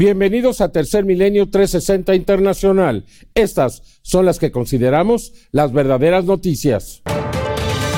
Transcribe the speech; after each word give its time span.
Bienvenidos 0.00 0.62
a 0.62 0.72
Tercer 0.72 1.04
Milenio 1.04 1.50
360 1.50 2.14
Internacional. 2.14 3.04
Estas 3.34 4.00
son 4.00 4.24
las 4.24 4.38
que 4.38 4.50
consideramos 4.50 5.34
las 5.52 5.74
verdaderas 5.74 6.24
noticias. 6.24 7.02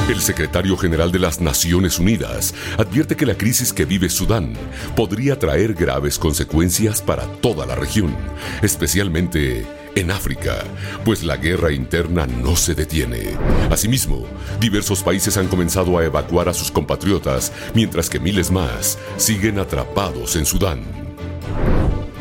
El 0.09 0.21
secretario 0.21 0.77
general 0.77 1.13
de 1.13 1.21
las 1.21 1.41
Naciones 1.41 2.01
Unidas 2.01 2.57
advierte 2.77 3.15
que 3.15 3.25
la 3.25 3.37
crisis 3.37 3.73
que 3.73 3.85
vive 3.85 4.09
Sudán 4.09 4.55
podría 4.97 5.39
traer 5.39 5.75
graves 5.75 6.19
consecuencias 6.19 7.01
para 7.01 7.25
toda 7.41 7.67
la 7.67 7.77
región, 7.77 8.17
especialmente 8.63 9.65
en 9.95 10.11
África, 10.11 10.57
pues 11.05 11.23
la 11.23 11.37
guerra 11.37 11.71
interna 11.71 12.27
no 12.27 12.57
se 12.57 12.75
detiene. 12.75 13.37
Asimismo, 13.71 14.27
diversos 14.59 15.05
países 15.05 15.37
han 15.37 15.47
comenzado 15.47 15.97
a 15.99 16.05
evacuar 16.05 16.49
a 16.49 16.55
sus 16.55 16.73
compatriotas, 16.73 17.53
mientras 17.75 18.11
que 18.11 18.19
miles 18.19 18.51
más 18.51 18.99
siguen 19.19 19.61
atrapados 19.61 20.35
en 20.35 20.47
Sudán. 20.47 21.03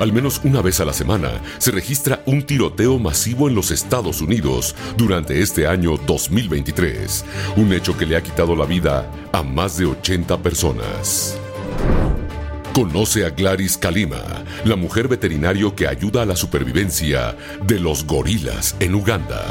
Al 0.01 0.11
menos 0.11 0.41
una 0.43 0.63
vez 0.63 0.79
a 0.79 0.85
la 0.85 0.93
semana 0.93 1.29
se 1.59 1.69
registra 1.69 2.23
un 2.25 2.41
tiroteo 2.41 2.97
masivo 2.97 3.47
en 3.47 3.53
los 3.53 3.69
Estados 3.69 4.19
Unidos 4.19 4.75
durante 4.97 5.39
este 5.43 5.67
año 5.67 5.95
2023, 5.95 7.23
un 7.57 7.71
hecho 7.71 7.95
que 7.95 8.07
le 8.07 8.17
ha 8.17 8.23
quitado 8.23 8.55
la 8.55 8.65
vida 8.65 9.07
a 9.31 9.43
más 9.43 9.77
de 9.77 9.85
80 9.85 10.39
personas. 10.39 11.37
Conoce 12.73 13.27
a 13.27 13.29
Gladys 13.29 13.77
Kalima, 13.77 14.23
la 14.65 14.75
mujer 14.75 15.07
veterinario 15.07 15.75
que 15.75 15.87
ayuda 15.87 16.23
a 16.23 16.25
la 16.25 16.35
supervivencia 16.35 17.37
de 17.63 17.79
los 17.79 18.03
gorilas 18.07 18.75
en 18.79 18.95
Uganda. 18.95 19.45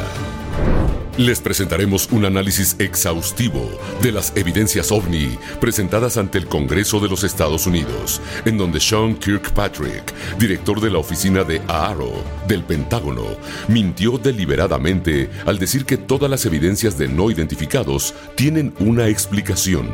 Les 1.19 1.41
presentaremos 1.41 2.09
un 2.12 2.24
análisis 2.24 2.77
exhaustivo 2.78 3.69
de 4.00 4.12
las 4.12 4.32
evidencias 4.37 4.91
ovni 4.91 5.36
presentadas 5.60 6.16
ante 6.16 6.38
el 6.38 6.46
Congreso 6.46 7.00
de 7.00 7.09
los 7.09 7.24
Estados 7.24 7.66
Unidos, 7.66 8.23
en 8.45 8.56
donde 8.56 8.80
Sean 8.80 9.16
Kirkpatrick, 9.16 10.14
director 10.38 10.80
de 10.80 10.91
la 10.91 10.98
oficina 10.98 11.45
de 11.45 11.60
AARO 11.66 12.12
del 12.46 12.62
Pentágono, 12.62 13.24
mintió 13.69 14.19
deliberadamente 14.19 15.28
al 15.47 15.58
decir 15.58 15.84
que 15.84 15.97
todas 15.97 16.31
las 16.31 16.47
evidencias 16.47 16.97
de 16.97 17.08
no 17.08 17.31
identificados 17.31 18.14
tienen 18.36 18.72
una 18.78 19.08
explicación. 19.08 19.91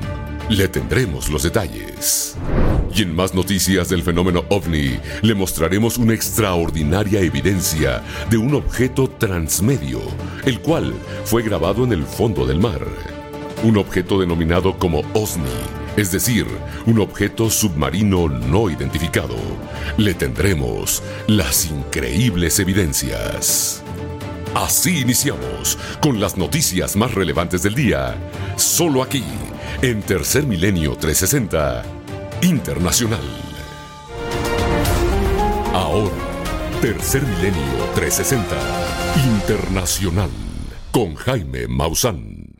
Le 0.49 0.69
tendremos 0.69 1.29
los 1.29 1.43
detalles. 1.43 2.37
Y 2.95 3.03
en 3.03 3.17
más 3.17 3.35
noticias 3.35 3.89
del 3.89 4.05
fenómeno 4.05 4.45
ovni, 4.49 4.97
le 5.23 5.35
mostraremos 5.35 5.99
una 5.99 6.15
extraordinaria 6.15 7.21
evidencia 7.21 8.01
de 8.31 8.37
un 8.37 8.55
objeto 8.55 9.09
transmedio, 9.09 10.01
el 10.45 10.61
cual 10.61 10.95
fue 11.25 11.43
grabado 11.43 11.83
en 11.83 11.93
el 11.93 12.05
fondo 12.05 12.47
del 12.47 12.61
mar. 12.61 12.81
Un 13.65 13.77
objeto 13.77 14.21
denominado 14.21 14.79
como 14.79 15.03
OSNI, 15.15 15.45
es 15.97 16.13
decir, 16.13 16.47
un 16.87 17.01
objeto 17.01 17.51
submarino 17.51 18.29
no 18.29 18.71
identificado. 18.71 19.37
Le 19.97 20.15
tendremos 20.15 21.03
las 21.27 21.67
increíbles 21.67 22.61
evidencias. 22.61 23.83
Así 24.55 25.01
iniciamos 25.01 25.77
con 26.01 26.21
las 26.21 26.37
noticias 26.37 26.95
más 26.95 27.13
relevantes 27.15 27.65
del 27.65 27.75
día, 27.75 28.17
solo 28.57 29.03
aquí, 29.03 29.25
en 29.83 30.03
Tercer 30.03 30.47
Milenio 30.47 30.97
360 30.97 31.83
Internacional. 32.43 33.21
Ahora, 35.73 36.11
Tercer 36.81 37.23
Milenio 37.23 37.85
360 37.95 38.57
Internacional 39.25 40.31
con 40.93 41.15
Jaime 41.15 41.69
Maussan. 41.69 42.55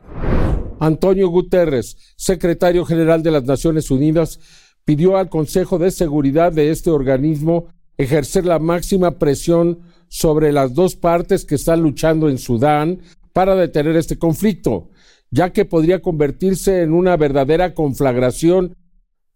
Antonio 0.79 1.29
Guterres, 1.29 1.97
secretario 2.15 2.85
general 2.85 3.23
de 3.23 3.31
las 3.31 3.43
Naciones 3.43 3.89
Unidas, 3.89 4.39
pidió 4.85 5.17
al 5.17 5.29
Consejo 5.29 5.79
de 5.79 5.91
Seguridad 5.91 6.51
de 6.51 6.71
este 6.71 6.91
organismo 6.91 7.67
ejercer 7.97 8.45
la 8.45 8.59
máxima 8.59 9.17
presión 9.17 9.79
sobre 10.07 10.51
las 10.51 10.73
dos 10.73 10.95
partes 10.95 11.45
que 11.45 11.55
están 11.55 11.81
luchando 11.81 12.29
en 12.29 12.37
Sudán 12.37 13.01
para 13.33 13.55
detener 13.55 13.95
este 13.95 14.17
conflicto, 14.17 14.89
ya 15.31 15.51
que 15.51 15.65
podría 15.65 16.01
convertirse 16.01 16.81
en 16.81 16.93
una 16.93 17.17
verdadera 17.17 17.73
conflagración, 17.73 18.75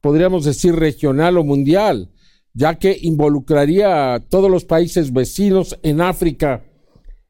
podríamos 0.01 0.45
decir 0.45 0.75
regional 0.75 1.37
o 1.37 1.43
mundial, 1.43 2.11
ya 2.53 2.75
que 2.75 2.97
involucraría 3.01 4.13
a 4.13 4.19
todos 4.19 4.49
los 4.49 4.65
países 4.65 5.13
vecinos 5.13 5.77
en 5.83 6.01
África 6.01 6.63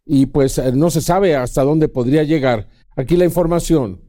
y 0.06 0.28
pues 0.28 0.58
eh, 0.58 0.72
no 0.74 0.90
se 0.90 1.02
sabe 1.02 1.36
hasta 1.36 1.64
dónde 1.64 1.88
podría 1.88 2.24
llegar. 2.24 2.68
Aquí 2.96 3.16
la 3.18 3.26
información. 3.26 4.02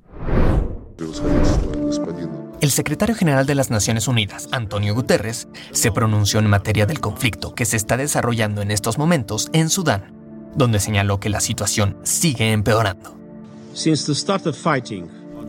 El 2.61 2.71
secretario 2.71 3.15
general 3.15 3.47
de 3.47 3.55
las 3.55 3.71
Naciones 3.71 4.07
Unidas, 4.07 4.49
Antonio 4.53 4.95
Guterres, 4.95 5.49
se 5.73 5.91
pronunció 5.91 6.39
en 6.39 6.47
materia 6.47 6.87
del 6.87 7.01
conflicto 7.01 7.55
que 7.55 7.65
se 7.65 7.77
está 7.77 7.97
desarrollando 7.97 8.63
en 8.63 8.71
estos 8.71 8.99
momentos 8.99 9.49
en 9.53 9.69
Sudán, 9.69 10.15
donde 10.55 10.79
señaló 10.79 11.19
que 11.19 11.29
la 11.29 11.41
situación 11.41 11.97
sigue 12.05 12.53
empeorando. 12.53 13.22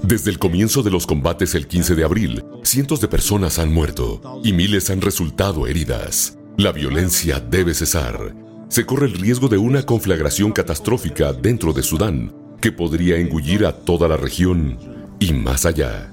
Desde 0.02 0.32
el 0.32 0.40
comienzo 0.40 0.84
de 0.84 0.92
los 0.92 1.06
combates 1.06 1.56
el 1.56 1.68
15 1.68 1.96
de 1.96 2.04
abril, 2.04 2.44
cientos 2.64 3.00
de 3.00 3.08
personas 3.08 3.60
han 3.60 3.74
muerto 3.74 4.42
y 4.44 4.54
miles 4.54 4.90
han 4.90 5.02
resultado 5.02 5.68
heridas. 5.68 6.38
La 6.58 6.72
violencia 6.72 7.40
debe 7.40 7.74
cesar. 7.74 8.36
Se 8.70 8.86
corre 8.86 9.08
el 9.08 9.14
riesgo 9.14 9.48
de 9.48 9.58
una 9.58 9.84
conflagración 9.84 10.52
catastrófica 10.52 11.32
dentro 11.34 11.74
de 11.74 11.84
Sudán 11.84 12.34
que 12.64 12.72
podría 12.72 13.18
engullir 13.18 13.66
a 13.66 13.74
toda 13.74 14.08
la 14.08 14.16
región 14.16 14.80
y 15.20 15.34
más 15.34 15.66
allá. 15.66 16.10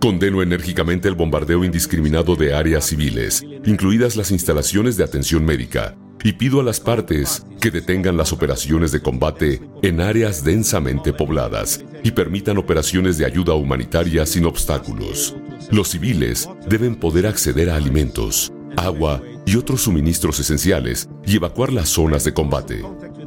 Condeno 0.00 0.42
enérgicamente 0.42 1.08
el 1.08 1.14
bombardeo 1.14 1.64
indiscriminado 1.64 2.36
de 2.36 2.52
áreas 2.52 2.86
civiles, 2.86 3.44
incluidas 3.64 4.16
las 4.16 4.30
instalaciones 4.32 4.96
de 4.96 5.04
atención 5.04 5.44
médica, 5.44 5.96
y 6.24 6.32
pido 6.32 6.58
a 6.58 6.64
las 6.64 6.80
partes 6.80 7.46
que 7.60 7.70
detengan 7.70 8.16
las 8.16 8.32
operaciones 8.32 8.90
de 8.90 9.02
combate 9.02 9.60
en 9.82 10.00
áreas 10.00 10.42
densamente 10.42 11.12
pobladas 11.12 11.84
y 12.02 12.10
permitan 12.10 12.56
operaciones 12.56 13.18
de 13.18 13.26
ayuda 13.26 13.54
humanitaria 13.54 14.24
sin 14.24 14.46
obstáculos. 14.46 15.36
Los 15.70 15.90
civiles 15.90 16.48
deben 16.66 16.96
poder 16.96 17.26
acceder 17.26 17.68
a 17.68 17.76
alimentos, 17.76 18.52
agua 18.76 19.22
y 19.44 19.56
otros 19.56 19.82
suministros 19.82 20.40
esenciales 20.40 21.08
y 21.26 21.36
evacuar 21.36 21.72
las 21.72 21.90
zonas 21.90 22.24
de 22.24 22.32
combate. 22.32 22.82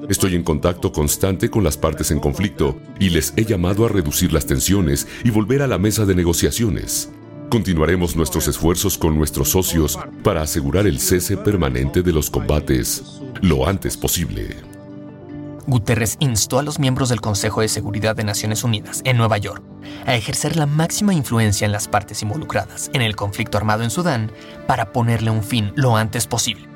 Estoy 0.09 0.36
en 0.36 0.44
contacto 0.44 0.91
constante 0.91 1.50
con 1.52 1.63
las 1.63 1.78
partes 1.78 2.09
en 2.09 2.19
conflicto 2.19 2.80
y 3.00 3.12
les 3.12 3.31
he 3.36 3.46
llamado 3.46 3.86
a 3.86 3.90
reducir 3.90 4.34
las 4.34 4.47
tensiones 4.47 5.07
y 5.24 5.30
volver 5.30 5.62
a 5.62 5.68
la 5.68 5.78
mesa 5.78 6.06
de 6.06 6.16
negociaciones. 6.16 7.12
Continuaremos 7.50 8.18
nuestros 8.18 8.47
esfuerzos 8.50 8.97
con 8.97 9.18
nuestros 9.18 9.52
socios 9.52 9.97
para 10.22 10.41
asegurar 10.41 10.85
el 10.85 11.00
cese 11.00 11.38
permanente 11.38 12.02
de 12.02 12.12
los 12.12 12.30
combates 12.30 13.22
lo 13.41 13.66
antes 13.66 13.96
posible. 13.96 14.58
Guterres 15.66 16.18
instó 16.19 16.59
a 16.59 16.63
los 16.63 16.78
miembros 16.78 17.07
del 17.07 17.22
Consejo 17.22 17.62
de 17.62 17.69
Seguridad 17.69 18.16
de 18.16 18.25
Naciones 18.25 18.66
Unidas 18.66 19.02
en 19.06 19.18
Nueva 19.18 19.38
York 19.38 19.63
a 20.06 20.16
ejercer 20.16 20.57
la 20.57 20.66
máxima 20.66 21.13
influencia 21.13 21.66
en 21.66 21.72
las 21.72 21.88
partes 21.88 22.22
involucradas 22.22 22.90
en 22.94 23.02
el 23.02 23.16
conflicto 23.16 23.57
armado 23.57 23.84
en 23.84 23.91
Sudán 23.91 24.31
para 24.66 24.91
ponerle 24.91 25.30
un 25.30 25.44
fin 25.44 25.72
lo 25.75 25.96
antes 25.96 26.28
posible. 26.28 26.68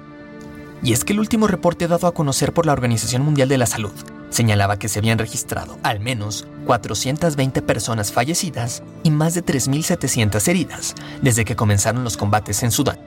Y 0.83 0.93
es 0.93 1.03
que 1.03 1.13
el 1.13 1.19
último 1.19 1.47
reporte 1.47 1.87
dado 1.87 2.07
a 2.07 2.13
conocer 2.13 2.53
por 2.53 2.65
la 2.65 2.73
Organización 2.73 3.23
Mundial 3.23 3.49
de 3.49 3.57
la 3.57 3.65
Salud 3.65 3.93
señalaba 4.31 4.79
que 4.79 4.89
se 4.89 4.97
habían 4.97 5.19
registrado 5.19 5.77
al 5.83 5.99
menos 5.99 6.47
420 6.65 7.61
personas 7.61 8.11
fallecidas 8.11 8.81
y 9.03 9.11
más 9.11 9.35
de 9.35 9.45
3.700 9.45 10.47
heridas 10.47 10.95
desde 11.21 11.45
que 11.45 11.55
comenzaron 11.55 12.03
los 12.03 12.17
combates 12.17 12.63
en 12.63 12.71
Sudán. 12.71 12.97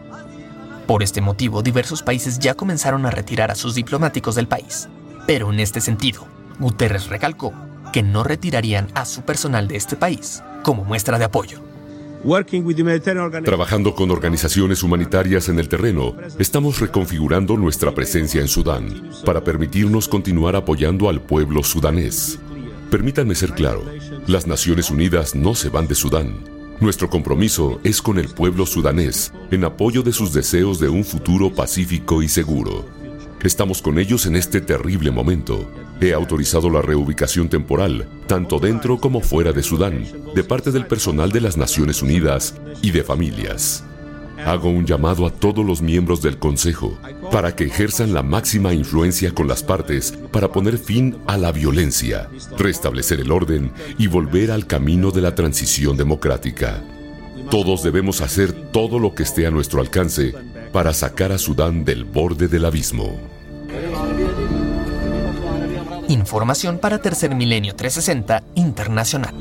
Por 0.87 1.03
este 1.03 1.21
motivo, 1.21 1.63
diversos 1.63 2.03
países 2.03 2.39
ya 2.39 2.55
comenzaron 2.55 3.07
a 3.07 3.11
retirar 3.11 3.51
a 3.51 3.55
sus 3.55 3.75
diplomáticos 3.75 4.35
del 4.35 4.47
país. 4.47 4.89
Pero 5.27 5.51
en 5.51 5.61
este 5.61 5.81
sentido, 5.81 6.27
Guterres 6.61 7.09
recalcó 7.09 7.53
que 7.93 8.03
no 8.03 8.23
retirarían 8.23 8.89
a 8.95 9.05
su 9.05 9.23
personal 9.23 9.67
de 9.67 9.77
este 9.77 9.97
país 9.97 10.43
como 10.63 10.85
muestra 10.85 11.19
de 11.19 11.25
apoyo. 11.25 11.74
Trabajando 13.45 13.95
con 13.95 14.11
organizaciones 14.11 14.83
humanitarias 14.83 15.51
en 15.51 15.59
el 15.59 15.69
terreno, 15.69 16.17
estamos 16.39 16.81
reconfigurando 16.81 17.59
nuestra 17.59 17.93
presencia 17.95 18.41
en 18.41 18.49
Sudán 18.49 19.11
para 19.27 19.45
permitirnos 19.45 20.09
continuar 20.09 20.57
apoyando 20.57 21.11
al 21.11 21.21
pueblo 21.21 21.63
sudanés. 21.63 22.39
Permítanme 22.91 23.35
ser 23.35 23.53
claro, 23.53 23.85
las 24.27 24.47
Naciones 24.47 24.91
Unidas 24.91 25.35
no 25.35 25.55
se 25.55 25.69
van 25.69 25.87
de 25.87 25.95
Sudán. 25.95 26.39
Nuestro 26.81 27.11
compromiso 27.11 27.79
es 27.85 28.01
con 28.01 28.19
el 28.19 28.29
pueblo 28.29 28.65
sudanés 28.65 29.31
en 29.51 29.65
apoyo 29.65 30.03
de 30.03 30.13
sus 30.13 30.33
deseos 30.33 30.81
de 30.81 30.89
un 30.89 31.05
futuro 31.05 31.53
pacífico 31.53 32.23
y 32.23 32.29
seguro. 32.29 33.04
Estamos 33.45 33.83
con 33.83 33.99
ellos 33.99 34.25
en 34.25 34.37
este 34.37 34.63
terrible 34.63 35.11
momento. 35.11 35.71
He 36.01 36.15
autorizado 36.15 36.71
la 36.71 36.81
reubicación 36.81 37.51
temporal, 37.51 38.09
tanto 38.27 38.59
dentro 38.59 38.99
como 38.99 39.21
fuera 39.21 39.53
de 39.53 39.63
Sudán, 39.63 40.07
de 40.35 40.43
parte 40.43 40.71
del 40.71 40.87
personal 40.87 41.31
de 41.31 41.43
las 41.43 41.59
Naciones 41.59 42.01
Unidas 42.01 42.55
y 42.81 42.91
de 42.91 43.05
familias. 43.05 43.85
Hago 44.47 44.71
un 44.71 44.87
llamado 44.87 45.27
a 45.27 45.31
todos 45.31 45.63
los 45.63 45.83
miembros 45.83 46.23
del 46.23 46.39
Consejo 46.39 46.99
para 47.31 47.55
que 47.55 47.65
ejerzan 47.65 48.15
la 48.15 48.23
máxima 48.23 48.73
influencia 48.73 49.31
con 49.33 49.47
las 49.47 49.63
partes 49.63 50.15
para 50.33 50.51
poner 50.51 50.79
fin 50.79 51.19
a 51.27 51.37
la 51.37 51.53
violencia, 51.53 52.31
restablecer 52.57 53.21
el 53.21 53.31
orden 53.31 53.73
y 53.99 54.07
volver 54.07 54.53
al 54.53 54.67
camino 54.67 55.11
de 55.11 55.21
la 55.21 55.35
transición 55.35 55.99
democrática. 55.99 56.83
Todos 57.51 57.83
debemos 57.83 58.23
hacer 58.23 58.53
todo 58.73 58.99
lo 58.99 59.15
que 59.15 59.23
esté 59.23 59.47
a 59.47 59.51
nuestro 59.51 59.83
alcance 59.83 60.33
para 60.73 60.95
sacar 60.95 61.31
a 61.31 61.37
Sudán 61.37 61.85
del 61.85 62.05
borde 62.05 62.49
del 62.49 62.65
abismo. 62.65 63.34
Información 66.09 66.79
para 66.79 67.01
Tercer 67.01 67.35
Milenio 67.35 67.75
360 67.75 68.43
Internacional. 68.55 69.35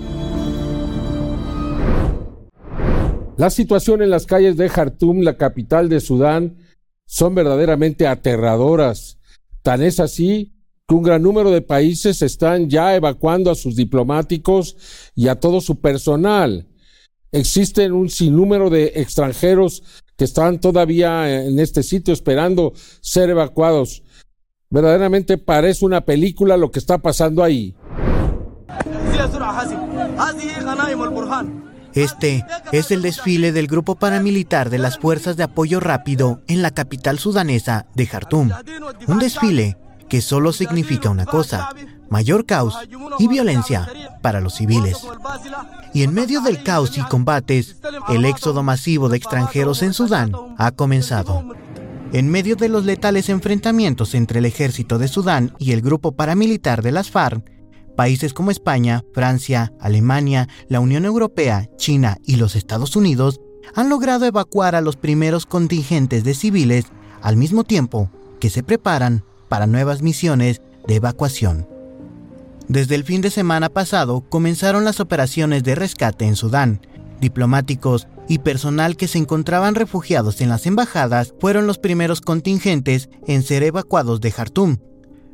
La 3.38 3.50
situación 3.50 4.02
en 4.02 4.10
las 4.10 4.26
calles 4.26 4.58
de 4.58 4.70
Jartum, 4.70 5.22
la 5.22 5.38
capital 5.38 5.90
de 5.90 6.00
Sudán, 6.00 6.58
son 7.06 7.36
verdaderamente 7.36 8.08
aterradoras. 8.08 9.18
Tan 9.62 9.82
es 9.82 10.00
así 10.00 10.54
que 10.88 10.96
un 10.96 11.04
gran 11.04 11.22
número 11.22 11.52
de 11.52 11.62
países 11.62 12.22
están 12.22 12.70
ya 12.70 12.96
evacuando 12.96 13.52
a 13.52 13.56
sus 13.56 13.76
diplomáticos 13.76 14.76
y 15.16 15.28
a 15.28 15.40
todo 15.40 15.62
su 15.62 15.80
personal. 15.80 16.68
Existen 17.32 17.94
un 17.94 18.10
sinnúmero 18.10 18.70
de 18.70 18.94
extranjeros 18.96 19.84
que 20.16 20.26
están 20.26 20.60
todavía 20.60 21.46
en 21.46 21.60
este 21.60 21.82
sitio 21.82 22.14
esperando 22.14 22.74
ser 23.02 23.30
evacuados. 23.30 24.04
Verdaderamente 24.74 25.38
parece 25.38 25.86
una 25.86 26.02
película 26.02 26.58
lo 26.58 26.72
que 26.72 26.80
está 26.80 26.98
pasando 26.98 27.44
ahí. 27.44 27.76
Este 31.94 32.44
es 32.72 32.90
el 32.90 33.04
desfile 33.04 33.52
del 33.52 33.68
grupo 33.68 33.94
paramilitar 33.98 34.72
de 34.72 34.80
las 34.80 34.98
Fuerzas 34.98 35.38
de 35.38 35.44
Apoyo 35.44 35.80
Rápido 35.80 36.42
en 36.48 36.64
la 36.64 36.72
capital 36.72 37.20
sudanesa 37.20 37.86
de 37.94 38.08
Jartum. 38.08 38.50
Un 39.06 39.20
desfile 39.20 39.78
que 40.10 40.22
solo 40.22 40.52
significa 40.52 41.12
una 41.12 41.28
cosa, 41.28 41.70
mayor 42.10 42.48
caos 42.48 42.76
y 43.20 43.28
violencia 43.28 43.88
para 44.24 44.42
los 44.42 44.56
civiles. 44.56 45.06
Y 45.94 46.02
en 46.02 46.16
medio 46.16 46.42
del 46.42 46.64
caos 46.64 46.98
y 46.98 47.02
combates, 47.02 47.78
el 48.10 48.26
éxodo 48.26 48.64
masivo 48.64 49.08
de 49.08 49.18
extranjeros 49.18 49.84
en 49.84 49.94
Sudán 49.94 50.32
ha 50.58 50.72
comenzado. 50.72 51.54
En 52.14 52.30
medio 52.30 52.56
de 52.56 52.70
los 52.70 52.86
letales 52.86 53.28
enfrentamientos 53.30 54.14
entre 54.14 54.38
el 54.38 54.46
ejército 54.46 55.00
de 55.00 55.08
Sudán 55.08 55.56
y 55.58 55.72
el 55.72 55.82
grupo 55.82 56.12
paramilitar 56.12 56.84
de 56.84 56.92
las 56.92 57.10
FARC, 57.10 57.44
países 57.98 58.36
como 58.36 58.52
España, 58.52 59.02
Francia, 59.16 59.74
Alemania, 59.80 60.48
la 60.70 60.80
Unión 60.80 61.06
Europea, 61.06 61.72
China 61.76 62.20
y 62.24 62.36
los 62.36 62.56
Estados 62.56 62.96
Unidos 62.96 63.42
han 63.74 63.90
logrado 63.90 64.28
evacuar 64.28 64.76
a 64.76 64.82
los 64.82 64.96
primeros 64.96 65.48
contingentes 65.48 66.24
de 66.24 66.36
civiles 66.36 66.86
al 67.24 67.36
mismo 67.36 67.64
tiempo 67.64 68.12
que 68.40 68.52
se 68.52 68.62
preparan 68.62 69.24
para 69.50 69.66
nuevas 69.66 70.04
misiones 70.04 70.62
de 70.86 70.98
evacuación. 70.98 71.68
Desde 72.68 72.94
el 72.94 73.06
fin 73.06 73.22
de 73.22 73.32
semana 73.32 73.70
pasado 73.70 74.22
comenzaron 74.30 74.86
las 74.86 75.00
operaciones 75.00 75.64
de 75.64 75.74
rescate 75.74 76.26
en 76.26 76.36
Sudán. 76.36 76.80
Diplomáticos 77.20 78.08
y 78.28 78.40
personal 78.40 78.96
que 78.96 79.08
se 79.08 79.18
encontraban 79.18 79.76
refugiados 79.76 80.42
en 80.42 80.50
las 80.50 80.66
embajadas 80.66 81.34
fueron 81.40 81.68
los 81.68 81.78
primeros 81.78 82.22
contingentes 82.22 83.10
en 83.28 83.44
ser 83.44 83.64
evacuados 83.64 84.22
de 84.22 84.32
Jartum. 84.32 84.78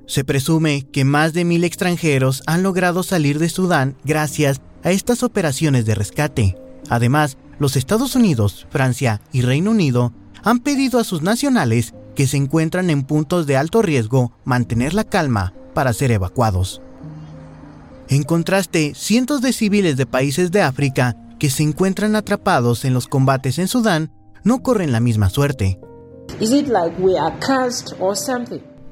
Se 0.08 0.24
presume 0.24 0.88
que 0.92 1.06
más 1.06 1.34
de 1.34 1.46
mil 1.46 1.64
extranjeros 1.64 2.42
han 2.48 2.64
logrado 2.64 3.04
salir 3.04 3.38
de 3.38 3.50
Sudán 3.50 3.96
gracias 4.04 4.60
a 4.84 4.92
estas 4.92 5.24
operaciones 5.24 5.86
de 5.86 5.96
rescate. 5.96 6.58
Además, 6.90 7.38
los 7.60 7.76
Estados 7.76 8.16
Unidos, 8.16 8.66
Francia 8.72 9.22
y 9.32 9.42
Reino 9.42 9.72
Unido 9.72 10.14
han 10.44 10.60
pedido 10.60 11.00
a 11.00 11.04
sus 11.04 11.22
nacionales 11.22 11.94
que 12.16 12.28
se 12.28 12.38
encuentran 12.38 12.90
en 12.90 13.04
puntos 13.04 13.46
de 13.46 13.58
alto 13.58 13.82
riesgo 13.82 14.32
mantener 14.46 14.94
la 14.94 15.04
calma 15.04 15.54
para 15.74 15.94
ser 15.94 16.12
evacuados. 16.12 16.82
En 18.08 18.24
contraste, 18.24 18.94
cientos 18.96 19.42
de 19.42 19.54
civiles 19.54 19.96
de 19.96 20.08
países 20.08 20.52
de 20.52 20.64
África 20.64 21.16
que 21.40 21.50
se 21.50 21.64
encuentran 21.64 22.16
atrapados 22.16 22.86
en 22.86 22.94
los 22.94 23.08
combates 23.08 23.58
en 23.58 23.68
Sudán 23.68 24.12
no 24.44 24.62
corren 24.62 24.92
la 24.92 25.00
misma 25.00 25.30
suerte. 25.30 25.80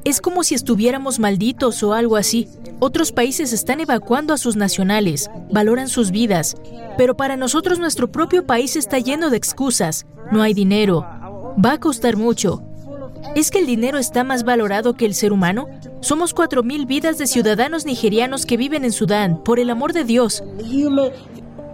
Es 0.04 0.22
como 0.22 0.44
si 0.44 0.56
estuviéramos 0.56 1.20
malditos 1.20 1.84
o 1.84 1.94
algo 1.94 2.16
así. 2.16 2.48
Otros 2.80 3.12
países 3.12 3.54
están 3.54 3.82
evacuando 3.82 4.34
a 4.34 4.38
sus 4.38 4.56
nacionales, 4.56 5.30
valoran 5.52 5.90
sus 5.90 6.12
vidas, 6.12 6.56
pero 6.98 7.18
para 7.18 7.36
nosotros 7.36 7.80
nuestro 7.80 8.12
propio 8.12 8.46
país 8.46 8.76
está 8.76 9.00
lleno 9.00 9.30
de 9.30 9.38
excusas. 9.38 10.06
No 10.32 10.42
hay 10.42 10.54
dinero, 10.54 11.06
va 11.64 11.74
a 11.74 11.80
costar 11.80 12.18
mucho. 12.18 12.64
¿Es 13.36 13.52
que 13.52 13.60
el 13.60 13.66
dinero 13.66 13.98
está 13.98 14.24
más 14.24 14.44
valorado 14.44 14.94
que 14.94 15.06
el 15.06 15.14
ser 15.14 15.34
humano? 15.34 15.68
Somos 16.02 16.34
4.000 16.36 16.88
vidas 16.88 17.18
de 17.18 17.28
ciudadanos 17.28 17.86
nigerianos 17.86 18.46
que 18.46 18.58
viven 18.58 18.86
en 18.86 18.92
Sudán, 18.92 19.44
por 19.44 19.60
el 19.60 19.70
amor 19.70 19.94
de 19.94 20.06
Dios 20.06 20.44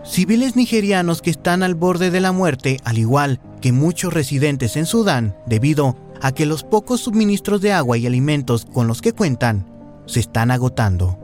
civiles 0.04 0.56
nigerianos 0.56 1.22
que 1.22 1.30
están 1.30 1.64
al 1.64 1.76
borde 1.76 2.12
de 2.12 2.20
la 2.20 2.32
muerte, 2.32 2.78
al 2.84 2.98
igual 2.98 3.40
que 3.62 3.72
muchos 3.72 4.14
residentes 4.14 4.76
en 4.76 4.86
Sudán, 4.86 5.36
debido 5.46 5.96
a 6.22 6.32
que 6.32 6.46
los 6.46 6.64
pocos 6.64 7.02
suministros 7.02 7.62
de 7.62 7.74
agua 7.74 7.98
y 7.98 8.06
alimentos 8.06 8.66
con 8.66 8.88
los 8.88 9.02
que 9.02 9.14
cuentan 9.14 9.66
se 10.06 10.20
están 10.20 10.52
agotando. 10.52 11.18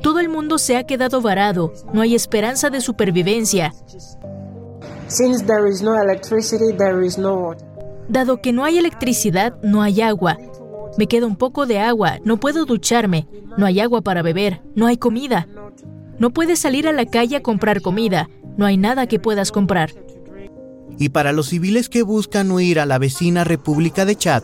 Todo 0.00 0.20
el 0.20 0.28
mundo 0.28 0.58
se 0.58 0.76
ha 0.76 0.84
quedado 0.84 1.20
varado, 1.20 1.72
no 1.92 2.02
hay 2.02 2.14
esperanza 2.14 2.70
de 2.70 2.80
supervivencia. 2.80 3.74
Dado 8.08 8.40
que 8.40 8.52
no 8.52 8.64
hay 8.64 8.78
electricidad, 8.78 9.56
no 9.62 9.82
hay 9.82 10.00
agua. 10.02 10.36
Me 10.96 11.06
queda 11.06 11.26
un 11.26 11.36
poco 11.36 11.66
de 11.66 11.80
agua, 11.80 12.18
no 12.24 12.38
puedo 12.38 12.64
ducharme, 12.64 13.28
no 13.56 13.66
hay 13.66 13.80
agua 13.80 14.02
para 14.02 14.22
beber, 14.22 14.62
no 14.74 14.86
hay 14.86 14.96
comida. 14.96 15.48
No 16.18 16.30
puedes 16.30 16.58
salir 16.58 16.88
a 16.88 16.92
la 16.92 17.06
calle 17.06 17.36
a 17.36 17.42
comprar 17.42 17.80
comida, 17.80 18.28
no 18.56 18.66
hay 18.66 18.76
nada 18.76 19.06
que 19.06 19.20
puedas 19.20 19.52
comprar. 19.52 19.92
Y 20.98 21.10
para 21.10 21.32
los 21.32 21.48
civiles 21.48 21.88
que 21.88 22.02
buscan 22.02 22.50
huir 22.50 22.80
a 22.80 22.86
la 22.86 22.98
vecina 22.98 23.44
República 23.44 24.04
de 24.04 24.16
Chad, 24.16 24.42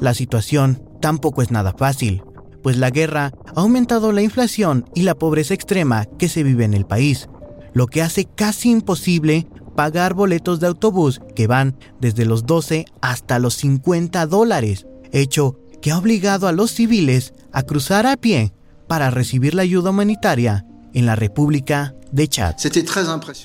la 0.00 0.12
situación 0.12 0.82
tampoco 1.00 1.40
es 1.40 1.50
nada 1.50 1.72
fácil, 1.72 2.22
pues 2.62 2.76
la 2.76 2.90
guerra 2.90 3.32
ha 3.56 3.60
aumentado 3.60 4.12
la 4.12 4.20
inflación 4.20 4.84
y 4.94 5.02
la 5.02 5.14
pobreza 5.14 5.54
extrema 5.54 6.04
que 6.18 6.28
se 6.28 6.42
vive 6.42 6.64
en 6.64 6.74
el 6.74 6.84
país, 6.84 7.28
lo 7.72 7.86
que 7.86 8.02
hace 8.02 8.26
casi 8.26 8.70
imposible 8.70 9.46
pagar 9.74 10.12
boletos 10.12 10.60
de 10.60 10.66
autobús 10.66 11.22
que 11.34 11.46
van 11.46 11.76
desde 12.00 12.26
los 12.26 12.44
12 12.44 12.84
hasta 13.00 13.38
los 13.38 13.54
50 13.54 14.26
dólares, 14.26 14.86
hecho 15.10 15.58
que 15.80 15.90
ha 15.90 15.98
obligado 15.98 16.48
a 16.48 16.52
los 16.52 16.70
civiles 16.70 17.32
a 17.50 17.62
cruzar 17.62 18.06
a 18.06 18.18
pie 18.18 18.52
para 18.86 19.10
recibir 19.10 19.54
la 19.54 19.62
ayuda 19.62 19.90
humanitaria 19.90 20.66
en 20.94 21.06
la 21.06 21.16
República 21.16 21.94
de 22.12 22.28
Chad. 22.28 22.54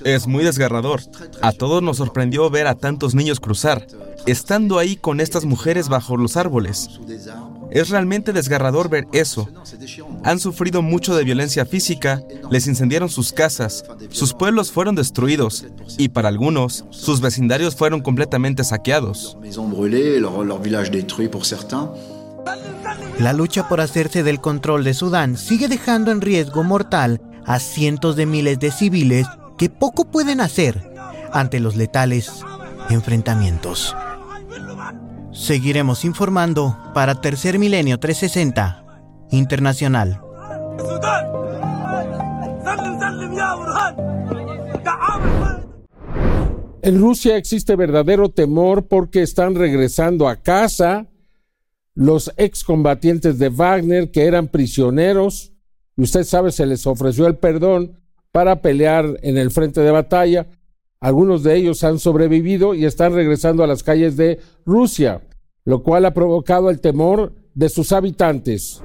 Es 0.06 0.28
muy 0.28 0.44
desgarrador. 0.44 1.02
A 1.42 1.52
todos 1.52 1.82
nos 1.84 1.98
sorprendió 1.98 2.50
ver 2.50 2.68
a 2.68 2.76
tantos 2.76 3.16
niños 3.16 3.40
cruzar, 3.40 3.86
estando 4.28 4.78
ahí 4.78 4.96
con 4.96 5.20
estas 5.20 5.46
mujeres 5.46 5.90
bajo 5.90 6.16
los 6.16 6.38
árboles. 6.38 6.88
Es 7.72 7.90
realmente 7.90 8.32
desgarrador 8.32 8.90
ver 8.90 9.08
eso. 9.12 9.48
Han 10.24 10.40
sufrido 10.40 10.82
mucho 10.82 11.16
de 11.16 11.24
violencia 11.24 11.66
física, 11.66 12.22
les 12.50 12.68
incendiaron 12.68 13.10
sus 13.10 13.34
casas, 13.34 13.84
sus 14.10 14.34
pueblos 14.34 14.72
fueron 14.72 14.96
destruidos 14.96 15.66
y 15.98 16.10
para 16.10 16.30
algunos, 16.30 16.86
sus 16.92 17.22
vecindarios 17.22 17.76
fueron 17.76 18.02
completamente 18.02 18.64
saqueados. 18.64 19.38
La 23.20 23.34
lucha 23.34 23.68
por 23.68 23.82
hacerse 23.82 24.24
del 24.24 24.40
control 24.40 24.84
de 24.84 24.94
Sudán 24.94 25.38
sigue 25.38 25.68
dejando 25.68 26.12
en 26.12 26.22
riesgo 26.22 26.64
mortal 26.64 27.22
a 27.50 27.58
cientos 27.58 28.16
de 28.16 28.28
miles 28.28 28.60
de 28.60 28.70
civiles 28.70 29.26
que 29.58 29.72
poco 29.72 30.06
pueden 30.06 30.40
hacer 30.40 30.94
ante 31.34 31.60
los 31.60 31.76
letales 31.76 32.46
enfrentamientos. 32.92 33.96
Seguiremos 35.32 36.06
informando 36.06 36.78
para 36.94 37.22
Tercer 37.22 37.58
Milenio 37.58 37.98
360 38.00 38.86
Internacional. 39.32 40.22
En 46.84 47.02
Rusia 47.02 47.36
existe 47.36 47.76
verdadero 47.76 48.30
temor 48.30 48.88
porque 48.88 49.24
están 49.24 49.56
regresando 49.56 50.28
a 50.28 50.36
casa 50.36 51.08
los 51.96 52.32
excombatientes 52.38 53.40
de 53.40 53.50
Wagner 53.50 54.12
que 54.12 54.28
eran 54.28 54.50
prisioneros 54.50 55.52
y 56.00 56.04
usted 56.04 56.24
sabe, 56.24 56.54
se 56.54 56.66
les 56.66 56.88
ofreció 56.88 57.28
el 57.28 57.36
perdón 57.36 58.00
para 58.32 58.62
pelear 58.62 59.20
en 59.22 59.38
el 59.38 59.52
frente 59.52 59.82
de 59.82 59.92
batalla. 59.92 60.48
Algunos 61.02 61.44
de 61.44 61.58
ellos 61.58 61.84
han 61.84 62.00
sobrevivido 62.00 62.74
y 62.74 62.86
están 62.86 63.14
regresando 63.14 63.66
a 63.66 63.68
las 63.68 63.84
calles 63.84 64.16
de 64.16 64.40
Rusia, 64.66 65.28
lo 65.66 65.84
cual 65.84 66.06
ha 66.06 66.14
provocado 66.14 66.70
el 66.70 66.80
temor 66.80 67.34
de 67.54 67.68
sus 67.68 67.92
habitantes. 67.92 68.82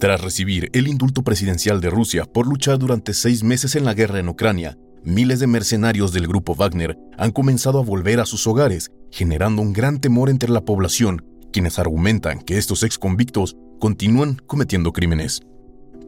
Tras 0.00 0.20
recibir 0.20 0.70
el 0.72 0.88
indulto 0.88 1.22
presidencial 1.22 1.80
de 1.80 1.90
Rusia 1.90 2.24
por 2.24 2.48
luchar 2.48 2.80
durante 2.80 3.14
seis 3.14 3.44
meses 3.44 3.76
en 3.76 3.84
la 3.84 3.94
guerra 3.94 4.18
en 4.18 4.28
Ucrania, 4.28 4.76
miles 5.04 5.38
de 5.38 5.46
mercenarios 5.46 6.12
del 6.12 6.26
grupo 6.26 6.56
Wagner 6.56 6.98
han 7.16 7.30
comenzado 7.30 7.78
a 7.78 7.84
volver 7.84 8.18
a 8.18 8.26
sus 8.26 8.44
hogares, 8.48 8.90
generando 9.12 9.62
un 9.62 9.72
gran 9.72 10.00
temor 10.00 10.30
entre 10.30 10.50
la 10.50 10.64
población, 10.64 11.24
quienes 11.54 11.78
argumentan 11.78 12.40
que 12.40 12.58
estos 12.58 12.82
ex 12.82 12.98
convictos 12.98 13.56
continúan 13.78 14.42
cometiendo 14.44 14.92
crímenes. 14.92 15.40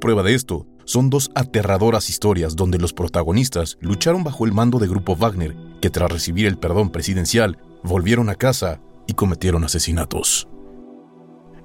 Prueba 0.00 0.24
de 0.24 0.34
esto 0.34 0.66
son 0.84 1.08
dos 1.08 1.30
aterradoras 1.36 2.10
historias 2.10 2.56
donde 2.56 2.78
los 2.78 2.92
protagonistas 2.92 3.78
lucharon 3.80 4.24
bajo 4.24 4.44
el 4.44 4.52
mando 4.52 4.80
de 4.80 4.88
Grupo 4.88 5.14
Wagner, 5.14 5.56
que 5.80 5.88
tras 5.88 6.10
recibir 6.10 6.46
el 6.46 6.58
perdón 6.58 6.90
presidencial, 6.90 7.58
volvieron 7.84 8.28
a 8.28 8.34
casa 8.34 8.80
y 9.06 9.12
cometieron 9.12 9.62
asesinatos. 9.62 10.48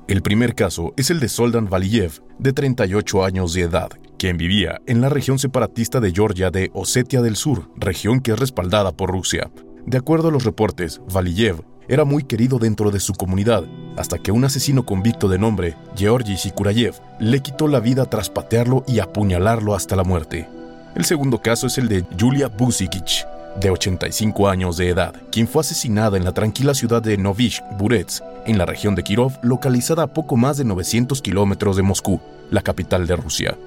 El 0.08 0.22
primer 0.22 0.54
caso 0.54 0.94
es 0.96 1.10
el 1.10 1.20
de 1.20 1.28
Soldan 1.30 1.68
Valiyev, 1.68 2.22
de 2.38 2.54
38 2.54 3.24
años 3.26 3.54
de 3.54 3.62
edad, 3.62 3.90
quien 4.20 4.38
vivía 4.38 4.80
en 4.86 5.02
la 5.02 5.10
región 5.10 5.40
separatista 5.40 6.00
de 6.00 6.12
Georgia 6.12 6.52
de 6.52 6.70
Osetia 6.76 7.24
del 7.24 7.36
Sur, 7.36 7.72
región 7.78 8.20
que 8.20 8.34
es 8.34 8.40
respaldada 8.40 8.92
por 8.92 9.10
Rusia. 9.10 9.50
De 9.88 9.98
acuerdo 9.98 10.28
a 10.28 10.32
los 10.32 10.44
reportes, 10.44 11.02
Valiyev 11.12 11.64
era 11.92 12.06
muy 12.06 12.24
querido 12.24 12.58
dentro 12.58 12.90
de 12.90 13.02
su 13.02 13.14
comunidad, 13.14 13.66
hasta 13.98 14.18
que 14.18 14.32
un 14.32 14.46
asesino 14.46 14.86
convicto 14.86 15.28
de 15.28 15.38
nombre, 15.38 15.76
Georgi 15.94 16.38
Sikurayev, 16.38 16.96
le 17.20 17.42
quitó 17.42 17.68
la 17.68 17.82
vida 17.82 18.06
tras 18.06 18.30
patearlo 18.30 18.86
y 18.88 19.00
apuñalarlo 19.00 19.76
hasta 19.76 19.98
la 19.98 20.06
muerte. 20.06 20.48
El 20.96 21.04
segundo 21.04 21.42
caso 21.42 21.68
es 21.68 21.78
el 21.78 21.90
de 21.90 22.06
Julia 22.18 22.48
Busikic, 22.48 23.28
de 23.60 23.72
85 23.72 24.48
años 24.48 24.78
de 24.78 24.88
edad, 24.88 25.14
quien 25.34 25.50
fue 25.50 25.60
asesinada 25.60 26.16
en 26.16 26.24
la 26.24 26.32
tranquila 26.32 26.74
ciudad 26.74 27.02
de 27.02 27.18
Novishk 27.18 27.62
Burets, 27.78 28.24
en 28.46 28.58
la 28.58 28.66
región 28.66 28.96
de 28.96 29.04
Kirov, 29.04 29.34
localizada 29.42 30.04
a 30.04 30.14
poco 30.14 30.38
más 30.38 30.56
de 30.56 30.64
900 30.64 31.22
kilómetros 31.22 31.76
de 31.76 31.84
Moscú, 31.84 32.22
la 32.52 32.62
capital 32.62 33.06
de 33.06 33.18
Rusia. 33.18 33.58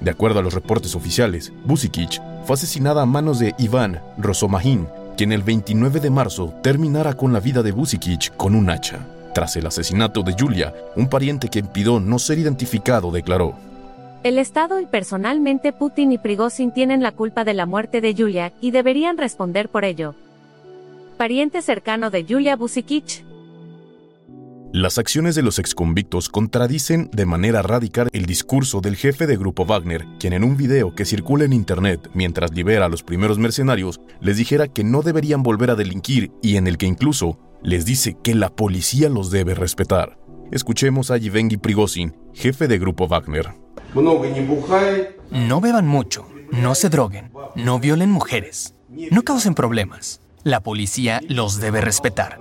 De 0.00 0.10
acuerdo 0.10 0.38
a 0.38 0.42
los 0.42 0.54
reportes 0.54 0.94
oficiales, 0.94 1.52
Busikic 1.66 2.22
fue 2.46 2.54
asesinada 2.54 3.02
a 3.02 3.06
manos 3.06 3.38
de 3.38 3.54
Iván 3.58 4.00
Rosomahin, 4.16 4.88
quien 5.18 5.32
el 5.32 5.42
29 5.42 5.98
de 5.98 6.10
marzo 6.10 6.54
terminara 6.62 7.12
con 7.12 7.32
la 7.32 7.40
vida 7.40 7.64
de 7.64 7.72
Busikic 7.72 8.36
con 8.36 8.54
un 8.54 8.70
hacha. 8.70 9.00
Tras 9.34 9.56
el 9.56 9.66
asesinato 9.66 10.22
de 10.22 10.36
Julia, 10.38 10.72
un 10.94 11.08
pariente 11.08 11.48
que 11.48 11.64
pidió 11.64 11.98
no 11.98 12.20
ser 12.20 12.38
identificado 12.38 13.10
declaró: 13.10 13.54
El 14.22 14.38
Estado 14.38 14.78
y 14.78 14.86
personalmente 14.86 15.72
Putin 15.72 16.12
y 16.12 16.18
Prigozhin 16.18 16.70
tienen 16.70 17.02
la 17.02 17.10
culpa 17.10 17.42
de 17.42 17.54
la 17.54 17.66
muerte 17.66 18.00
de 18.00 18.14
Julia 18.14 18.52
y 18.60 18.70
deberían 18.70 19.18
responder 19.18 19.68
por 19.68 19.84
ello. 19.84 20.14
Pariente 21.16 21.62
cercano 21.62 22.10
de 22.10 22.24
Julia 22.24 22.54
Busikic, 22.54 23.24
las 24.72 24.98
acciones 24.98 25.34
de 25.34 25.42
los 25.42 25.58
exconvictos 25.58 26.28
contradicen 26.28 27.08
de 27.12 27.24
manera 27.24 27.62
radical 27.62 28.10
el 28.12 28.26
discurso 28.26 28.82
del 28.82 28.96
jefe 28.96 29.26
de 29.26 29.38
Grupo 29.38 29.64
Wagner, 29.64 30.04
quien 30.20 30.34
en 30.34 30.44
un 30.44 30.58
video 30.58 30.94
que 30.94 31.06
circula 31.06 31.44
en 31.46 31.54
internet 31.54 32.10
mientras 32.12 32.52
libera 32.52 32.84
a 32.84 32.88
los 32.90 33.02
primeros 33.02 33.38
mercenarios, 33.38 33.98
les 34.20 34.36
dijera 34.36 34.68
que 34.68 34.84
no 34.84 35.00
deberían 35.00 35.42
volver 35.42 35.70
a 35.70 35.74
delinquir 35.74 36.32
y 36.42 36.56
en 36.56 36.66
el 36.66 36.76
que 36.76 36.84
incluso 36.84 37.38
les 37.62 37.86
dice 37.86 38.18
que 38.22 38.34
la 38.34 38.50
policía 38.50 39.08
los 39.08 39.30
debe 39.30 39.54
respetar. 39.54 40.18
Escuchemos 40.52 41.10
a 41.10 41.16
Yevgeny 41.16 41.56
Prigozhin, 41.56 42.14
jefe 42.34 42.68
de 42.68 42.78
Grupo 42.78 43.08
Wagner. 43.08 43.54
No 45.30 45.60
beban 45.62 45.86
mucho, 45.86 46.26
no 46.52 46.74
se 46.74 46.90
droguen, 46.90 47.32
no 47.54 47.80
violen 47.80 48.10
mujeres, 48.10 48.74
no 49.10 49.22
causen 49.22 49.54
problemas. 49.54 50.20
La 50.44 50.60
policía 50.60 51.20
los 51.26 51.58
debe 51.58 51.80
respetar. 51.80 52.38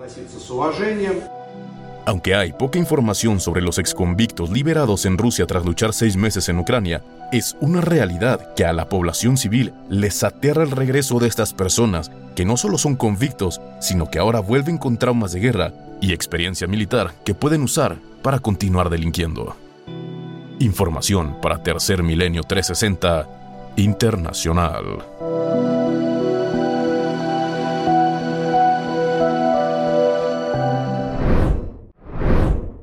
Aunque 2.07 2.35
hay 2.35 2.53
poca 2.53 2.79
información 2.79 3.41
sobre 3.41 3.61
los 3.61 3.79
exconvictos 3.79 4.49
liberados 4.49 5.05
en 5.05 5.17
Rusia 5.17 5.45
tras 5.45 5.65
luchar 5.65 5.91
seis 5.91 6.15
meses 6.15 6.47
en 6.47 6.57
Ucrania, 6.57 7.03
es 7.33 7.57
una 7.59 7.81
realidad 7.81 8.53
que 8.55 8.63
a 8.63 8.71
la 8.71 8.87
población 8.87 9.35
civil 9.35 9.73
les 9.89 10.23
aterra 10.23 10.63
el 10.63 10.71
regreso 10.71 11.19
de 11.19 11.27
estas 11.27 11.53
personas, 11.53 12.09
que 12.33 12.45
no 12.45 12.55
solo 12.55 12.77
son 12.77 12.95
convictos, 12.95 13.59
sino 13.81 14.09
que 14.09 14.19
ahora 14.19 14.39
vuelven 14.39 14.77
con 14.77 14.95
traumas 14.95 15.33
de 15.33 15.41
guerra 15.41 15.73
y 15.99 16.13
experiencia 16.13 16.65
militar 16.65 17.11
que 17.25 17.35
pueden 17.35 17.61
usar 17.61 17.97
para 18.21 18.39
continuar 18.39 18.89
delinquiendo. 18.89 19.57
Información 20.59 21.35
para 21.41 21.61
Tercer 21.61 22.03
Milenio 22.03 22.43
360 22.43 23.27
Internacional. 23.75 25.03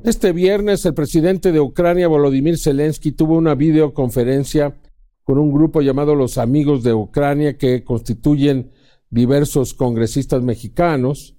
Este 0.05 0.33
viernes 0.33 0.85
el 0.85 0.93
presidente 0.93 1.51
de 1.51 1.61
Ucrania, 1.61 2.09
Volodymyr 2.09 2.59
Zelensky, 2.59 3.13
tuvo 3.13 3.39
una 3.39 3.55
videoconferencia 3.55 4.79
con 5.23 5.39
un 5.39 5.51
grupo 5.51 5.81
llamado 5.81 6.15
Los 6.15 6.37
Amigos 6.37 6.83
de 6.83 6.93
Ucrania 6.93 7.57
que 7.57 7.85
constituyen 7.85 8.71
diversos 9.09 9.73
congresistas 9.73 10.43
mexicanos 10.43 11.37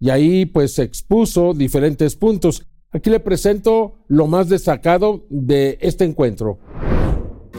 y 0.00 0.10
ahí 0.10 0.44
pues 0.44 0.80
expuso 0.80 1.54
diferentes 1.54 2.16
puntos. 2.16 2.66
Aquí 2.90 3.10
le 3.10 3.20
presento 3.20 4.02
lo 4.08 4.26
más 4.26 4.48
destacado 4.48 5.24
de 5.30 5.78
este 5.80 6.02
encuentro. 6.02 6.58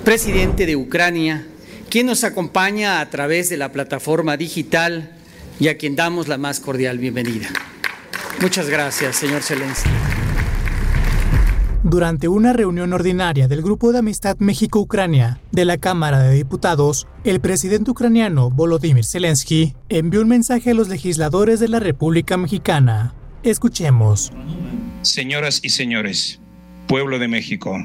Presidente 0.03 0.65
de 0.65 0.75
Ucrania, 0.75 1.47
quien 1.89 2.07
nos 2.07 2.25
acompaña 2.25 2.99
a 2.99 3.09
través 3.09 3.47
de 3.47 3.55
la 3.55 3.71
plataforma 3.71 4.35
digital 4.35 5.15
y 5.61 5.69
a 5.69 5.77
quien 5.77 5.95
damos 5.95 6.27
la 6.27 6.37
más 6.37 6.59
cordial 6.59 6.97
bienvenida. 6.97 7.47
Muchas 8.41 8.69
gracias, 8.69 9.15
señor 9.15 9.43
Zelensky. 9.43 10.10
Durante 11.83 12.27
una 12.27 12.53
reunión 12.53 12.93
ordinaria 12.93 13.47
del 13.47 13.63
Grupo 13.63 13.91
de 13.91 13.99
Amistad 13.99 14.37
México-Ucrania 14.37 15.41
de 15.51 15.65
la 15.65 15.79
Cámara 15.79 16.19
de 16.19 16.35
Diputados, 16.35 17.07
el 17.23 17.41
presidente 17.41 17.89
ucraniano 17.89 18.51
Volodymyr 18.51 19.03
Zelensky 19.03 19.73
envió 19.89 20.21
un 20.21 20.27
mensaje 20.27 20.69
a 20.69 20.73
los 20.75 20.89
legisladores 20.89 21.59
de 21.59 21.69
la 21.69 21.79
República 21.79 22.37
Mexicana. 22.37 23.15
Escuchemos. 23.41 24.31
Señoras 25.01 25.59
y 25.63 25.69
señores, 25.69 26.39
pueblo 26.85 27.17
de 27.17 27.27
México, 27.27 27.75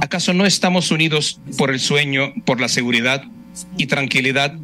¿acaso 0.00 0.34
no 0.34 0.46
estamos 0.46 0.90
unidos 0.90 1.40
por 1.56 1.70
el 1.70 1.78
sueño, 1.78 2.32
por 2.44 2.60
la 2.60 2.68
seguridad 2.68 3.22
y 3.76 3.86
tranquilidad 3.86 4.56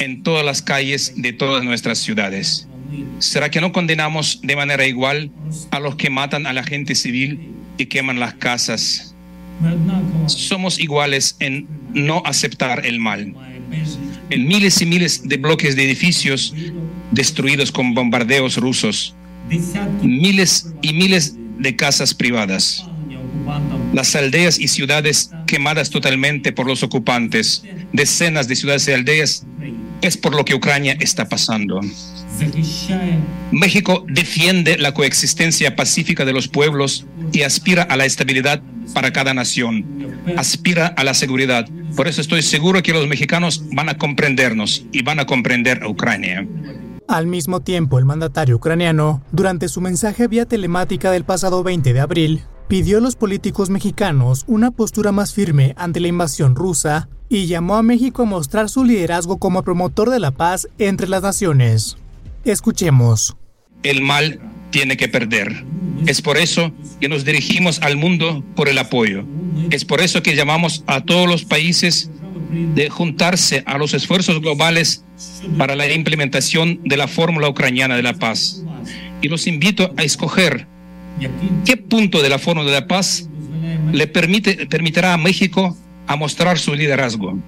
en 0.00 0.24
todas 0.24 0.44
las 0.44 0.62
calles 0.62 1.14
de 1.16 1.32
todas 1.32 1.62
nuestras 1.62 1.98
ciudades? 1.98 2.66
¿Será 3.18 3.50
que 3.50 3.60
no 3.60 3.72
condenamos 3.72 4.40
de 4.42 4.56
manera 4.56 4.86
igual 4.86 5.30
a 5.70 5.80
los 5.80 5.96
que 5.96 6.10
matan 6.10 6.46
a 6.46 6.52
la 6.52 6.64
gente 6.64 6.94
civil 6.94 7.52
y 7.78 7.86
queman 7.86 8.20
las 8.20 8.34
casas? 8.34 9.14
Somos 10.26 10.78
iguales 10.80 11.36
en 11.40 11.68
no 11.94 12.22
aceptar 12.24 12.84
el 12.84 12.98
mal. 12.98 13.34
En 14.30 14.46
miles 14.46 14.80
y 14.80 14.86
miles 14.86 15.28
de 15.28 15.36
bloques 15.36 15.76
de 15.76 15.84
edificios 15.84 16.54
destruidos 17.10 17.70
con 17.70 17.94
bombardeos 17.94 18.56
rusos, 18.56 19.14
miles 20.02 20.72
y 20.80 20.92
miles 20.92 21.36
de 21.58 21.76
casas 21.76 22.14
privadas, 22.14 22.84
las 23.92 24.16
aldeas 24.16 24.58
y 24.58 24.68
ciudades 24.68 25.30
quemadas 25.46 25.90
totalmente 25.90 26.52
por 26.52 26.66
los 26.66 26.82
ocupantes, 26.82 27.62
decenas 27.92 28.48
de 28.48 28.56
ciudades 28.56 28.88
y 28.88 28.92
aldeas, 28.92 29.46
es 30.02 30.16
por 30.16 30.34
lo 30.34 30.44
que 30.44 30.54
Ucrania 30.54 30.96
está 31.00 31.28
pasando. 31.28 31.80
México 33.52 34.04
defiende 34.08 34.76
la 34.78 34.92
coexistencia 34.92 35.76
pacífica 35.76 36.24
de 36.24 36.32
los 36.32 36.48
pueblos 36.48 37.06
y 37.32 37.42
aspira 37.42 37.82
a 37.82 37.96
la 37.96 38.04
estabilidad 38.04 38.62
para 38.94 39.12
cada 39.12 39.32
nación, 39.32 39.86
aspira 40.36 40.88
a 40.88 41.04
la 41.04 41.14
seguridad. 41.14 41.68
Por 41.96 42.08
eso 42.08 42.20
estoy 42.20 42.42
seguro 42.42 42.82
que 42.82 42.92
los 42.92 43.06
mexicanos 43.06 43.64
van 43.72 43.88
a 43.88 43.96
comprendernos 43.96 44.84
y 44.92 45.02
van 45.02 45.20
a 45.20 45.26
comprender 45.26 45.82
a 45.82 45.88
Ucrania. 45.88 46.46
Al 47.08 47.26
mismo 47.26 47.60
tiempo, 47.60 47.98
el 47.98 48.04
mandatario 48.04 48.56
ucraniano, 48.56 49.22
durante 49.32 49.68
su 49.68 49.80
mensaje 49.80 50.28
vía 50.28 50.46
telemática 50.46 51.10
del 51.10 51.24
pasado 51.24 51.62
20 51.62 51.92
de 51.92 52.00
abril, 52.00 52.42
pidió 52.68 52.98
a 52.98 53.00
los 53.00 53.16
políticos 53.16 53.70
mexicanos 53.70 54.44
una 54.46 54.70
postura 54.70 55.12
más 55.12 55.34
firme 55.34 55.74
ante 55.76 56.00
la 56.00 56.08
invasión 56.08 56.54
rusa 56.54 57.08
y 57.28 57.46
llamó 57.46 57.76
a 57.76 57.82
México 57.82 58.22
a 58.22 58.26
mostrar 58.26 58.68
su 58.68 58.84
liderazgo 58.84 59.38
como 59.38 59.62
promotor 59.62 60.10
de 60.10 60.20
la 60.20 60.32
paz 60.32 60.68
entre 60.78 61.08
las 61.08 61.22
naciones. 61.22 61.96
Escuchemos. 62.44 63.36
El 63.82 64.02
mal 64.02 64.40
tiene 64.70 64.96
que 64.96 65.08
perder. 65.08 65.64
Es 66.06 66.20
por 66.20 66.36
eso 66.36 66.72
que 67.00 67.08
nos 67.08 67.24
dirigimos 67.24 67.80
al 67.80 67.96
mundo 67.96 68.44
por 68.56 68.68
el 68.68 68.78
apoyo. 68.78 69.24
Es 69.70 69.84
por 69.84 70.00
eso 70.00 70.22
que 70.22 70.34
llamamos 70.34 70.82
a 70.86 71.02
todos 71.02 71.28
los 71.28 71.44
países 71.44 72.10
de 72.74 72.90
juntarse 72.90 73.62
a 73.66 73.78
los 73.78 73.94
esfuerzos 73.94 74.40
globales 74.40 75.04
para 75.56 75.74
la 75.74 75.90
implementación 75.90 76.80
de 76.84 76.96
la 76.96 77.08
fórmula 77.08 77.48
ucraniana 77.48 77.96
de 77.96 78.02
la 78.02 78.14
paz. 78.14 78.62
Y 79.20 79.28
los 79.28 79.46
invito 79.46 79.94
a 79.96 80.02
escoger 80.02 80.66
qué 81.64 81.76
punto 81.76 82.22
de 82.22 82.28
la 82.28 82.38
fórmula 82.38 82.70
de 82.70 82.80
la 82.80 82.86
paz 82.86 83.28
le 83.92 84.06
permite, 84.06 84.66
permitirá 84.66 85.14
a 85.14 85.18
México 85.18 85.76
a 86.06 86.16
mostrar 86.16 86.58
su 86.58 86.74
liderazgo. 86.74 87.38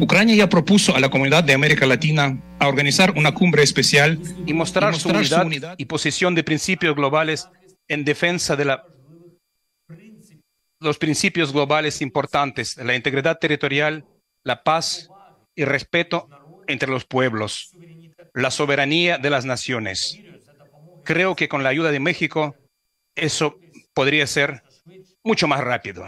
Ucrania 0.00 0.34
ya 0.34 0.48
propuso 0.48 0.94
a 0.94 1.00
la 1.00 1.08
comunidad 1.08 1.44
de 1.44 1.52
América 1.52 1.86
Latina 1.86 2.38
a 2.58 2.68
organizar 2.68 3.14
una 3.16 3.32
cumbre 3.32 3.62
especial 3.62 4.18
y 4.46 4.52
mostrar, 4.52 4.94
su, 4.96 5.08
unidad 5.08 5.74
y 5.78 5.84
posición 5.84 6.34
de 6.34 6.42
principios 6.42 6.94
globales 6.96 7.48
en 7.88 8.04
defensa 8.04 8.56
de 8.56 8.64
la, 8.64 8.84
los 10.80 10.98
principios 10.98 11.52
globales 11.52 12.02
importantes, 12.02 12.76
la 12.76 12.94
integridad 12.94 13.38
territorial, 13.38 14.04
la 14.42 14.62
paz 14.62 15.08
y 15.54 15.64
respeto 15.64 16.28
entre 16.66 16.90
los 16.90 17.04
pueblos, 17.04 17.70
la 18.34 18.50
soberanía 18.50 19.18
de 19.18 19.30
las 19.30 19.44
naciones. 19.44 20.18
Creo 21.04 21.36
que 21.36 21.48
con 21.48 21.62
la 21.62 21.68
ayuda 21.68 21.90
de 21.90 22.00
México 22.00 22.54
eso 23.14 23.56
podría 23.94 24.26
ser 24.26 24.62
mucho 25.22 25.46
más 25.46 25.60
rápido. 25.60 26.04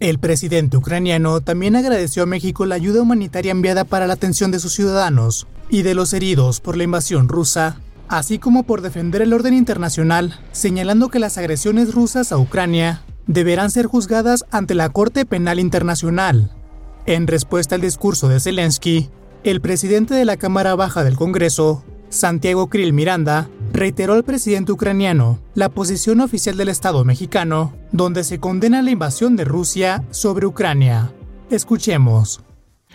El 0.00 0.18
presidente 0.20 0.76
ucraniano 0.76 1.40
también 1.40 1.74
agradeció 1.74 2.22
a 2.22 2.26
México 2.26 2.66
la 2.66 2.76
ayuda 2.76 3.02
humanitaria 3.02 3.50
enviada 3.50 3.84
para 3.84 4.06
la 4.06 4.14
atención 4.14 4.52
de 4.52 4.60
sus 4.60 4.72
ciudadanos 4.72 5.48
y 5.70 5.82
de 5.82 5.94
los 5.94 6.12
heridos 6.12 6.60
por 6.60 6.76
la 6.76 6.84
invasión 6.84 7.28
rusa, 7.28 7.80
así 8.08 8.38
como 8.38 8.62
por 8.62 8.80
defender 8.80 9.22
el 9.22 9.32
orden 9.32 9.54
internacional, 9.54 10.38
señalando 10.52 11.08
que 11.08 11.18
las 11.18 11.36
agresiones 11.36 11.94
rusas 11.94 12.30
a 12.30 12.38
Ucrania 12.38 13.02
deberán 13.26 13.70
ser 13.70 13.86
juzgadas 13.86 14.44
ante 14.50 14.74
la 14.74 14.88
Corte 14.88 15.26
Penal 15.26 15.58
Internacional. 15.58 16.52
En 17.06 17.26
respuesta 17.26 17.74
al 17.74 17.80
discurso 17.80 18.28
de 18.28 18.38
Zelensky, 18.38 19.10
el 19.42 19.60
presidente 19.60 20.14
de 20.14 20.24
la 20.24 20.36
Cámara 20.36 20.74
Baja 20.76 21.02
del 21.02 21.16
Congreso, 21.16 21.84
Santiago 22.10 22.68
Krill 22.68 22.92
Miranda, 22.92 23.50
reiteró 23.72 24.14
al 24.14 24.24
presidente 24.24 24.72
ucraniano 24.72 25.38
la 25.54 25.68
posición 25.68 26.20
oficial 26.20 26.56
del 26.56 26.68
Estado 26.68 27.04
mexicano, 27.04 27.74
donde 27.92 28.24
se 28.24 28.38
condena 28.38 28.82
la 28.82 28.90
invasión 28.90 29.36
de 29.36 29.44
Rusia 29.44 30.04
sobre 30.10 30.46
Ucrania. 30.46 31.12
Escuchemos. 31.50 32.40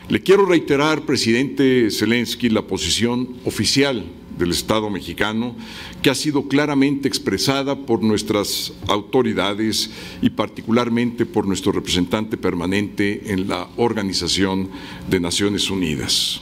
Le 0.09 0.21
quiero 0.21 0.45
reiterar, 0.45 1.03
presidente 1.03 1.89
Zelensky, 1.91 2.49
la 2.49 2.63
posición 2.63 3.37
oficial 3.45 4.03
del 4.37 4.51
Estado 4.51 4.89
mexicano, 4.89 5.55
que 6.01 6.09
ha 6.09 6.15
sido 6.15 6.47
claramente 6.47 7.07
expresada 7.07 7.75
por 7.75 8.01
nuestras 8.01 8.73
autoridades 8.87 9.91
y 10.21 10.31
particularmente 10.31 11.25
por 11.25 11.47
nuestro 11.47 11.71
representante 11.71 12.35
permanente 12.35 13.31
en 13.31 13.47
la 13.47 13.69
Organización 13.77 14.69
de 15.07 15.19
Naciones 15.19 15.69
Unidas 15.69 16.41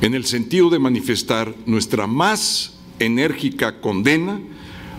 en 0.00 0.14
el 0.14 0.24
sentido 0.24 0.70
de 0.70 0.78
manifestar 0.78 1.54
nuestra 1.66 2.06
más 2.06 2.74
enérgica 2.98 3.80
condena 3.80 4.40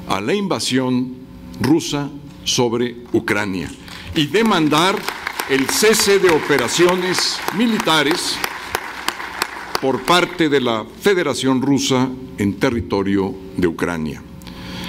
a 0.08 0.22
la 0.22 0.34
invasión 0.34 1.15
rusa 1.60 2.10
sobre 2.43 2.98
Ucrania 3.13 3.72
y 4.15 4.27
demandar 4.27 4.96
el 5.50 5.67
cese 5.67 6.20
de 6.20 6.29
operaciones 6.29 7.39
militares 7.58 8.36
por 9.81 10.03
parte 10.03 10.50
de 10.50 10.62
la 10.62 10.86
Federación 11.01 11.62
Rusa 11.62 12.08
en 12.38 12.60
territorio 12.60 13.34
de 13.58 13.67
Ucrania, 13.67 14.22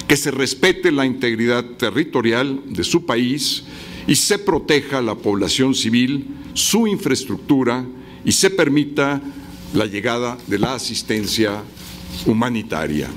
que 0.06 0.16
se 0.16 0.30
respete 0.30 0.92
la 0.92 1.06
integridad 1.06 1.64
territorial 1.64 2.60
de 2.66 2.84
su 2.84 3.06
país 3.06 3.64
y 4.06 4.16
se 4.16 4.38
proteja 4.38 5.00
la 5.00 5.14
población 5.14 5.74
civil, 5.74 6.26
su 6.52 6.86
infraestructura 6.86 7.84
y 8.24 8.32
se 8.32 8.50
permita 8.50 9.22
la 9.72 9.86
llegada 9.86 10.36
de 10.46 10.58
la 10.58 10.74
asistencia 10.74 11.62
humanitaria. 12.26 13.08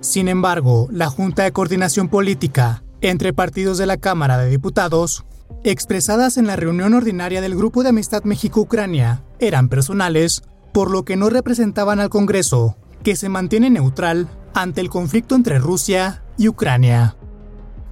Sin 0.00 0.28
embargo, 0.28 0.88
la 0.90 1.08
Junta 1.08 1.44
de 1.44 1.52
Coordinación 1.52 2.08
Política 2.08 2.82
entre 3.02 3.32
partidos 3.32 3.78
de 3.78 3.86
la 3.86 3.96
Cámara 3.98 4.38
de 4.38 4.48
Diputados, 4.48 5.24
expresadas 5.64 6.38
en 6.38 6.46
la 6.46 6.56
reunión 6.56 6.94
ordinaria 6.94 7.40
del 7.40 7.56
Grupo 7.56 7.82
de 7.82 7.90
Amistad 7.90 8.22
México-Ucrania, 8.24 9.22
eran 9.40 9.68
personales, 9.68 10.42
por 10.72 10.90
lo 10.90 11.04
que 11.04 11.16
no 11.16 11.28
representaban 11.28 12.00
al 12.00 12.08
Congreso, 12.08 12.76
que 13.02 13.16
se 13.16 13.28
mantiene 13.28 13.70
neutral 13.70 14.28
ante 14.54 14.80
el 14.80 14.88
conflicto 14.88 15.34
entre 15.34 15.58
Rusia 15.58 16.22
y 16.38 16.48
Ucrania. 16.48 17.16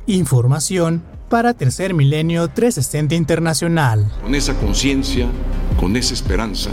Información 0.06 1.02
para 1.28 1.54
Tercer 1.54 1.92
Milenio 1.92 2.48
360 2.48 3.14
Internacional. 3.16 4.10
Con 4.22 4.34
esa 4.34 4.54
conciencia, 4.54 5.28
con 5.78 5.96
esa 5.96 6.14
esperanza, 6.14 6.70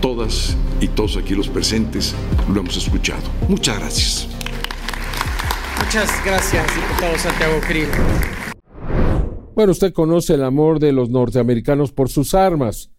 todas 0.00 0.56
y 0.80 0.88
todos 0.88 1.16
aquí 1.16 1.34
los 1.34 1.48
presentes 1.48 2.14
lo 2.52 2.60
hemos 2.60 2.76
escuchado. 2.76 3.22
Muchas 3.48 3.78
gracias. 3.78 4.28
Muchas 5.78 6.10
gracias, 6.24 6.66
diputado 6.74 7.18
Santiago 7.18 7.60
Krill. 7.66 7.88
Bueno, 9.54 9.72
usted 9.72 9.92
conoce 9.92 10.34
el 10.34 10.44
amor 10.44 10.78
de 10.78 10.92
los 10.92 11.10
norteamericanos 11.10 11.92
por 11.92 12.08
sus 12.08 12.34
armas. 12.34 12.90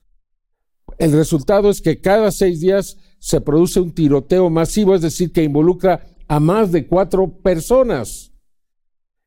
El 0.97 1.13
resultado 1.13 1.69
es 1.69 1.81
que 1.81 1.99
cada 1.99 2.31
seis 2.31 2.59
días 2.59 2.97
se 3.17 3.41
produce 3.41 3.79
un 3.79 3.93
tiroteo 3.93 4.49
masivo, 4.49 4.93
es 4.93 5.01
decir, 5.01 5.31
que 5.31 5.43
involucra 5.43 6.05
a 6.27 6.39
más 6.39 6.71
de 6.71 6.85
cuatro 6.85 7.27
personas. 7.41 8.31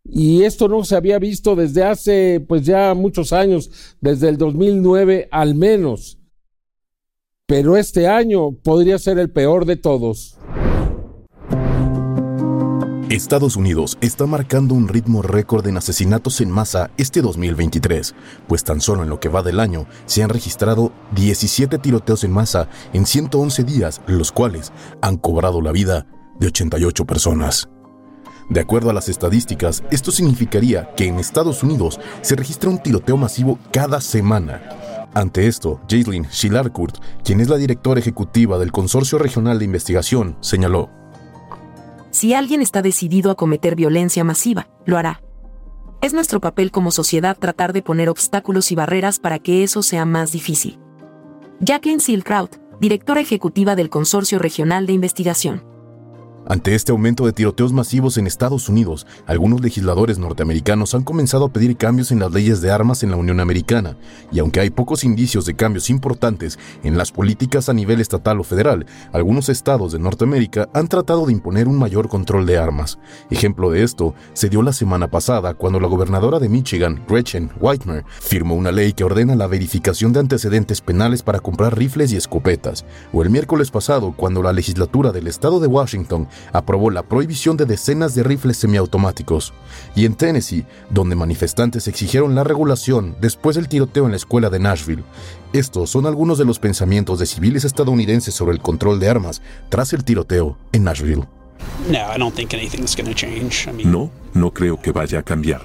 Y 0.04 0.42
esto 0.42 0.68
no 0.68 0.84
se 0.84 0.96
había 0.96 1.18
visto 1.18 1.56
desde 1.56 1.82
hace, 1.82 2.44
pues 2.46 2.62
ya 2.64 2.92
muchos 2.94 3.32
años, 3.32 3.70
desde 4.00 4.28
el 4.28 4.36
2009 4.36 5.28
al 5.30 5.54
menos 5.54 6.18
pero 7.46 7.76
este 7.76 8.08
año 8.08 8.52
podría 8.52 8.98
ser 8.98 9.18
el 9.18 9.30
peor 9.30 9.66
de 9.66 9.76
todos. 9.76 10.38
Estados 13.10 13.54
Unidos 13.54 13.98
está 14.00 14.26
marcando 14.26 14.74
un 14.74 14.88
ritmo 14.88 15.20
récord 15.20 15.66
en 15.68 15.76
asesinatos 15.76 16.40
en 16.40 16.50
masa 16.50 16.90
este 16.96 17.20
2023, 17.20 18.14
pues 18.48 18.64
tan 18.64 18.80
solo 18.80 19.02
en 19.02 19.10
lo 19.10 19.20
que 19.20 19.28
va 19.28 19.42
del 19.42 19.60
año 19.60 19.86
se 20.06 20.22
han 20.22 20.30
registrado 20.30 20.90
17 21.14 21.78
tiroteos 21.78 22.24
en 22.24 22.32
masa 22.32 22.68
en 22.92 23.04
111 23.04 23.62
días, 23.64 24.00
los 24.06 24.32
cuales 24.32 24.72
han 25.02 25.18
cobrado 25.18 25.60
la 25.60 25.70
vida 25.70 26.06
de 26.40 26.46
88 26.46 27.04
personas. 27.04 27.68
De 28.50 28.60
acuerdo 28.60 28.90
a 28.90 28.94
las 28.94 29.08
estadísticas, 29.08 29.84
esto 29.90 30.10
significaría 30.10 30.94
que 30.96 31.06
en 31.06 31.18
Estados 31.18 31.62
Unidos 31.62 32.00
se 32.20 32.36
registra 32.36 32.68
un 32.68 32.82
tiroteo 32.82 33.16
masivo 33.16 33.58
cada 33.70 34.00
semana, 34.00 34.62
ante 35.14 35.46
esto, 35.46 35.80
Jaislyn 35.88 36.26
Schillarcourt, 36.30 36.96
quien 37.24 37.40
es 37.40 37.48
la 37.48 37.56
directora 37.56 38.00
ejecutiva 38.00 38.58
del 38.58 38.72
Consorcio 38.72 39.18
Regional 39.18 39.58
de 39.58 39.64
Investigación, 39.64 40.36
señaló: 40.40 40.90
Si 42.10 42.34
alguien 42.34 42.60
está 42.60 42.82
decidido 42.82 43.30
a 43.30 43.34
cometer 43.34 43.76
violencia 43.76 44.24
masiva, 44.24 44.68
lo 44.84 44.98
hará. 44.98 45.20
Es 46.00 46.12
nuestro 46.12 46.40
papel 46.40 46.70
como 46.70 46.90
sociedad 46.90 47.36
tratar 47.38 47.72
de 47.72 47.82
poner 47.82 48.08
obstáculos 48.08 48.70
y 48.72 48.74
barreras 48.74 49.18
para 49.18 49.38
que 49.38 49.62
eso 49.62 49.82
sea 49.82 50.04
más 50.04 50.32
difícil. 50.32 50.78
Jacqueline 51.60 52.00
Silkraut, 52.00 52.56
directora 52.80 53.20
ejecutiva 53.20 53.74
del 53.74 53.88
Consorcio 53.88 54.38
Regional 54.38 54.86
de 54.86 54.92
Investigación. 54.92 55.73
Ante 56.46 56.74
este 56.74 56.92
aumento 56.92 57.24
de 57.24 57.32
tiroteos 57.32 57.72
masivos 57.72 58.18
en 58.18 58.26
Estados 58.26 58.68
Unidos, 58.68 59.06
algunos 59.26 59.62
legisladores 59.62 60.18
norteamericanos 60.18 60.94
han 60.94 61.02
comenzado 61.02 61.46
a 61.46 61.48
pedir 61.48 61.78
cambios 61.78 62.12
en 62.12 62.18
las 62.18 62.32
leyes 62.32 62.60
de 62.60 62.70
armas 62.70 63.02
en 63.02 63.10
la 63.10 63.16
Unión 63.16 63.40
Americana, 63.40 63.96
y 64.30 64.40
aunque 64.40 64.60
hay 64.60 64.68
pocos 64.68 65.04
indicios 65.04 65.46
de 65.46 65.56
cambios 65.56 65.88
importantes 65.88 66.58
en 66.82 66.98
las 66.98 67.12
políticas 67.12 67.70
a 67.70 67.72
nivel 67.72 67.98
estatal 67.98 68.40
o 68.40 68.44
federal, 68.44 68.84
algunos 69.12 69.48
estados 69.48 69.92
de 69.92 69.98
Norteamérica 69.98 70.68
han 70.74 70.88
tratado 70.88 71.24
de 71.24 71.32
imponer 71.32 71.66
un 71.66 71.78
mayor 71.78 72.08
control 72.08 72.44
de 72.44 72.58
armas. 72.58 72.98
Ejemplo 73.30 73.70
de 73.70 73.82
esto 73.82 74.14
se 74.34 74.50
dio 74.50 74.60
la 74.60 74.74
semana 74.74 75.08
pasada 75.08 75.54
cuando 75.54 75.80
la 75.80 75.88
gobernadora 75.88 76.40
de 76.40 76.50
Michigan, 76.50 77.02
Gretchen 77.08 77.50
Whitmer, 77.58 78.04
firmó 78.20 78.54
una 78.54 78.70
ley 78.70 78.92
que 78.92 79.04
ordena 79.04 79.34
la 79.34 79.46
verificación 79.46 80.12
de 80.12 80.20
antecedentes 80.20 80.82
penales 80.82 81.22
para 81.22 81.40
comprar 81.40 81.78
rifles 81.78 82.12
y 82.12 82.16
escopetas, 82.16 82.84
o 83.14 83.22
el 83.22 83.30
miércoles 83.30 83.70
pasado 83.70 84.12
cuando 84.14 84.42
la 84.42 84.52
legislatura 84.52 85.10
del 85.10 85.26
estado 85.26 85.58
de 85.58 85.68
Washington 85.68 86.28
aprobó 86.52 86.90
la 86.90 87.02
prohibición 87.02 87.56
de 87.56 87.66
decenas 87.66 88.14
de 88.14 88.22
rifles 88.22 88.56
semiautomáticos, 88.56 89.52
y 89.94 90.04
en 90.04 90.14
Tennessee, 90.14 90.66
donde 90.90 91.16
manifestantes 91.16 91.88
exigieron 91.88 92.34
la 92.34 92.44
regulación 92.44 93.16
después 93.20 93.56
del 93.56 93.68
tiroteo 93.68 94.04
en 94.04 94.12
la 94.12 94.16
escuela 94.16 94.50
de 94.50 94.58
Nashville. 94.58 95.04
Estos 95.52 95.90
son 95.90 96.06
algunos 96.06 96.38
de 96.38 96.44
los 96.44 96.58
pensamientos 96.58 97.18
de 97.18 97.26
civiles 97.26 97.64
estadounidenses 97.64 98.34
sobre 98.34 98.54
el 98.54 98.62
control 98.62 99.00
de 99.00 99.08
armas 99.08 99.42
tras 99.68 99.92
el 99.92 100.04
tiroteo 100.04 100.56
en 100.72 100.84
Nashville. 100.84 101.24
No, 103.84 104.10
no 104.32 104.52
creo 104.52 104.80
que 104.80 104.92
vaya 104.92 105.20
a 105.20 105.22
cambiar. 105.22 105.62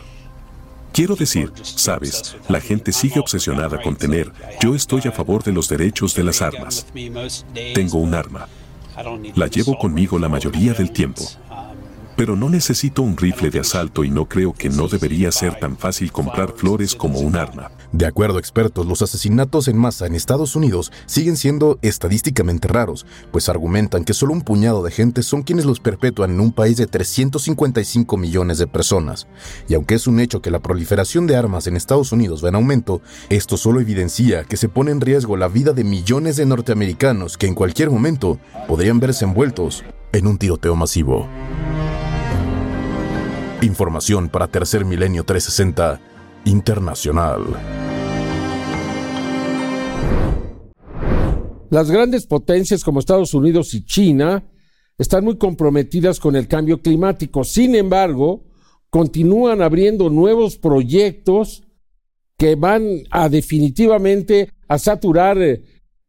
Quiero 0.92 1.16
decir, 1.16 1.52
sabes, 1.62 2.36
la 2.48 2.60
gente 2.60 2.92
sigue 2.92 3.20
obsesionada 3.20 3.82
con 3.82 3.96
tener, 3.96 4.32
yo 4.62 4.76
estoy 4.76 5.02
a 5.06 5.12
favor 5.12 5.44
de 5.44 5.54
los 5.54 5.70
derechos 5.70 6.16
de 6.16 6.24
las 6.24 6.42
armas. 6.42 6.86
Tengo 7.74 8.00
un 8.00 8.14
arma, 8.14 8.48
la 9.36 9.48
llevo 9.48 9.78
conmigo 9.78 10.20
la 10.20 10.30
mayoría 10.30 10.74
del 10.74 10.92
tiempo. 10.92 11.24
Pero 12.20 12.36
no 12.36 12.50
necesito 12.50 13.02
un 13.02 13.16
rifle 13.16 13.50
de 13.50 13.62
asalto 13.62 14.04
y 14.04 14.10
no 14.10 14.28
creo 14.28 14.52
que 14.52 14.68
no 14.68 14.90
debería 14.90 15.32
ser 15.32 15.58
tan 15.58 15.78
fácil 15.78 16.12
comprar 16.12 16.52
flores 16.52 16.94
como 16.94 17.20
un 17.20 17.38
arma. 17.38 17.72
De 17.94 18.06
acuerdo 18.06 18.36
a 18.36 18.40
expertos, 18.42 18.86
los 18.86 19.02
asesinatos 19.02 19.70
en 19.70 19.78
masa 19.78 20.06
en 20.06 20.16
Estados 20.16 20.54
Unidos 20.58 20.92
siguen 21.06 21.38
siendo 21.38 21.80
estadísticamente 21.82 22.68
raros, 22.68 23.06
pues 23.32 23.48
argumentan 23.48 24.04
que 24.04 24.14
solo 24.14 24.34
un 24.34 24.42
puñado 24.42 24.84
de 24.84 24.92
gente 24.92 25.24
son 25.24 25.44
quienes 25.44 25.64
los 25.64 25.80
perpetúan 25.80 26.32
en 26.32 26.42
un 26.42 26.52
país 26.52 26.76
de 26.76 26.88
355 26.88 28.18
millones 28.18 28.58
de 28.58 28.68
personas. 28.68 29.26
Y 29.70 29.76
aunque 29.76 29.96
es 29.96 30.06
un 30.06 30.20
hecho 30.20 30.42
que 30.42 30.52
la 30.52 30.60
proliferación 30.60 31.26
de 31.26 31.38
armas 31.38 31.68
en 31.68 31.78
Estados 31.78 32.12
Unidos 32.12 32.44
va 32.44 32.50
en 32.50 32.56
aumento, 32.56 33.02
esto 33.30 33.56
solo 33.56 33.80
evidencia 33.80 34.44
que 34.44 34.58
se 34.58 34.68
pone 34.68 34.92
en 34.92 35.00
riesgo 35.00 35.38
la 35.38 35.48
vida 35.48 35.72
de 35.72 35.86
millones 35.86 36.36
de 36.36 36.46
norteamericanos 36.46 37.38
que 37.38 37.48
en 37.48 37.56
cualquier 37.56 37.90
momento 37.90 38.40
podrían 38.68 39.00
verse 39.00 39.24
envueltos 39.24 39.86
en 40.12 40.28
un 40.28 40.38
tiroteo 40.38 40.76
masivo. 40.76 41.26
Información 43.62 44.30
para 44.30 44.48
Tercer 44.48 44.86
Milenio 44.86 45.26
360 45.26 46.00
Internacional. 46.46 47.44
Las 51.70 51.92
grandes 51.92 52.26
potencias 52.26 52.84
como 52.86 53.00
Estados 53.00 53.34
Unidos 53.34 53.74
y 53.74 53.86
China 53.86 54.44
están 54.98 55.26
muy 55.26 55.38
comprometidas 55.38 56.20
con 56.22 56.38
el 56.38 56.48
cambio 56.48 56.82
climático. 56.82 57.44
Sin 57.44 57.76
embargo, 57.76 58.46
continúan 58.90 59.62
abriendo 59.62 60.10
nuevos 60.10 60.58
proyectos 60.58 61.64
que 62.38 62.56
van 62.56 63.04
a 63.12 63.28
definitivamente 63.28 64.52
a 64.70 64.80
saturar 64.80 65.38
eh, 65.38 65.64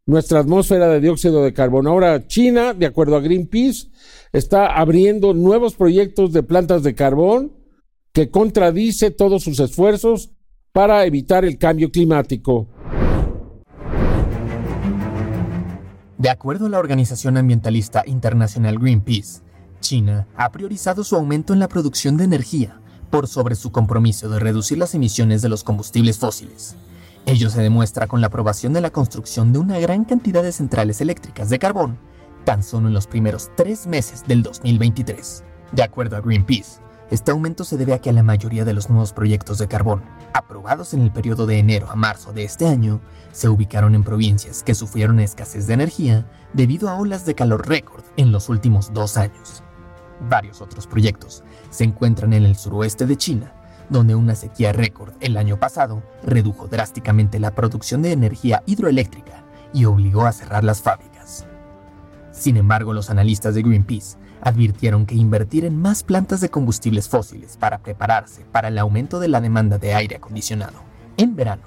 nuestra 0.06 0.38
atmósfera 0.38 0.88
de 0.88 1.00
dióxido 1.00 1.42
de 1.42 1.52
carbono. 1.52 1.90
Ahora 1.90 2.26
China, 2.28 2.74
de 2.74 2.86
acuerdo 2.86 3.16
a 3.16 3.20
Greenpeace, 3.20 3.88
está 4.32 4.78
abriendo 4.78 5.34
nuevos 5.34 5.74
proyectos 5.74 6.32
de 6.32 6.42
plantas 6.42 6.82
de 6.82 6.94
carbón 6.94 7.52
que 8.12 8.30
contradice 8.30 9.10
todos 9.10 9.42
sus 9.42 9.60
esfuerzos 9.60 10.30
para 10.72 11.04
evitar 11.04 11.44
el 11.44 11.58
cambio 11.58 11.90
climático. 11.90 12.68
De 16.18 16.28
acuerdo 16.28 16.66
a 16.66 16.68
la 16.68 16.78
organización 16.78 17.36
ambientalista 17.38 18.02
internacional 18.06 18.78
Greenpeace, 18.78 19.40
China 19.80 20.28
ha 20.36 20.52
priorizado 20.52 21.02
su 21.02 21.16
aumento 21.16 21.54
en 21.54 21.58
la 21.58 21.68
producción 21.68 22.16
de 22.16 22.24
energía 22.24 22.80
por 23.10 23.26
sobre 23.26 23.54
su 23.54 23.72
compromiso 23.72 24.28
de 24.28 24.38
reducir 24.38 24.78
las 24.78 24.94
emisiones 24.94 25.42
de 25.42 25.48
los 25.48 25.64
combustibles 25.64 26.18
fósiles. 26.18 26.76
Ello 27.26 27.50
se 27.50 27.62
demuestra 27.62 28.06
con 28.06 28.20
la 28.20 28.28
aprobación 28.28 28.72
de 28.72 28.80
la 28.80 28.90
construcción 28.90 29.52
de 29.52 29.58
una 29.58 29.78
gran 29.78 30.04
cantidad 30.04 30.42
de 30.42 30.52
centrales 30.52 31.00
eléctricas 31.00 31.48
de 31.48 31.58
carbón 31.58 32.09
tan 32.44 32.62
solo 32.62 32.88
en 32.88 32.94
los 32.94 33.06
primeros 33.06 33.50
tres 33.56 33.86
meses 33.86 34.24
del 34.26 34.42
2023. 34.42 35.44
De 35.72 35.82
acuerdo 35.82 36.16
a 36.16 36.20
Greenpeace, 36.20 36.80
este 37.10 37.32
aumento 37.32 37.64
se 37.64 37.76
debe 37.76 37.92
a 37.92 37.98
que 37.98 38.12
la 38.12 38.22
mayoría 38.22 38.64
de 38.64 38.72
los 38.72 38.88
nuevos 38.88 39.12
proyectos 39.12 39.58
de 39.58 39.66
carbón, 39.66 40.02
aprobados 40.32 40.94
en 40.94 41.02
el 41.02 41.10
periodo 41.10 41.44
de 41.46 41.58
enero 41.58 41.90
a 41.90 41.96
marzo 41.96 42.32
de 42.32 42.44
este 42.44 42.68
año, 42.68 43.00
se 43.32 43.48
ubicaron 43.48 43.96
en 43.96 44.04
provincias 44.04 44.62
que 44.62 44.76
sufrieron 44.76 45.18
escasez 45.18 45.66
de 45.66 45.74
energía 45.74 46.30
debido 46.52 46.88
a 46.88 46.96
olas 46.96 47.26
de 47.26 47.34
calor 47.34 47.68
récord 47.68 48.04
en 48.16 48.30
los 48.30 48.48
últimos 48.48 48.92
dos 48.92 49.16
años. 49.16 49.64
Varios 50.28 50.60
otros 50.60 50.86
proyectos 50.86 51.42
se 51.70 51.82
encuentran 51.82 52.32
en 52.32 52.44
el 52.44 52.56
suroeste 52.56 53.06
de 53.06 53.16
China, 53.16 53.54
donde 53.88 54.14
una 54.14 54.36
sequía 54.36 54.72
récord 54.72 55.14
el 55.20 55.36
año 55.36 55.58
pasado 55.58 56.04
redujo 56.22 56.68
drásticamente 56.68 57.40
la 57.40 57.54
producción 57.56 58.02
de 58.02 58.12
energía 58.12 58.62
hidroeléctrica 58.66 59.44
y 59.72 59.84
obligó 59.84 60.26
a 60.26 60.32
cerrar 60.32 60.62
las 60.62 60.80
fábricas. 60.80 61.09
Sin 62.40 62.56
embargo, 62.56 62.94
los 62.94 63.10
analistas 63.10 63.54
de 63.54 63.60
Greenpeace 63.60 64.16
advirtieron 64.40 65.04
que 65.04 65.14
invertir 65.14 65.66
en 65.66 65.76
más 65.76 66.02
plantas 66.02 66.40
de 66.40 66.48
combustibles 66.48 67.06
fósiles 67.06 67.58
para 67.58 67.80
prepararse 67.80 68.46
para 68.50 68.68
el 68.68 68.78
aumento 68.78 69.20
de 69.20 69.28
la 69.28 69.42
demanda 69.42 69.76
de 69.76 69.92
aire 69.92 70.16
acondicionado 70.16 70.80
en 71.18 71.36
verano 71.36 71.64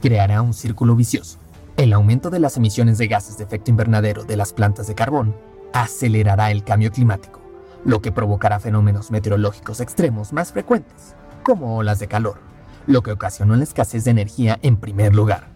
creará 0.00 0.40
un 0.40 0.54
círculo 0.54 0.94
vicioso. 0.94 1.40
El 1.76 1.92
aumento 1.92 2.30
de 2.30 2.38
las 2.38 2.56
emisiones 2.56 2.96
de 2.96 3.08
gases 3.08 3.38
de 3.38 3.42
efecto 3.42 3.72
invernadero 3.72 4.22
de 4.22 4.36
las 4.36 4.52
plantas 4.52 4.86
de 4.86 4.94
carbón 4.94 5.34
acelerará 5.72 6.52
el 6.52 6.62
cambio 6.62 6.92
climático, 6.92 7.40
lo 7.84 8.00
que 8.00 8.12
provocará 8.12 8.60
fenómenos 8.60 9.10
meteorológicos 9.10 9.80
extremos 9.80 10.32
más 10.32 10.52
frecuentes, 10.52 11.16
como 11.42 11.76
olas 11.76 11.98
de 11.98 12.06
calor, 12.06 12.38
lo 12.86 13.02
que 13.02 13.10
ocasionó 13.10 13.56
la 13.56 13.64
escasez 13.64 14.04
de 14.04 14.12
energía 14.12 14.60
en 14.62 14.76
primer 14.76 15.12
lugar. 15.12 15.48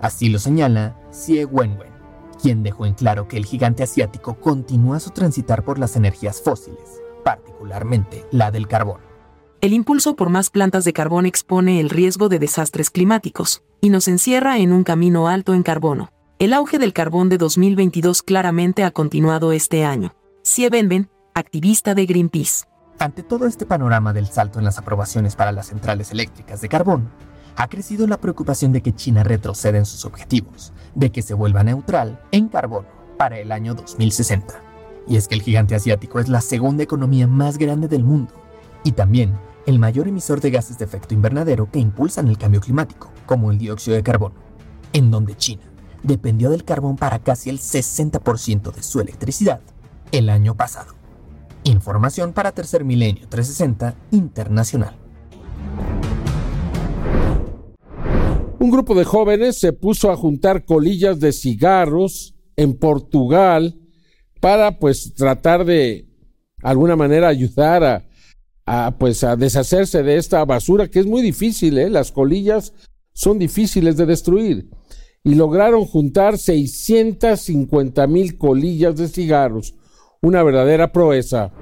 Así 0.00 0.28
lo 0.28 0.40
señala 0.40 0.96
Xie 1.12 1.44
Wenwen, 1.44 1.95
quien 2.40 2.62
dejó 2.62 2.86
en 2.86 2.94
claro 2.94 3.28
que 3.28 3.36
el 3.36 3.46
gigante 3.46 3.82
asiático 3.82 4.34
continúa 4.40 5.00
su 5.00 5.10
transitar 5.10 5.64
por 5.64 5.78
las 5.78 5.96
energías 5.96 6.40
fósiles, 6.40 7.00
particularmente 7.24 8.24
la 8.30 8.50
del 8.50 8.68
carbón. 8.68 9.00
El 9.60 9.72
impulso 9.72 10.16
por 10.16 10.28
más 10.28 10.50
plantas 10.50 10.84
de 10.84 10.92
carbón 10.92 11.26
expone 11.26 11.80
el 11.80 11.90
riesgo 11.90 12.28
de 12.28 12.38
desastres 12.38 12.90
climáticos 12.90 13.62
y 13.80 13.88
nos 13.88 14.06
encierra 14.06 14.58
en 14.58 14.72
un 14.72 14.84
camino 14.84 15.28
alto 15.28 15.54
en 15.54 15.62
carbono. 15.62 16.10
El 16.38 16.52
auge 16.52 16.78
del 16.78 16.92
carbón 16.92 17.30
de 17.30 17.38
2022 17.38 18.22
claramente 18.22 18.84
ha 18.84 18.90
continuado 18.90 19.52
este 19.52 19.84
año. 19.84 20.14
Sie 20.42 20.68
Benben, 20.68 21.08
activista 21.34 21.94
de 21.94 22.04
Greenpeace. 22.04 22.66
Ante 22.98 23.22
todo 23.22 23.46
este 23.46 23.66
panorama 23.66 24.12
del 24.12 24.26
salto 24.26 24.58
en 24.58 24.64
las 24.64 24.78
aprobaciones 24.78 25.36
para 25.36 25.52
las 25.52 25.68
centrales 25.68 26.12
eléctricas 26.12 26.60
de 26.60 26.68
carbón, 26.68 27.10
ha 27.56 27.68
crecido 27.68 28.06
la 28.06 28.20
preocupación 28.20 28.72
de 28.72 28.82
que 28.82 28.94
China 28.94 29.24
retroceda 29.24 29.78
en 29.78 29.86
sus 29.86 30.04
objetivos, 30.04 30.72
de 30.94 31.10
que 31.10 31.22
se 31.22 31.34
vuelva 31.34 31.64
neutral 31.64 32.20
en 32.30 32.48
carbono 32.48 32.86
para 33.16 33.38
el 33.38 33.50
año 33.50 33.74
2060. 33.74 34.54
Y 35.08 35.16
es 35.16 35.26
que 35.26 35.34
el 35.34 35.42
gigante 35.42 35.74
asiático 35.74 36.20
es 36.20 36.28
la 36.28 36.40
segunda 36.42 36.82
economía 36.82 37.26
más 37.26 37.56
grande 37.58 37.88
del 37.88 38.04
mundo 38.04 38.34
y 38.84 38.92
también 38.92 39.38
el 39.66 39.78
mayor 39.78 40.06
emisor 40.06 40.40
de 40.40 40.50
gases 40.50 40.78
de 40.78 40.84
efecto 40.84 41.14
invernadero 41.14 41.70
que 41.70 41.78
impulsan 41.78 42.28
el 42.28 42.38
cambio 42.38 42.60
climático, 42.60 43.10
como 43.24 43.50
el 43.50 43.58
dióxido 43.58 43.96
de 43.96 44.02
carbono, 44.02 44.34
en 44.92 45.10
donde 45.10 45.36
China 45.36 45.62
dependió 46.02 46.50
del 46.50 46.64
carbón 46.64 46.96
para 46.96 47.18
casi 47.20 47.50
el 47.50 47.58
60% 47.58 48.72
de 48.72 48.82
su 48.82 49.00
electricidad 49.00 49.60
el 50.12 50.28
año 50.28 50.54
pasado. 50.54 50.94
Información 51.64 52.32
para 52.32 52.52
Tercer 52.52 52.84
Milenio 52.84 53.26
360 53.28 53.94
Internacional. 54.12 54.94
Un 58.66 58.72
grupo 58.72 58.96
de 58.96 59.04
jóvenes 59.04 59.60
se 59.60 59.72
puso 59.72 60.10
a 60.10 60.16
juntar 60.16 60.64
colillas 60.64 61.20
de 61.20 61.32
cigarros 61.32 62.34
en 62.56 62.76
Portugal 62.76 63.78
para 64.40 64.80
pues 64.80 65.14
tratar 65.14 65.64
de 65.64 66.08
alguna 66.64 66.96
manera 66.96 67.28
ayudar 67.28 68.04
a, 68.66 68.98
pues 68.98 69.22
a 69.22 69.36
deshacerse 69.36 70.02
de 70.02 70.16
esta 70.16 70.44
basura 70.44 70.88
que 70.88 70.98
es 70.98 71.06
muy 71.06 71.22
difícil, 71.22 71.78
¿eh? 71.78 71.88
las 71.88 72.10
colillas 72.10 72.72
son 73.12 73.38
difíciles 73.38 73.96
de 73.96 74.04
destruir 74.04 74.68
y 75.22 75.36
lograron 75.36 75.84
juntar 75.84 76.36
650 76.36 78.04
mil 78.08 78.36
colillas 78.36 78.96
de 78.96 79.06
cigarros, 79.06 79.76
una 80.20 80.42
verdadera 80.42 80.90
proeza. 80.90 81.52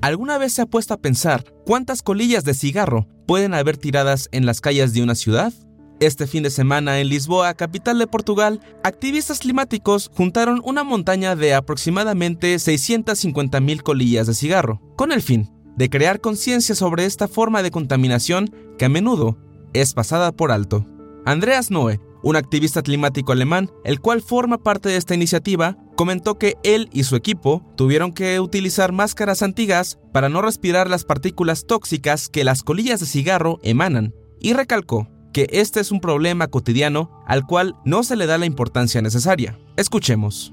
¿Alguna 0.00 0.38
vez 0.38 0.52
se 0.52 0.62
ha 0.62 0.66
puesto 0.66 0.94
a 0.94 0.98
pensar 0.98 1.42
cuántas 1.64 2.02
colillas 2.02 2.44
de 2.44 2.54
cigarro 2.54 3.08
pueden 3.26 3.54
haber 3.54 3.76
tiradas 3.76 4.28
en 4.32 4.46
las 4.46 4.60
calles 4.60 4.94
de 4.94 5.02
una 5.02 5.14
ciudad? 5.14 5.52
Este 5.98 6.26
fin 6.26 6.42
de 6.42 6.50
semana 6.50 7.00
en 7.00 7.08
Lisboa, 7.08 7.54
capital 7.54 7.98
de 7.98 8.06
Portugal, 8.06 8.60
activistas 8.84 9.38
climáticos 9.38 10.10
juntaron 10.14 10.60
una 10.64 10.84
montaña 10.84 11.34
de 11.36 11.54
aproximadamente 11.54 12.54
650.000 12.56 13.82
colillas 13.82 14.26
de 14.26 14.34
cigarro, 14.34 14.80
con 14.96 15.10
el 15.10 15.22
fin 15.22 15.50
de 15.76 15.88
crear 15.90 16.20
conciencia 16.20 16.74
sobre 16.74 17.06
esta 17.06 17.28
forma 17.28 17.62
de 17.62 17.70
contaminación 17.70 18.50
que 18.78 18.84
a 18.84 18.88
menudo 18.90 19.38
es 19.72 19.94
pasada 19.94 20.32
por 20.32 20.52
alto. 20.52 20.86
Andreas 21.24 21.70
Noe, 21.70 22.00
un 22.26 22.34
activista 22.34 22.82
climático 22.82 23.30
alemán, 23.30 23.70
el 23.84 24.00
cual 24.00 24.20
forma 24.20 24.58
parte 24.58 24.88
de 24.88 24.96
esta 24.96 25.14
iniciativa, 25.14 25.76
comentó 25.94 26.38
que 26.38 26.56
él 26.64 26.88
y 26.92 27.04
su 27.04 27.14
equipo 27.14 27.64
tuvieron 27.76 28.12
que 28.12 28.40
utilizar 28.40 28.90
máscaras 28.90 29.42
antigas 29.42 30.00
para 30.12 30.28
no 30.28 30.42
respirar 30.42 30.90
las 30.90 31.04
partículas 31.04 31.66
tóxicas 31.68 32.28
que 32.28 32.42
las 32.42 32.64
colillas 32.64 32.98
de 32.98 33.06
cigarro 33.06 33.60
emanan, 33.62 34.12
y 34.40 34.54
recalcó 34.54 35.08
que 35.32 35.46
este 35.52 35.78
es 35.78 35.92
un 35.92 36.00
problema 36.00 36.48
cotidiano 36.48 37.12
al 37.28 37.46
cual 37.46 37.76
no 37.84 38.02
se 38.02 38.16
le 38.16 38.26
da 38.26 38.38
la 38.38 38.46
importancia 38.46 39.00
necesaria. 39.00 39.56
Escuchemos. 39.76 40.52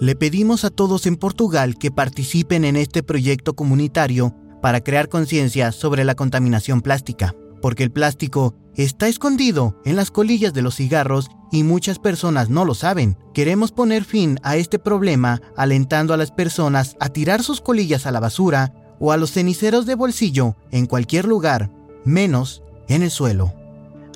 Le 0.00 0.16
pedimos 0.16 0.66
a 0.66 0.70
todos 0.70 1.06
en 1.06 1.16
Portugal 1.16 1.78
que 1.78 1.90
participen 1.90 2.66
en 2.66 2.76
este 2.76 3.02
proyecto 3.02 3.54
comunitario 3.54 4.34
para 4.60 4.82
crear 4.82 5.08
conciencia 5.08 5.72
sobre 5.72 6.04
la 6.04 6.16
contaminación 6.16 6.82
plástica, 6.82 7.34
porque 7.62 7.82
el 7.82 7.92
plástico 7.92 8.54
está 8.76 9.08
escondido 9.08 9.80
en 9.84 9.96
las 9.96 10.10
colillas 10.10 10.52
de 10.52 10.62
los 10.62 10.76
cigarros 10.76 11.30
y 11.52 11.62
muchas 11.62 11.98
personas 11.98 12.50
no 12.50 12.64
lo 12.64 12.74
saben. 12.74 13.16
Queremos 13.32 13.72
poner 13.72 14.04
fin 14.04 14.38
a 14.42 14.56
este 14.56 14.78
problema 14.78 15.40
alentando 15.56 16.14
a 16.14 16.16
las 16.16 16.30
personas 16.30 16.96
a 17.00 17.08
tirar 17.08 17.42
sus 17.42 17.60
colillas 17.60 18.06
a 18.06 18.10
la 18.10 18.20
basura 18.20 18.74
o 18.98 19.12
a 19.12 19.16
los 19.16 19.32
ceniceros 19.32 19.86
de 19.86 19.94
bolsillo 19.94 20.56
en 20.70 20.86
cualquier 20.86 21.26
lugar, 21.26 21.70
menos 22.04 22.62
en 22.88 23.02
el 23.02 23.10
suelo. 23.10 23.52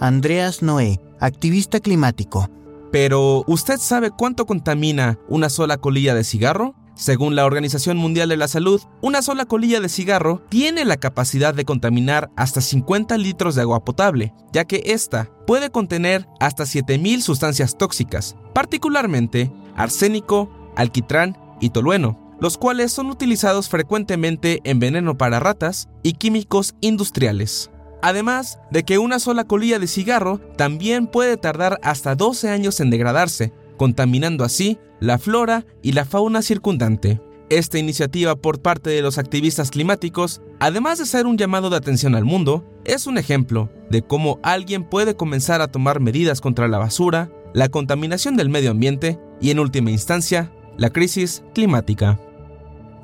Andreas 0.00 0.62
Noé, 0.62 1.00
activista 1.20 1.80
climático. 1.80 2.48
Pero, 2.90 3.44
¿usted 3.46 3.78
sabe 3.78 4.10
cuánto 4.10 4.46
contamina 4.46 5.18
una 5.28 5.50
sola 5.50 5.76
colilla 5.76 6.14
de 6.14 6.24
cigarro? 6.24 6.74
Según 6.98 7.36
la 7.36 7.46
Organización 7.46 7.96
Mundial 7.96 8.28
de 8.28 8.36
la 8.36 8.48
Salud, 8.48 8.82
una 9.02 9.22
sola 9.22 9.44
colilla 9.44 9.80
de 9.80 9.88
cigarro 9.88 10.42
tiene 10.48 10.84
la 10.84 10.96
capacidad 10.96 11.54
de 11.54 11.64
contaminar 11.64 12.28
hasta 12.34 12.60
50 12.60 13.16
litros 13.18 13.54
de 13.54 13.62
agua 13.62 13.84
potable, 13.84 14.34
ya 14.52 14.64
que 14.64 14.82
esta 14.84 15.30
puede 15.46 15.70
contener 15.70 16.26
hasta 16.40 16.64
7.000 16.64 17.20
sustancias 17.20 17.78
tóxicas, 17.78 18.34
particularmente 18.52 19.52
arsénico, 19.76 20.50
alquitrán 20.74 21.38
y 21.60 21.70
tolueno, 21.70 22.34
los 22.40 22.58
cuales 22.58 22.90
son 22.90 23.10
utilizados 23.10 23.68
frecuentemente 23.68 24.58
en 24.64 24.80
veneno 24.80 25.16
para 25.16 25.38
ratas 25.38 25.88
y 26.02 26.14
químicos 26.14 26.74
industriales. 26.80 27.70
Además 28.02 28.58
de 28.72 28.82
que 28.82 28.98
una 28.98 29.20
sola 29.20 29.44
colilla 29.44 29.78
de 29.78 29.86
cigarro 29.86 30.38
también 30.56 31.06
puede 31.06 31.36
tardar 31.36 31.78
hasta 31.84 32.16
12 32.16 32.50
años 32.50 32.80
en 32.80 32.90
degradarse, 32.90 33.52
contaminando 33.78 34.44
así 34.44 34.78
la 35.00 35.18
flora 35.18 35.64
y 35.82 35.92
la 35.92 36.04
fauna 36.04 36.42
circundante. 36.42 37.22
Esta 37.48 37.78
iniciativa 37.78 38.36
por 38.36 38.60
parte 38.60 38.90
de 38.90 39.00
los 39.00 39.16
activistas 39.16 39.70
climáticos, 39.70 40.42
además 40.60 40.98
de 40.98 41.06
ser 41.06 41.24
un 41.24 41.38
llamado 41.38 41.70
de 41.70 41.78
atención 41.78 42.14
al 42.14 42.26
mundo, 42.26 42.66
es 42.84 43.06
un 43.06 43.16
ejemplo 43.16 43.70
de 43.88 44.02
cómo 44.02 44.38
alguien 44.42 44.84
puede 44.84 45.16
comenzar 45.16 45.62
a 45.62 45.68
tomar 45.68 46.00
medidas 46.00 46.42
contra 46.42 46.68
la 46.68 46.76
basura, 46.76 47.32
la 47.54 47.70
contaminación 47.70 48.36
del 48.36 48.50
medio 48.50 48.70
ambiente 48.70 49.18
y, 49.40 49.50
en 49.50 49.60
última 49.60 49.90
instancia, 49.90 50.52
la 50.76 50.90
crisis 50.90 51.42
climática. 51.54 52.20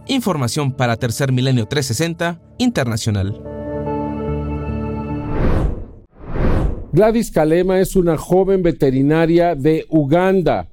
Información 0.06 0.72
para 0.72 0.96
Tercer 0.96 1.32
Milenio 1.32 1.66
360 1.66 2.40
Internacional. 2.58 3.53
Gladys 6.94 7.32
Kalema 7.32 7.80
es 7.80 7.96
una 7.96 8.16
joven 8.16 8.62
veterinaria 8.62 9.56
de 9.56 9.84
Uganda 9.88 10.68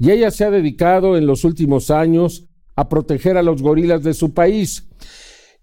y 0.00 0.10
ella 0.10 0.32
se 0.32 0.42
ha 0.42 0.50
dedicado 0.50 1.16
en 1.16 1.28
los 1.28 1.44
últimos 1.44 1.92
años 1.92 2.48
a 2.74 2.88
proteger 2.88 3.36
a 3.36 3.42
los 3.44 3.62
gorilas 3.62 4.02
de 4.02 4.14
su 4.14 4.34
país. 4.34 4.88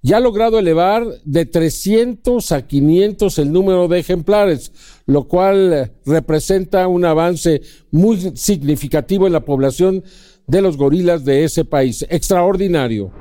Ya 0.01 0.15
ha 0.15 0.19
logrado 0.21 0.59
elevar 0.59 1.05
de 1.25 1.45
300 1.45 2.53
a 2.53 2.65
500 2.65 3.37
el 3.37 3.51
número 3.51 3.89
de 3.89 3.99
ejemplares, 3.99 4.71
lo 5.07 5.27
cual 5.27 5.91
representa 6.05 6.87
un 6.87 7.03
avance 7.03 7.61
muy 7.91 8.31
significativo 8.37 9.27
en 9.27 9.33
la 9.33 9.43
población 9.43 10.05
de 10.47 10.61
los 10.61 10.77
gorilas 10.77 11.25
de 11.25 11.43
ese 11.43 11.65
país. 11.65 12.05
Extraordinario. 12.09 13.11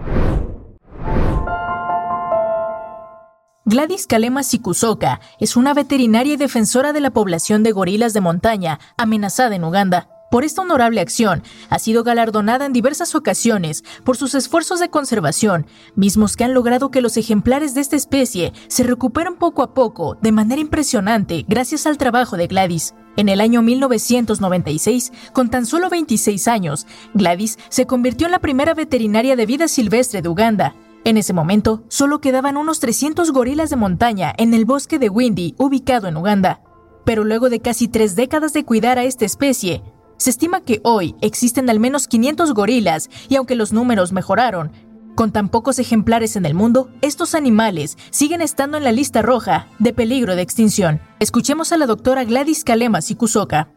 Gladys 3.66 4.06
Kalema 4.06 4.42
Sikusoka 4.42 5.20
es 5.38 5.54
una 5.54 5.74
veterinaria 5.74 6.32
y 6.32 6.36
defensora 6.38 6.94
de 6.94 7.00
la 7.00 7.10
población 7.10 7.62
de 7.62 7.72
gorilas 7.72 8.14
de 8.14 8.22
montaña 8.22 8.80
amenazada 8.96 9.54
en 9.54 9.64
Uganda. 9.64 10.08
Por 10.30 10.44
esta 10.44 10.62
honorable 10.62 11.02
acción, 11.02 11.42
ha 11.68 11.78
sido 11.78 12.02
galardonada 12.02 12.64
en 12.64 12.72
diversas 12.72 13.14
ocasiones 13.14 13.84
por 14.02 14.16
sus 14.16 14.34
esfuerzos 14.34 14.80
de 14.80 14.88
conservación, 14.88 15.66
mismos 15.94 16.36
que 16.36 16.44
han 16.44 16.54
logrado 16.54 16.90
que 16.90 17.02
los 17.02 17.18
ejemplares 17.18 17.74
de 17.74 17.82
esta 17.82 17.96
especie 17.96 18.54
se 18.68 18.82
recuperen 18.82 19.36
poco 19.36 19.62
a 19.62 19.74
poco 19.74 20.16
de 20.22 20.32
manera 20.32 20.62
impresionante 20.62 21.44
gracias 21.46 21.86
al 21.86 21.98
trabajo 21.98 22.38
de 22.38 22.46
Gladys. 22.46 22.94
En 23.16 23.28
el 23.28 23.42
año 23.42 23.60
1996, 23.60 25.12
con 25.34 25.50
tan 25.50 25.66
solo 25.66 25.90
26 25.90 26.48
años, 26.48 26.86
Gladys 27.12 27.58
se 27.68 27.86
convirtió 27.86 28.26
en 28.26 28.32
la 28.32 28.38
primera 28.38 28.72
veterinaria 28.72 29.36
de 29.36 29.44
vida 29.44 29.68
silvestre 29.68 30.22
de 30.22 30.28
Uganda. 30.30 30.74
En 31.04 31.16
ese 31.16 31.32
momento, 31.32 31.82
solo 31.88 32.20
quedaban 32.20 32.56
unos 32.56 32.78
300 32.80 33.32
gorilas 33.32 33.70
de 33.70 33.76
montaña 33.76 34.34
en 34.36 34.52
el 34.52 34.66
bosque 34.66 34.98
de 34.98 35.08
Windy, 35.08 35.54
ubicado 35.58 36.08
en 36.08 36.16
Uganda. 36.16 36.60
Pero 37.04 37.24
luego 37.24 37.48
de 37.48 37.60
casi 37.60 37.88
tres 37.88 38.16
décadas 38.16 38.52
de 38.52 38.64
cuidar 38.64 38.98
a 38.98 39.04
esta 39.04 39.24
especie, 39.24 39.82
se 40.18 40.28
estima 40.28 40.60
que 40.60 40.80
hoy 40.84 41.14
existen 41.22 41.70
al 41.70 41.80
menos 41.80 42.06
500 42.06 42.52
gorilas 42.52 43.08
y 43.30 43.36
aunque 43.36 43.54
los 43.54 43.72
números 43.72 44.12
mejoraron, 44.12 44.72
con 45.14 45.32
tan 45.32 45.48
pocos 45.48 45.78
ejemplares 45.78 46.36
en 46.36 46.44
el 46.44 46.54
mundo, 46.54 46.90
estos 47.00 47.34
animales 47.34 47.96
siguen 48.10 48.42
estando 48.42 48.76
en 48.76 48.84
la 48.84 48.92
lista 48.92 49.22
roja 49.22 49.68
de 49.78 49.94
peligro 49.94 50.36
de 50.36 50.42
extinción. 50.42 51.00
Escuchemos 51.18 51.72
a 51.72 51.78
la 51.78 51.86
doctora 51.86 52.24
Gladys 52.24 52.64
Kalema 52.64 53.00
Sikusoka. 53.00 53.70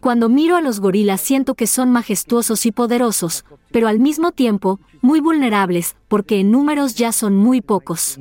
Cuando 0.00 0.28
miro 0.28 0.56
a 0.56 0.60
los 0.60 0.80
gorilas 0.80 1.20
siento 1.20 1.54
que 1.54 1.66
son 1.66 1.90
majestuosos 1.90 2.66
y 2.66 2.72
poderosos, 2.72 3.44
pero 3.72 3.88
al 3.88 3.98
mismo 3.98 4.32
tiempo 4.32 4.80
muy 5.02 5.20
vulnerables 5.20 5.96
porque 6.08 6.40
en 6.40 6.50
números 6.50 6.94
ya 6.94 7.12
son 7.12 7.36
muy 7.36 7.60
pocos. 7.60 8.16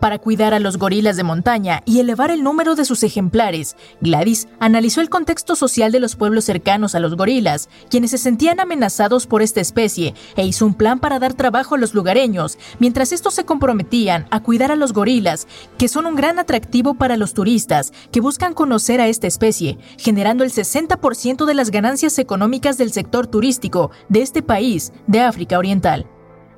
Para 0.00 0.18
cuidar 0.18 0.52
a 0.52 0.60
los 0.60 0.76
gorilas 0.76 1.16
de 1.16 1.22
montaña 1.22 1.82
y 1.86 2.00
elevar 2.00 2.30
el 2.30 2.42
número 2.42 2.74
de 2.74 2.84
sus 2.84 3.02
ejemplares, 3.02 3.76
Gladys 4.02 4.46
analizó 4.60 5.00
el 5.00 5.08
contexto 5.08 5.56
social 5.56 5.90
de 5.90 6.00
los 6.00 6.16
pueblos 6.16 6.44
cercanos 6.44 6.94
a 6.94 7.00
los 7.00 7.16
gorilas, 7.16 7.70
quienes 7.88 8.10
se 8.10 8.18
sentían 8.18 8.60
amenazados 8.60 9.26
por 9.26 9.40
esta 9.40 9.60
especie, 9.60 10.14
e 10.36 10.44
hizo 10.44 10.66
un 10.66 10.74
plan 10.74 10.98
para 10.98 11.18
dar 11.18 11.32
trabajo 11.32 11.74
a 11.74 11.78
los 11.78 11.94
lugareños, 11.94 12.58
mientras 12.78 13.12
estos 13.12 13.34
se 13.34 13.46
comprometían 13.46 14.26
a 14.30 14.42
cuidar 14.42 14.70
a 14.70 14.76
los 14.76 14.92
gorilas, 14.92 15.46
que 15.78 15.88
son 15.88 16.04
un 16.06 16.14
gran 16.14 16.38
atractivo 16.38 16.94
para 16.94 17.16
los 17.16 17.32
turistas 17.32 17.92
que 18.12 18.20
buscan 18.20 18.52
conocer 18.52 19.00
a 19.00 19.08
esta 19.08 19.26
especie, 19.26 19.78
generando 19.96 20.44
el 20.44 20.52
60% 20.52 21.46
de 21.46 21.54
las 21.54 21.70
ganancias 21.70 22.18
económicas 22.18 22.76
del 22.76 22.92
sector 22.92 23.26
turístico 23.26 23.90
de 24.10 24.20
este 24.20 24.42
país 24.42 24.92
de 25.06 25.20
África 25.20 25.58
Oriental. 25.58 26.06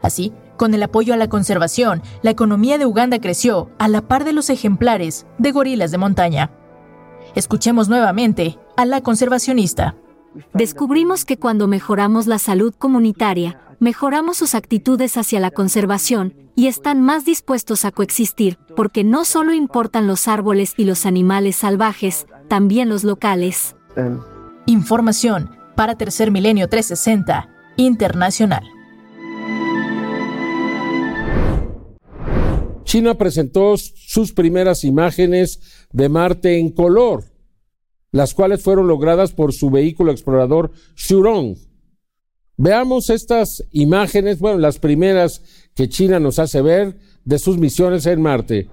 Así, 0.03 0.33
con 0.59 0.75
el 0.75 0.83
apoyo 0.83 1.15
a 1.15 1.17
la 1.17 1.31
conservación, 1.31 2.03
la 2.21 2.31
economía 2.31 2.77
de 2.77 2.85
Uganda 2.85 3.19
creció 3.19 3.71
a 3.79 3.89
la 3.89 4.03
par 4.03 4.25
de 4.25 4.35
los 4.35 4.51
ejemplares 4.51 5.27
de 5.39 5.53
gorilas 5.53 5.91
de 5.91 5.97
montaña. 5.97 6.51
Escuchemos 7.35 7.89
nuevamente 7.89 8.59
a 8.77 8.85
la 8.85 9.01
conservacionista. 9.01 9.95
Descubrimos 10.53 11.25
que 11.25 11.39
cuando 11.39 11.67
mejoramos 11.69 12.27
la 12.27 12.39
salud 12.39 12.75
comunitaria, 12.77 13.61
mejoramos 13.81 14.37
sus 14.37 14.55
actitudes 14.55 15.17
hacia 15.17 15.41
la 15.41 15.51
conservación 15.51 16.35
y 16.55 16.67
están 16.67 17.01
más 17.01 17.25
dispuestos 17.25 17.85
a 17.85 17.93
coexistir, 17.93 18.59
porque 18.77 19.05
no 19.05 19.25
solo 19.25 19.55
importan 19.55 20.07
los 20.07 20.29
árboles 20.29 20.75
y 20.77 20.85
los 20.85 21.07
animales 21.07 21.57
salvajes, 21.57 22.27
también 22.49 22.89
los 22.89 23.05
locales. 23.05 23.77
Información 24.67 25.57
para 25.77 25.95
Tercer 25.95 26.31
Milenio 26.31 26.69
360 26.69 27.49
Internacional. 27.77 28.65
China 32.89 33.19
presentó 33.19 33.77
sus 33.77 34.33
primeras 34.33 34.83
imágenes 34.83 35.61
de 35.93 36.09
Marte 36.09 36.59
en 36.59 36.71
color, 36.71 37.25
las 38.13 38.33
cuales 38.33 38.63
fueron 38.63 38.89
logradas 38.89 39.33
por 39.33 39.53
su 39.53 39.69
vehículo 39.69 40.11
explorador 40.11 40.73
Shurong. 40.97 41.59
Veamos 42.57 43.11
estas 43.11 43.63
imágenes, 43.73 44.39
bueno, 44.39 44.57
las 44.57 44.79
primeras 44.79 45.43
que 45.75 45.91
China 45.91 46.19
nos 46.19 46.39
hace 46.39 46.63
ver 46.63 46.97
de 47.27 47.39
sus 47.39 47.59
misiones 47.59 48.07
en 48.07 48.23
Marte. 48.23 48.71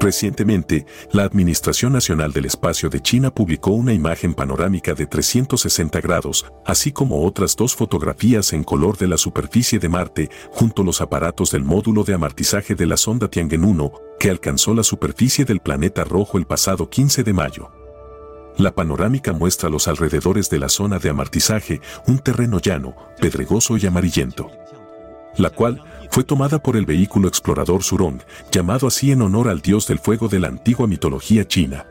Recientemente, 0.00 0.86
la 1.12 1.24
Administración 1.24 1.92
Nacional 1.92 2.32
del 2.32 2.44
Espacio 2.44 2.88
de 2.88 3.00
China 3.00 3.34
publicó 3.34 3.72
una 3.72 3.92
imagen 3.92 4.32
panorámica 4.32 4.94
de 4.94 5.06
360 5.06 6.00
grados, 6.00 6.46
así 6.64 6.92
como 6.92 7.24
otras 7.24 7.56
dos 7.56 7.74
fotografías 7.74 8.52
en 8.52 8.62
color 8.62 8.96
de 8.96 9.08
la 9.08 9.16
superficie 9.16 9.80
de 9.80 9.88
Marte, 9.88 10.30
junto 10.52 10.82
a 10.82 10.84
los 10.84 11.00
aparatos 11.00 11.50
del 11.50 11.64
módulo 11.64 12.04
de 12.04 12.14
amortizaje 12.14 12.76
de 12.76 12.86
la 12.86 12.96
sonda 12.96 13.28
Tiangen-1, 13.28 13.92
que 14.20 14.30
alcanzó 14.30 14.72
la 14.72 14.84
superficie 14.84 15.44
del 15.44 15.58
planeta 15.58 16.04
rojo 16.04 16.38
el 16.38 16.46
pasado 16.46 16.88
15 16.88 17.24
de 17.24 17.32
mayo. 17.32 17.72
La 18.56 18.74
panorámica 18.74 19.32
muestra 19.32 19.68
los 19.68 19.88
alrededores 19.88 20.48
de 20.48 20.60
la 20.60 20.68
zona 20.68 21.00
de 21.00 21.10
amortizaje, 21.10 21.80
un 22.06 22.20
terreno 22.20 22.60
llano, 22.60 22.94
pedregoso 23.20 23.76
y 23.76 23.86
amarillento. 23.86 24.48
La 25.36 25.50
cual 25.50 25.82
fue 26.10 26.24
tomada 26.24 26.62
por 26.62 26.76
el 26.76 26.86
vehículo 26.86 27.28
explorador 27.28 27.82
Surong, 27.82 28.20
llamado 28.50 28.86
así 28.86 29.12
en 29.12 29.22
honor 29.22 29.48
al 29.48 29.60
dios 29.60 29.86
del 29.86 29.98
fuego 29.98 30.28
de 30.28 30.40
la 30.40 30.48
antigua 30.48 30.86
mitología 30.86 31.46
china. 31.46 31.86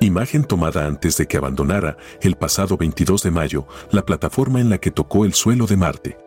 Imagen 0.00 0.44
tomada 0.44 0.86
antes 0.86 1.16
de 1.16 1.26
que 1.26 1.38
abandonara, 1.38 1.96
el 2.20 2.36
pasado 2.36 2.76
22 2.76 3.22
de 3.22 3.30
mayo, 3.30 3.66
la 3.90 4.04
plataforma 4.04 4.60
en 4.60 4.68
la 4.68 4.78
que 4.78 4.90
tocó 4.90 5.24
el 5.24 5.32
suelo 5.32 5.66
de 5.66 5.76
Marte. 5.76 6.18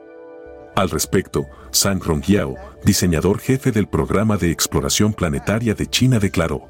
Al 0.75 0.89
respecto, 0.89 1.45
Zhang 1.73 2.01
Rongyao, 2.01 2.55
diseñador 2.83 3.39
jefe 3.39 3.71
del 3.71 3.87
programa 3.87 4.37
de 4.37 4.49
exploración 4.49 5.13
planetaria 5.13 5.75
de 5.75 5.87
China, 5.87 6.19
declaró. 6.19 6.67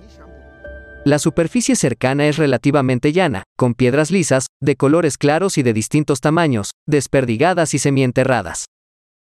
La 1.05 1.19
superficie 1.19 1.75
cercana 1.77 2.27
es 2.27 2.37
relativamente 2.37 3.13
llana, 3.13 3.43
con 3.57 3.73
piedras 3.73 4.11
lisas, 4.11 4.47
de 4.61 4.75
colores 4.75 5.17
claros 5.17 5.57
y 5.57 5.63
de 5.63 5.73
distintos 5.73 6.19
tamaños, 6.19 6.71
desperdigadas 6.85 7.73
y 7.73 7.79
semienterradas. 7.79 8.65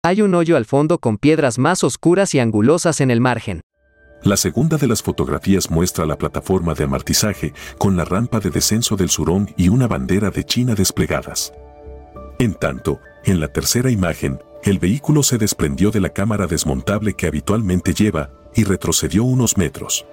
Hay 0.07 0.21
un 0.21 0.33
hoyo 0.35 0.55
al 0.55 0.63
fondo 0.63 0.99
con 0.99 1.17
piedras 1.17 1.59
más 1.59 1.83
oscuras 1.83 2.33
y 2.33 2.39
angulosas 2.39 3.01
en 3.01 3.11
el 3.11 3.19
margen. 3.19 3.59
La 4.23 4.37
segunda 4.37 4.77
de 4.77 4.87
las 4.87 5.03
fotografías 5.03 5.69
muestra 5.69 6.05
la 6.05 6.17
plataforma 6.17 6.73
de 6.75 6.85
amortizaje 6.85 7.53
con 7.77 7.97
la 7.97 8.05
rampa 8.05 8.39
de 8.39 8.49
descenso 8.49 8.95
del 8.95 9.09
Surón 9.09 9.53
y 9.57 9.67
una 9.67 9.85
bandera 9.85 10.29
de 10.29 10.45
China 10.45 10.75
desplegadas. 10.75 11.51
En 12.39 12.53
tanto, 12.53 13.01
en 13.25 13.41
la 13.41 13.49
tercera 13.49 13.91
imagen, 13.91 14.39
el 14.63 14.79
vehículo 14.79 15.23
se 15.23 15.37
desprendió 15.37 15.91
de 15.91 15.99
la 15.99 16.07
cámara 16.07 16.47
desmontable 16.47 17.13
que 17.13 17.27
habitualmente 17.27 17.93
lleva 17.93 18.29
y 18.55 18.63
retrocedió 18.63 19.25
unos 19.25 19.57
metros. 19.57 20.05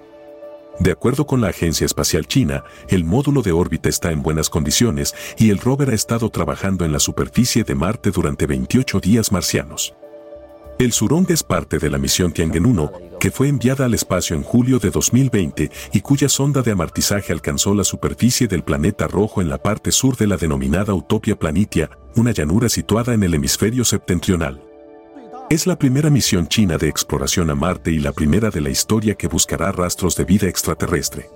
De 0.80 0.90
acuerdo 0.90 1.24
con 1.26 1.40
la 1.40 1.48
Agencia 1.48 1.84
Espacial 1.84 2.26
China, 2.26 2.64
el 2.88 3.04
módulo 3.04 3.42
de 3.42 3.52
órbita 3.52 3.88
está 3.88 4.10
en 4.10 4.22
buenas 4.22 4.50
condiciones 4.50 5.14
y 5.38 5.50
el 5.50 5.58
rover 5.58 5.90
ha 5.90 5.94
estado 5.94 6.30
trabajando 6.30 6.84
en 6.84 6.92
la 6.92 6.98
superficie 6.98 7.62
de 7.62 7.74
Marte 7.74 8.10
durante 8.10 8.46
28 8.46 8.98
días 9.00 9.30
marcianos. 9.30 9.94
El 10.80 10.92
Surong 10.92 11.30
es 11.30 11.44
parte 11.44 11.78
de 11.78 11.88
la 11.88 11.98
misión 11.98 12.32
Tiangen-1, 12.32 13.18
que 13.20 13.30
fue 13.30 13.46
enviada 13.48 13.84
al 13.84 13.94
espacio 13.94 14.34
en 14.34 14.42
julio 14.42 14.80
de 14.80 14.90
2020 14.90 15.70
y 15.92 16.00
cuya 16.00 16.28
sonda 16.28 16.62
de 16.62 16.72
amortizaje 16.72 17.32
alcanzó 17.32 17.72
la 17.74 17.84
superficie 17.84 18.48
del 18.48 18.64
planeta 18.64 19.06
rojo 19.06 19.40
en 19.40 19.48
la 19.48 19.58
parte 19.58 19.92
sur 19.92 20.16
de 20.16 20.26
la 20.26 20.36
denominada 20.36 20.92
Utopia 20.92 21.38
Planitia, 21.38 21.90
una 22.16 22.32
llanura 22.32 22.68
situada 22.68 23.14
en 23.14 23.22
el 23.22 23.34
hemisferio 23.34 23.84
septentrional. 23.84 24.73
Es 25.50 25.66
la 25.66 25.76
primera 25.76 26.08
misión 26.08 26.48
china 26.48 26.78
de 26.78 26.88
exploración 26.88 27.50
a 27.50 27.54
Marte 27.54 27.92
y 27.92 27.98
la 27.98 28.12
primera 28.12 28.48
de 28.48 28.62
la 28.62 28.70
historia 28.70 29.14
que 29.14 29.28
buscará 29.28 29.70
rastros 29.72 30.16
de 30.16 30.24
vida 30.24 30.48
extraterrestre. 30.48 31.28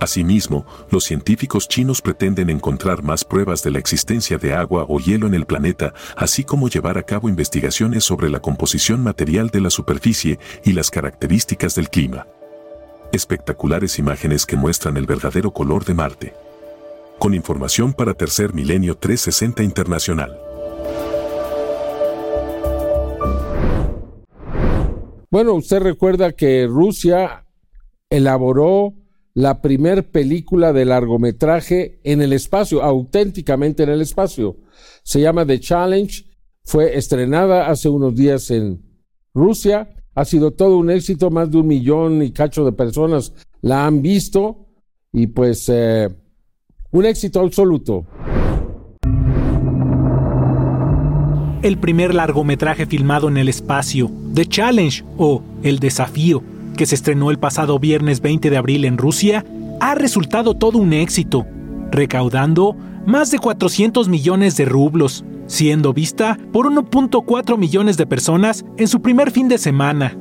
Asimismo, 0.00 0.66
los 0.90 1.04
científicos 1.04 1.68
chinos 1.68 2.02
pretenden 2.02 2.50
encontrar 2.50 3.04
más 3.04 3.24
pruebas 3.24 3.62
de 3.62 3.70
la 3.70 3.78
existencia 3.78 4.36
de 4.36 4.52
agua 4.52 4.84
o 4.88 4.98
hielo 4.98 5.28
en 5.28 5.34
el 5.34 5.46
planeta, 5.46 5.94
así 6.16 6.42
como 6.42 6.68
llevar 6.68 6.98
a 6.98 7.04
cabo 7.04 7.28
investigaciones 7.28 8.02
sobre 8.02 8.30
la 8.30 8.40
composición 8.40 9.00
material 9.02 9.50
de 9.50 9.60
la 9.60 9.70
superficie 9.70 10.40
y 10.64 10.72
las 10.72 10.90
características 10.90 11.76
del 11.76 11.88
clima. 11.88 12.26
Espectaculares 13.12 13.98
imágenes 14.00 14.44
que 14.44 14.56
muestran 14.56 14.96
el 14.96 15.06
verdadero 15.06 15.52
color 15.52 15.84
de 15.84 15.94
Marte. 15.94 16.34
con 17.20 17.34
información 17.34 17.92
para 17.92 18.14
Tercer 18.14 18.54
Milenio 18.54 18.96
360 18.96 19.62
Internacional. 19.62 20.40
Bueno, 25.30 25.54
usted 25.54 25.78
recuerda 25.78 26.32
que 26.32 26.66
Rusia 26.66 27.46
elaboró 28.10 28.94
la 29.32 29.62
primer 29.62 30.10
película 30.10 30.72
de 30.72 30.84
largometraje 30.84 32.00
en 32.02 32.20
el 32.20 32.32
espacio, 32.32 32.82
auténticamente 32.82 33.84
en 33.84 33.90
el 33.90 34.00
espacio. 34.00 34.56
Se 35.04 35.20
llama 35.20 35.46
The 35.46 35.60
Challenge, 35.60 36.24
fue 36.64 36.98
estrenada 36.98 37.68
hace 37.68 37.88
unos 37.88 38.16
días 38.16 38.50
en 38.50 38.82
Rusia, 39.32 39.94
ha 40.16 40.24
sido 40.24 40.50
todo 40.50 40.76
un 40.78 40.90
éxito, 40.90 41.30
más 41.30 41.48
de 41.48 41.58
un 41.58 41.68
millón 41.68 42.24
y 42.24 42.32
cacho 42.32 42.64
de 42.64 42.72
personas 42.72 43.32
la 43.60 43.86
han 43.86 44.02
visto 44.02 44.66
y 45.12 45.28
pues 45.28 45.68
eh, 45.68 46.08
un 46.90 47.06
éxito 47.06 47.38
absoluto. 47.38 48.04
El 51.62 51.76
primer 51.76 52.14
largometraje 52.14 52.86
filmado 52.86 53.28
en 53.28 53.36
el 53.36 53.50
espacio, 53.50 54.10
The 54.32 54.46
Challenge 54.46 55.04
o 55.18 55.42
El 55.62 55.78
Desafío, 55.78 56.42
que 56.74 56.86
se 56.86 56.94
estrenó 56.94 57.30
el 57.30 57.38
pasado 57.38 57.78
viernes 57.78 58.22
20 58.22 58.48
de 58.48 58.56
abril 58.56 58.86
en 58.86 58.96
Rusia, 58.96 59.44
ha 59.78 59.94
resultado 59.94 60.54
todo 60.54 60.78
un 60.78 60.94
éxito, 60.94 61.44
recaudando 61.90 62.76
más 63.04 63.30
de 63.30 63.38
400 63.38 64.08
millones 64.08 64.56
de 64.56 64.64
rublos, 64.64 65.22
siendo 65.48 65.92
vista 65.92 66.38
por 66.50 66.64
1.4 66.64 67.58
millones 67.58 67.98
de 67.98 68.06
personas 68.06 68.64
en 68.78 68.88
su 68.88 69.02
primer 69.02 69.30
fin 69.30 69.48
de 69.48 69.58
semana. 69.58 70.16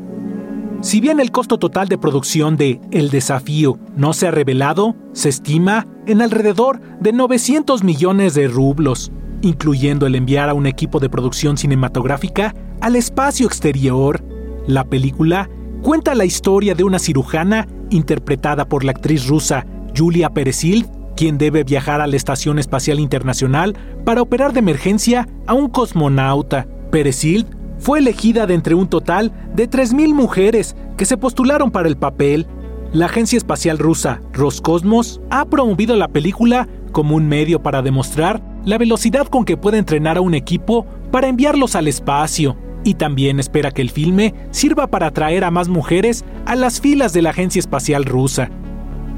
Si 0.82 1.00
bien 1.00 1.22
el 1.22 1.32
costo 1.32 1.58
total 1.58 1.88
de 1.88 1.98
producción 1.98 2.58
de 2.58 2.82
El 2.92 3.12
desafío 3.12 3.80
no 3.96 4.12
se 4.12 4.28
ha 4.28 4.32
revelado, 4.32 4.98
se 5.14 5.30
estima 5.30 5.88
en 6.06 6.22
alrededor 6.22 6.82
de 7.00 7.14
900 7.14 7.84
millones 7.86 8.34
de 8.34 8.50
rublos, 8.50 9.12
incluyendo 9.42 10.06
el 10.06 10.16
enviar 10.16 10.50
a 10.50 10.54
un 10.54 10.66
equipo 10.66 11.00
de 11.00 11.10
producción 11.10 11.58
cinematográfica 11.58 12.54
al 12.82 12.96
espacio 12.96 13.48
exterior. 13.48 14.24
La 14.68 14.84
película 14.84 15.50
cuenta 15.82 16.16
la 16.16 16.26
historia 16.26 16.76
de 16.76 16.84
una 16.84 17.00
cirujana 17.00 17.68
interpretada 17.90 18.68
por 18.68 18.84
la 18.84 18.92
actriz 18.92 19.28
rusa 19.28 19.66
Julia 19.96 20.30
Peresil, 20.30 20.88
quien 21.16 21.38
debe 21.38 21.64
viajar 21.64 22.02
a 22.02 22.08
la 22.08 22.16
Estación 22.16 22.60
Espacial 22.60 23.00
Internacional 23.00 23.76
para 24.06 24.22
operar 24.22 24.54
de 24.54 24.60
emergencia 24.60 25.28
a 25.48 25.54
un 25.54 25.70
cosmonauta. 25.70 26.68
Peresil 26.92 27.46
fue 27.80 28.00
elegida 28.00 28.46
de 28.46 28.54
entre 28.54 28.76
un 28.76 28.88
total 28.88 29.32
de 29.56 29.70
3.000 29.70 30.14
mujeres 30.14 30.76
que 30.98 31.06
se 31.06 31.18
postularon 31.18 31.72
para 31.72 31.88
el 31.88 31.98
papel. 31.98 32.46
La 32.92 33.06
agencia 33.06 33.38
espacial 33.38 33.78
rusa 33.78 34.20
Roscosmos 34.34 35.22
ha 35.30 35.46
promovido 35.46 35.96
la 35.96 36.08
película 36.08 36.68
como 36.92 37.16
un 37.16 37.28
medio 37.28 37.62
para 37.62 37.84
demostrar 37.84 38.42
la 38.66 38.80
velocidad 38.80 39.28
con 39.28 39.46
que 39.46 39.58
puede 39.58 39.78
entrenar 39.78 40.18
a 40.18 40.22
un 40.22 40.34
equipo 40.34 40.88
para 41.12 41.28
enviarlos 41.28 41.76
al 41.76 41.88
espacio 41.88 42.58
y 42.84 42.96
también 42.96 43.40
espera 43.40 43.70
que 43.70 43.84
el 43.84 43.92
filme 43.92 44.34
sirva 44.50 44.88
para 44.88 45.08
atraer 45.08 45.44
a 45.44 45.52
más 45.52 45.68
mujeres 45.68 46.26
a 46.48 46.56
las 46.56 46.82
filas 46.82 47.14
de 47.14 47.22
la 47.22 47.30
Agencia 47.30 47.60
Espacial 47.60 48.06
Rusa. 48.06 48.50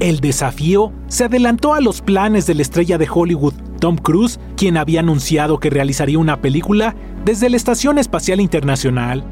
El 0.00 0.20
desafío 0.20 0.92
se 1.06 1.24
adelantó 1.24 1.72
a 1.72 1.80
los 1.80 2.02
planes 2.02 2.46
de 2.46 2.54
la 2.54 2.62
estrella 2.62 2.98
de 2.98 3.08
Hollywood, 3.10 3.54
Tom 3.80 3.96
Cruise, 3.96 4.38
quien 4.54 4.76
había 4.76 5.00
anunciado 5.00 5.58
que 5.58 5.70
realizaría 5.70 6.18
una 6.18 6.42
película 6.42 6.94
desde 7.24 7.48
la 7.48 7.56
Estación 7.56 7.98
Espacial 7.98 8.40
Internacional. 8.40 9.24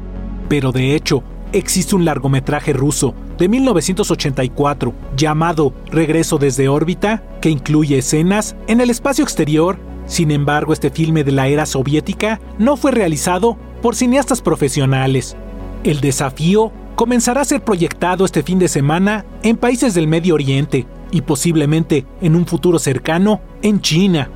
Pero 0.49 0.71
de 0.71 0.95
hecho, 0.95 1.23
existe 1.53 1.95
un 1.95 2.05
largometraje 2.05 2.73
ruso 2.73 3.13
de 3.37 3.49
1984 3.49 4.93
llamado 5.15 5.73
Regreso 5.87 6.37
desde 6.37 6.69
órbita, 6.69 7.23
que 7.41 7.49
incluye 7.49 7.97
escenas 7.97 8.55
en 8.67 8.81
el 8.81 8.89
espacio 8.89 9.23
exterior. 9.23 9.77
Sin 10.05 10.31
embargo, 10.31 10.73
este 10.73 10.89
filme 10.89 11.23
de 11.23 11.31
la 11.31 11.47
era 11.47 11.65
soviética 11.65 12.39
no 12.57 12.77
fue 12.77 12.91
realizado 12.91 13.57
por 13.81 13.95
cineastas 13.95 14.41
profesionales. 14.41 15.35
El 15.83 16.01
desafío 16.01 16.71
comenzará 16.95 17.41
a 17.41 17.45
ser 17.45 17.63
proyectado 17.63 18.25
este 18.25 18.43
fin 18.43 18.59
de 18.59 18.67
semana 18.67 19.25
en 19.43 19.57
países 19.57 19.93
del 19.93 20.07
Medio 20.07 20.35
Oriente 20.35 20.85
y 21.11 21.21
posiblemente 21.21 22.05
en 22.21 22.35
un 22.35 22.45
futuro 22.45 22.79
cercano 22.79 23.41
en 23.61 23.81
China. 23.81 24.29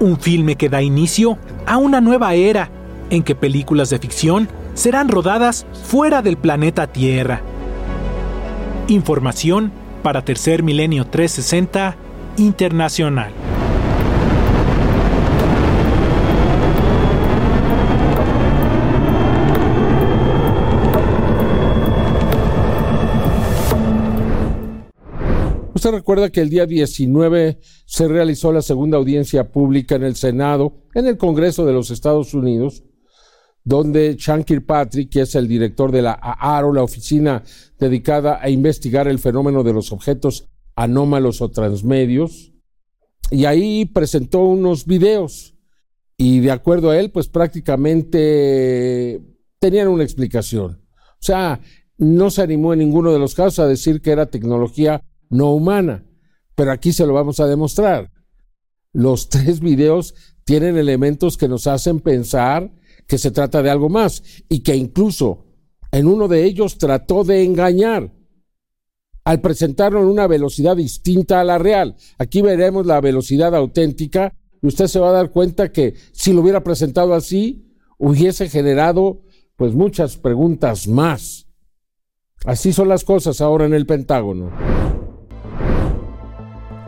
Un 0.00 0.18
filme 0.18 0.56
que 0.56 0.68
da 0.68 0.82
inicio 0.82 1.38
a 1.66 1.76
una 1.76 2.00
nueva 2.00 2.34
era 2.34 2.70
en 3.10 3.22
que 3.22 3.34
películas 3.34 3.90
de 3.90 3.98
ficción 3.98 4.48
serán 4.74 5.08
rodadas 5.08 5.66
fuera 5.84 6.20
del 6.20 6.36
planeta 6.36 6.88
Tierra. 6.88 7.42
Información 8.88 9.72
para 10.02 10.24
Tercer 10.24 10.62
Milenio 10.62 11.06
360 11.06 11.96
Internacional. 12.36 13.32
Usted 25.72 25.90
recuerda 25.90 26.30
que 26.30 26.40
el 26.40 26.48
día 26.48 26.64
19 26.64 27.58
se 27.84 28.08
realizó 28.08 28.52
la 28.52 28.62
segunda 28.62 28.96
audiencia 28.96 29.50
pública 29.50 29.96
en 29.96 30.04
el 30.04 30.16
Senado, 30.16 30.78
en 30.94 31.06
el 31.06 31.18
Congreso 31.18 31.66
de 31.66 31.74
los 31.74 31.90
Estados 31.90 32.32
Unidos, 32.32 32.82
donde 33.64 34.16
Sean 34.18 34.44
Kirkpatrick, 34.44 35.10
que 35.10 35.22
es 35.22 35.34
el 35.34 35.48
director 35.48 35.90
de 35.90 36.02
la 36.02 36.12
AARO, 36.12 36.72
la 36.72 36.82
oficina 36.82 37.42
dedicada 37.78 38.38
a 38.40 38.50
investigar 38.50 39.08
el 39.08 39.18
fenómeno 39.18 39.62
de 39.62 39.72
los 39.72 39.90
objetos 39.90 40.48
anómalos 40.76 41.40
o 41.40 41.50
transmedios, 41.50 42.52
y 43.30 43.46
ahí 43.46 43.86
presentó 43.86 44.42
unos 44.42 44.84
videos 44.84 45.54
y 46.16 46.40
de 46.40 46.50
acuerdo 46.50 46.90
a 46.90 46.98
él, 46.98 47.10
pues 47.10 47.28
prácticamente 47.28 49.20
tenían 49.58 49.88
una 49.88 50.04
explicación. 50.04 50.82
O 50.94 51.26
sea, 51.26 51.60
no 51.98 52.30
se 52.30 52.42
animó 52.42 52.72
en 52.72 52.80
ninguno 52.80 53.12
de 53.12 53.18
los 53.18 53.34
casos 53.34 53.58
a 53.60 53.66
decir 53.66 54.00
que 54.00 54.10
era 54.12 54.30
tecnología 54.30 55.02
no 55.30 55.52
humana. 55.52 56.04
Pero 56.54 56.70
aquí 56.70 56.92
se 56.92 57.06
lo 57.06 57.14
vamos 57.14 57.40
a 57.40 57.46
demostrar. 57.46 58.12
Los 58.92 59.28
tres 59.30 59.60
videos 59.60 60.14
tienen 60.44 60.76
elementos 60.76 61.36
que 61.36 61.48
nos 61.48 61.66
hacen 61.66 62.00
pensar 62.00 62.72
que 63.06 63.18
se 63.18 63.30
trata 63.30 63.62
de 63.62 63.70
algo 63.70 63.88
más 63.88 64.22
y 64.48 64.62
que 64.62 64.76
incluso 64.76 65.46
en 65.92 66.06
uno 66.06 66.28
de 66.28 66.44
ellos 66.44 66.78
trató 66.78 67.24
de 67.24 67.44
engañar 67.44 68.12
al 69.24 69.40
presentarlo 69.40 70.00
en 70.00 70.08
una 70.08 70.26
velocidad 70.26 70.76
distinta 70.76 71.40
a 71.40 71.44
la 71.44 71.58
real. 71.58 71.96
Aquí 72.18 72.42
veremos 72.42 72.86
la 72.86 73.00
velocidad 73.00 73.54
auténtica 73.54 74.34
y 74.62 74.66
usted 74.66 74.86
se 74.86 74.98
va 74.98 75.10
a 75.10 75.12
dar 75.12 75.30
cuenta 75.30 75.72
que 75.72 75.94
si 76.12 76.32
lo 76.32 76.42
hubiera 76.42 76.62
presentado 76.62 77.14
así, 77.14 77.74
hubiese 77.98 78.48
generado 78.48 79.22
pues 79.56 79.74
muchas 79.74 80.16
preguntas 80.16 80.88
más. 80.88 81.46
Así 82.44 82.72
son 82.72 82.88
las 82.88 83.04
cosas 83.04 83.40
ahora 83.40 83.64
en 83.64 83.72
el 83.72 83.86
Pentágono. 83.86 84.50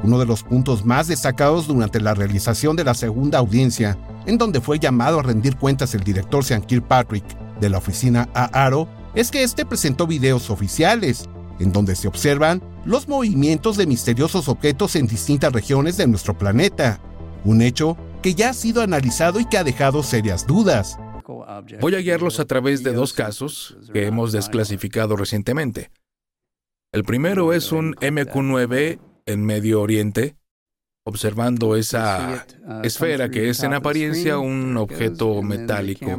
Uno 0.07 0.21
de 0.21 0.27
los 0.27 0.45
puntos 0.45 0.85
más 0.85 1.09
destacados 1.09 1.67
durante 1.67 2.01
la 2.01 2.15
realización 2.15 2.77
de 2.77 2.85
la 2.85 2.95
segunda 2.95 3.39
audiencia, 3.39 3.99
en 4.25 4.39
donde 4.39 4.61
fue 4.61 4.79
llamado 4.79 5.19
a 5.19 5.23
rendir 5.25 5.57
cuentas 5.57 5.97
el 5.97 6.05
director 6.05 6.45
Sean 6.45 6.63
Kirkpatrick 6.63 7.25
de 7.59 7.69
la 7.69 7.79
oficina 7.79 8.29
AARO, 8.33 8.87
es 9.17 9.33
que 9.33 9.43
este 9.43 9.67
presentó 9.67 10.07
videos 10.07 10.49
oficiales, 10.49 11.29
en 11.59 11.73
donde 11.73 11.97
se 11.97 12.07
observan 12.07 12.63
los 12.85 13.09
movimientos 13.09 13.77
de 13.77 13.89
misteriosos 13.89 14.49
objetos 14.49 14.95
en 14.95 15.09
distintas 15.09 15.53
regiones 15.53 15.97
de 15.97 16.07
nuestro 16.07 16.39
planeta, 16.39 17.01
un 17.45 17.61
hecho 17.61 17.97
que 18.23 18.35
ya 18.35 18.51
ha 18.51 18.55
sido 18.55 18.83
analizado 18.83 19.41
y 19.41 19.45
que 19.47 19.59
ha 19.59 19.65
dejado 19.65 20.05
serias 20.05 20.47
dudas. 20.47 21.01
Voy 21.81 21.97
a 21.97 21.99
guiarlos 21.99 22.39
a 22.39 22.45
través 22.45 22.85
de 22.85 22.93
dos 22.93 23.13
casos 23.13 23.77
que 23.93 24.07
hemos 24.07 24.31
desclasificado 24.31 25.17
recientemente. 25.17 25.91
El 26.93 27.03
primero 27.03 27.53
es 27.53 27.73
un 27.73 27.97
MQ-9 27.97 29.01
en 29.27 29.45
Medio 29.45 29.81
Oriente, 29.81 30.37
observando 31.05 31.77
esa 31.77 32.47
esfera 32.83 33.31
que 33.31 33.49
es 33.49 33.63
en 33.63 33.75
apariencia 33.75 34.39
un 34.39 34.77
objeto 34.77 35.43
metálico 35.43 36.11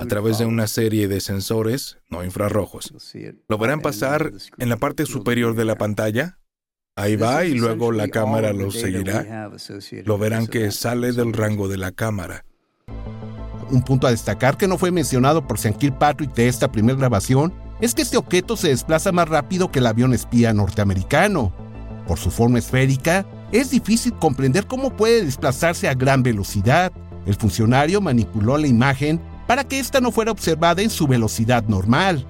a 0.00 0.06
través 0.06 0.38
de 0.38 0.46
una 0.46 0.66
serie 0.66 1.08
de 1.08 1.20
sensores 1.20 1.98
no 2.08 2.22
infrarrojos. 2.24 2.92
Lo 3.48 3.58
verán 3.58 3.80
pasar 3.80 4.32
en 4.58 4.68
la 4.68 4.76
parte 4.76 5.06
superior 5.06 5.56
de 5.56 5.64
la 5.64 5.76
pantalla. 5.76 6.38
Ahí 6.94 7.16
va 7.16 7.44
y 7.44 7.54
luego 7.54 7.90
la 7.90 8.08
cámara 8.08 8.52
lo 8.52 8.70
seguirá. 8.70 9.50
Lo 10.04 10.18
verán 10.18 10.46
que 10.46 10.70
sale 10.70 11.12
del 11.12 11.32
rango 11.32 11.68
de 11.68 11.78
la 11.78 11.92
cámara. 11.92 12.44
Un 13.70 13.82
punto 13.82 14.06
a 14.06 14.10
destacar 14.10 14.58
que 14.58 14.68
no 14.68 14.76
fue 14.76 14.90
mencionado 14.90 15.46
por 15.46 15.58
Sean 15.58 15.74
Kirkpatrick 15.74 16.34
de 16.34 16.46
esta 16.46 16.70
primera 16.70 16.98
grabación 16.98 17.54
es 17.80 17.94
que 17.94 18.02
este 18.02 18.18
objeto 18.18 18.56
se 18.56 18.68
desplaza 18.68 19.10
más 19.10 19.28
rápido 19.28 19.72
que 19.72 19.78
el 19.78 19.86
avión 19.86 20.12
espía 20.12 20.52
norteamericano. 20.52 21.61
Por 22.06 22.18
su 22.18 22.30
forma 22.30 22.58
esférica, 22.58 23.26
es 23.52 23.70
difícil 23.70 24.12
comprender 24.14 24.66
cómo 24.66 24.96
puede 24.96 25.24
desplazarse 25.24 25.88
a 25.88 25.94
gran 25.94 26.22
velocidad. 26.22 26.92
El 27.26 27.34
funcionario 27.34 28.00
manipuló 28.00 28.58
la 28.58 28.66
imagen 28.66 29.20
para 29.46 29.64
que 29.64 29.78
ésta 29.78 30.00
no 30.00 30.10
fuera 30.10 30.32
observada 30.32 30.82
en 30.82 30.90
su 30.90 31.06
velocidad 31.06 31.64
normal. 31.64 32.26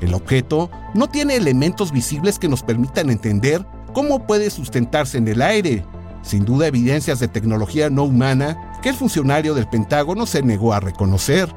El 0.00 0.14
objeto 0.14 0.70
no 0.94 1.08
tiene 1.08 1.36
elementos 1.36 1.92
visibles 1.92 2.38
que 2.38 2.48
nos 2.48 2.62
permitan 2.62 3.10
entender 3.10 3.64
cómo 3.94 4.26
puede 4.26 4.50
sustentarse 4.50 5.18
en 5.18 5.28
el 5.28 5.42
aire. 5.42 5.84
sin 6.22 6.44
duda 6.44 6.66
evidencias 6.66 7.20
de 7.20 7.28
tecnología 7.28 7.88
no 7.88 8.02
humana 8.02 8.80
que 8.82 8.88
el 8.88 8.96
funcionario 8.96 9.54
del 9.54 9.68
Pentágono 9.68 10.26
se 10.26 10.42
negó 10.42 10.72
a 10.72 10.80
reconocer. 10.80 11.48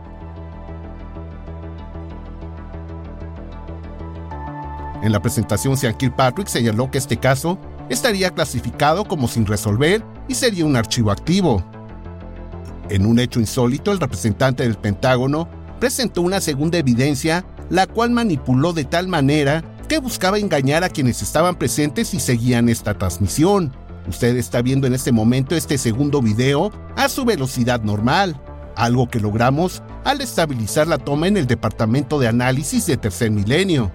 En 5.02 5.12
la 5.12 5.22
presentación, 5.22 5.78
Sean 5.78 5.95
Kirkpatrick 5.95 6.47
señaló 6.47 6.91
que 6.91 6.97
este 6.97 7.18
caso 7.18 7.58
estaría 7.89 8.32
clasificado 8.32 9.06
como 9.06 9.28
sin 9.28 9.45
resolver 9.45 10.04
y 10.28 10.36
sería 10.36 10.66
un 10.66 10.76
archivo 10.76 11.12
activo. 11.12 11.64
En 12.89 13.06
un 13.06 13.20
hecho 13.20 13.39
insólito, 13.39 13.91
el 13.91 14.00
representante 14.00 14.64
del 14.64 14.76
Pentágono 14.76 15.47
presentó 15.80 16.22
una 16.22 16.41
segunda 16.41 16.78
evidencia, 16.78 17.45
la 17.70 17.88
cual 17.88 18.12
manipuló 18.12 18.74
de 18.74 18.84
tal 18.84 19.08
manera 19.08 19.64
que 19.88 20.00
buscaba 20.00 20.38
engañar 20.38 20.84
a 20.84 20.89
quienes 20.89 21.22
estaban 21.22 21.56
presentes 21.56 22.14
y 22.14 22.20
seguían 22.20 22.68
esta 22.68 22.93
transmisión. 22.93 23.74
Usted 24.08 24.36
está 24.38 24.62
viendo 24.62 24.86
en 24.86 24.93
este 24.93 25.12
momento 25.12 25.56
este 25.56 25.78
segundo 25.78 26.22
video 26.22 26.72
a 26.95 27.10
su 27.10 27.26
velocidad 27.26 27.82
normal, 27.82 28.39
algo 28.76 29.08
que 29.08 29.20
logramos 29.20 29.82
al 30.04 30.22
estabilizar 30.22 30.88
la 30.88 30.97
toma 30.97 31.28
en 31.28 31.38
el 31.38 31.47
departamento 31.47 32.20
de 32.20 32.28
análisis 32.28 32.86
de 32.86 32.97
tercer 32.97 33.32
milenio. 33.32 33.91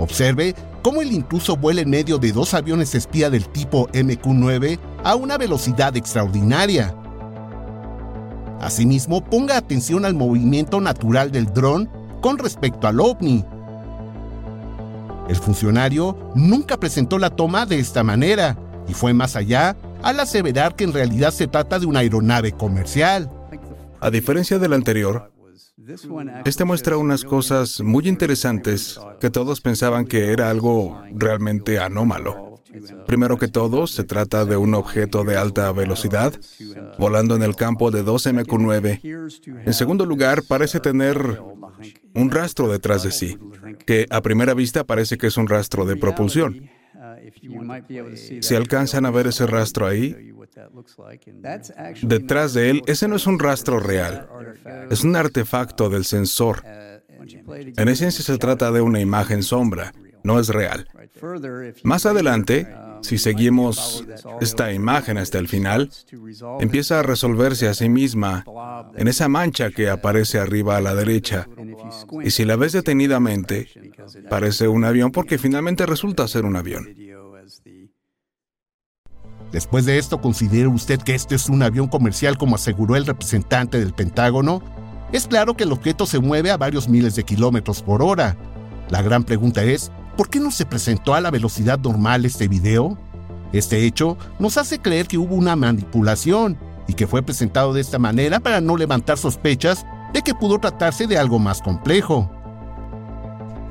Observe 0.00 0.54
cómo 0.82 1.02
el 1.02 1.12
intruso 1.12 1.56
vuela 1.56 1.82
en 1.82 1.90
medio 1.90 2.16
de 2.16 2.32
dos 2.32 2.54
aviones 2.54 2.94
espía 2.94 3.28
del 3.28 3.46
tipo 3.48 3.86
MQ-9 3.88 4.78
a 5.04 5.14
una 5.14 5.36
velocidad 5.36 5.94
extraordinaria. 5.94 6.94
Asimismo, 8.62 9.22
ponga 9.22 9.58
atención 9.58 10.06
al 10.06 10.14
movimiento 10.14 10.80
natural 10.80 11.30
del 11.30 11.52
dron 11.52 11.90
con 12.22 12.38
respecto 12.38 12.86
al 12.86 12.98
ovni. 12.98 13.44
El 15.28 15.36
funcionario 15.36 16.16
nunca 16.34 16.78
presentó 16.78 17.18
la 17.18 17.28
toma 17.28 17.66
de 17.66 17.78
esta 17.78 18.02
manera 18.02 18.56
y 18.88 18.94
fue 18.94 19.12
más 19.12 19.36
allá 19.36 19.76
al 20.02 20.18
aseverar 20.18 20.76
que 20.76 20.84
en 20.84 20.94
realidad 20.94 21.30
se 21.30 21.46
trata 21.46 21.78
de 21.78 21.84
una 21.84 22.00
aeronave 22.00 22.52
comercial. 22.52 23.30
A 24.00 24.10
diferencia 24.10 24.58
del 24.58 24.72
anterior, 24.72 25.30
este 26.44 26.64
muestra 26.64 26.96
unas 26.96 27.24
cosas 27.24 27.80
muy 27.80 28.08
interesantes 28.08 29.00
que 29.20 29.30
todos 29.30 29.60
pensaban 29.60 30.06
que 30.06 30.32
era 30.32 30.50
algo 30.50 31.02
realmente 31.12 31.78
anómalo. 31.78 32.50
Primero 33.06 33.36
que 33.38 33.48
todo, 33.48 33.86
se 33.86 34.04
trata 34.04 34.44
de 34.44 34.56
un 34.56 34.74
objeto 34.74 35.24
de 35.24 35.36
alta 35.36 35.72
velocidad, 35.72 36.32
volando 36.98 37.34
en 37.34 37.42
el 37.42 37.56
campo 37.56 37.90
de 37.90 38.02
2 38.02 38.26
MQ9. 38.28 39.64
En 39.66 39.74
segundo 39.74 40.06
lugar, 40.06 40.42
parece 40.46 40.78
tener 40.78 41.40
un 42.14 42.30
rastro 42.30 42.68
detrás 42.68 43.02
de 43.02 43.10
sí, 43.10 43.38
que 43.86 44.06
a 44.10 44.20
primera 44.20 44.54
vista 44.54 44.84
parece 44.84 45.18
que 45.18 45.26
es 45.26 45.36
un 45.36 45.48
rastro 45.48 45.84
de 45.84 45.96
propulsión. 45.96 46.70
Si 48.40 48.54
alcanzan 48.54 49.06
a 49.06 49.10
ver 49.10 49.26
ese 49.26 49.46
rastro 49.46 49.86
ahí, 49.86 50.32
detrás 52.02 52.54
de 52.54 52.70
él, 52.70 52.82
ese 52.86 53.08
no 53.08 53.16
es 53.16 53.26
un 53.26 53.38
rastro 53.38 53.80
real, 53.80 54.28
es 54.90 55.04
un 55.04 55.16
artefacto 55.16 55.88
del 55.88 56.04
sensor. 56.04 56.64
En 57.76 57.88
esencia 57.88 58.24
se 58.24 58.38
trata 58.38 58.70
de 58.70 58.80
una 58.80 59.00
imagen 59.00 59.42
sombra, 59.42 59.92
no 60.22 60.38
es 60.40 60.48
real. 60.48 60.88
Más 61.82 62.06
adelante, 62.06 62.66
si 63.02 63.18
seguimos 63.18 64.04
esta 64.40 64.72
imagen 64.72 65.18
hasta 65.18 65.38
el 65.38 65.48
final, 65.48 65.90
empieza 66.60 67.00
a 67.00 67.02
resolverse 67.02 67.68
a 67.68 67.74
sí 67.74 67.88
misma 67.88 68.44
en 68.96 69.08
esa 69.08 69.28
mancha 69.28 69.70
que 69.70 69.88
aparece 69.88 70.38
arriba 70.38 70.76
a 70.76 70.80
la 70.80 70.94
derecha. 70.94 71.48
Y 72.22 72.30
si 72.30 72.44
la 72.44 72.56
ves 72.56 72.72
detenidamente, 72.72 73.68
parece 74.28 74.68
un 74.68 74.84
avión 74.84 75.12
porque 75.12 75.38
finalmente 75.38 75.86
resulta 75.86 76.28
ser 76.28 76.44
un 76.44 76.56
avión. 76.56 76.94
Después 79.52 79.84
de 79.84 79.98
esto, 79.98 80.20
¿considera 80.20 80.68
usted 80.68 81.00
que 81.00 81.14
este 81.14 81.34
es 81.34 81.48
un 81.48 81.62
avión 81.62 81.88
comercial 81.88 82.38
como 82.38 82.54
aseguró 82.54 82.94
el 82.94 83.06
representante 83.06 83.80
del 83.80 83.92
Pentágono? 83.92 84.62
Es 85.12 85.26
claro 85.26 85.56
que 85.56 85.64
el 85.64 85.72
objeto 85.72 86.06
se 86.06 86.20
mueve 86.20 86.52
a 86.52 86.56
varios 86.56 86.88
miles 86.88 87.16
de 87.16 87.24
kilómetros 87.24 87.82
por 87.82 88.00
hora. 88.00 88.36
La 88.90 89.02
gran 89.02 89.24
pregunta 89.24 89.64
es, 89.64 89.90
¿por 90.16 90.30
qué 90.30 90.38
no 90.38 90.52
se 90.52 90.66
presentó 90.66 91.14
a 91.14 91.20
la 91.20 91.32
velocidad 91.32 91.80
normal 91.80 92.24
este 92.24 92.46
video? 92.46 92.96
Este 93.52 93.84
hecho 93.84 94.16
nos 94.38 94.56
hace 94.56 94.78
creer 94.78 95.08
que 95.08 95.18
hubo 95.18 95.34
una 95.34 95.56
manipulación 95.56 96.56
y 96.86 96.94
que 96.94 97.08
fue 97.08 97.22
presentado 97.22 97.72
de 97.72 97.80
esta 97.80 97.98
manera 97.98 98.38
para 98.38 98.60
no 98.60 98.76
levantar 98.76 99.18
sospechas 99.18 99.84
de 100.12 100.22
que 100.22 100.34
pudo 100.34 100.60
tratarse 100.60 101.08
de 101.08 101.18
algo 101.18 101.40
más 101.40 101.60
complejo. 101.60 102.30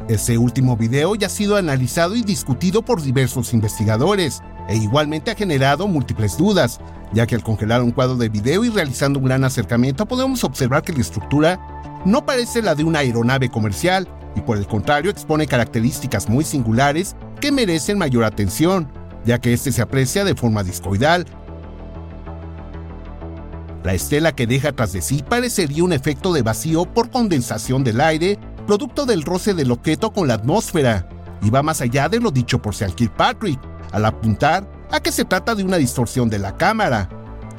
Ese 0.09 0.37
último 0.37 0.75
video 0.75 1.15
ya 1.15 1.27
ha 1.27 1.29
sido 1.29 1.55
analizado 1.55 2.15
y 2.15 2.23
discutido 2.23 2.81
por 2.81 3.01
diversos 3.01 3.53
investigadores, 3.53 4.41
e 4.69 4.77
igualmente 4.77 5.31
ha 5.31 5.35
generado 5.35 5.87
múltiples 5.87 6.37
dudas, 6.37 6.79
ya 7.11 7.25
que 7.25 7.33
al 7.33 7.43
congelar 7.43 7.81
un 7.81 7.91
cuadro 7.91 8.15
de 8.15 8.29
video 8.29 8.63
y 8.63 8.69
realizando 8.69 9.17
un 9.17 9.25
gran 9.25 9.43
acercamiento 9.43 10.05
podemos 10.05 10.43
observar 10.43 10.83
que 10.83 10.93
la 10.93 11.01
estructura 11.01 11.59
no 12.05 12.23
parece 12.23 12.61
la 12.61 12.75
de 12.75 12.83
una 12.83 12.99
aeronave 12.99 13.49
comercial 13.49 14.07
y 14.35 14.41
por 14.41 14.57
el 14.57 14.67
contrario 14.67 15.09
expone 15.09 15.47
características 15.47 16.29
muy 16.29 16.45
singulares 16.45 17.15
que 17.41 17.51
merecen 17.51 17.97
mayor 17.97 18.23
atención, 18.23 18.87
ya 19.25 19.39
que 19.39 19.53
este 19.53 19.71
se 19.71 19.81
aprecia 19.81 20.23
de 20.23 20.35
forma 20.35 20.63
discoidal. 20.63 21.25
La 23.83 23.95
estela 23.95 24.35
que 24.35 24.45
deja 24.45 24.71
tras 24.73 24.93
de 24.93 25.01
sí 25.01 25.23
parecería 25.27 25.83
un 25.83 25.93
efecto 25.93 26.31
de 26.31 26.43
vacío 26.43 26.85
por 26.85 27.09
condensación 27.09 27.83
del 27.83 28.01
aire, 28.01 28.37
producto 28.67 29.07
del 29.07 29.23
roce 29.23 29.55
del 29.55 29.71
objeto 29.71 30.13
con 30.13 30.27
la 30.27 30.35
atmósfera, 30.35 31.09
y 31.41 31.49
va 31.49 31.63
más 31.63 31.81
allá 31.81 32.09
de 32.09 32.19
lo 32.19 32.31
dicho 32.31 32.61
por 32.61 32.75
Sean 32.75 32.91
Kirkpatrick, 32.91 33.59
al 33.91 34.05
apuntar 34.05 34.69
a 34.91 34.99
que 34.99 35.11
se 35.11 35.25
trata 35.25 35.55
de 35.55 35.63
una 35.63 35.77
distorsión 35.77 36.29
de 36.29 36.39
la 36.39 36.57
cámara. 36.57 37.09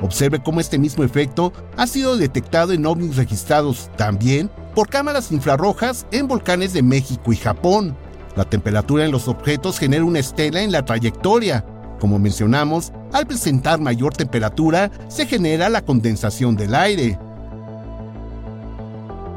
Observe 0.02 0.42
cómo 0.42 0.60
este 0.60 0.78
mismo 0.78 1.04
efecto 1.04 1.52
ha 1.76 1.86
sido 1.86 2.16
detectado 2.16 2.72
en 2.72 2.86
ovnis 2.86 3.16
registrados 3.16 3.90
también 3.96 4.50
por 4.74 4.88
cámaras 4.88 5.30
infrarrojas 5.30 6.06
en 6.10 6.26
volcanes 6.26 6.72
de 6.72 6.82
México 6.82 7.32
y 7.32 7.36
Japón. 7.36 7.96
La 8.36 8.44
temperatura 8.44 9.04
en 9.04 9.12
los 9.12 9.28
objetos 9.28 9.78
genera 9.78 10.04
una 10.04 10.20
estela 10.20 10.62
en 10.62 10.72
la 10.72 10.84
trayectoria. 10.84 11.64
Como 11.98 12.18
mencionamos, 12.18 12.92
al 13.12 13.26
presentar 13.26 13.80
mayor 13.80 14.14
temperatura 14.14 14.90
se 15.08 15.26
genera 15.26 15.68
la 15.68 15.84
condensación 15.84 16.56
del 16.56 16.74
aire. 16.74 17.18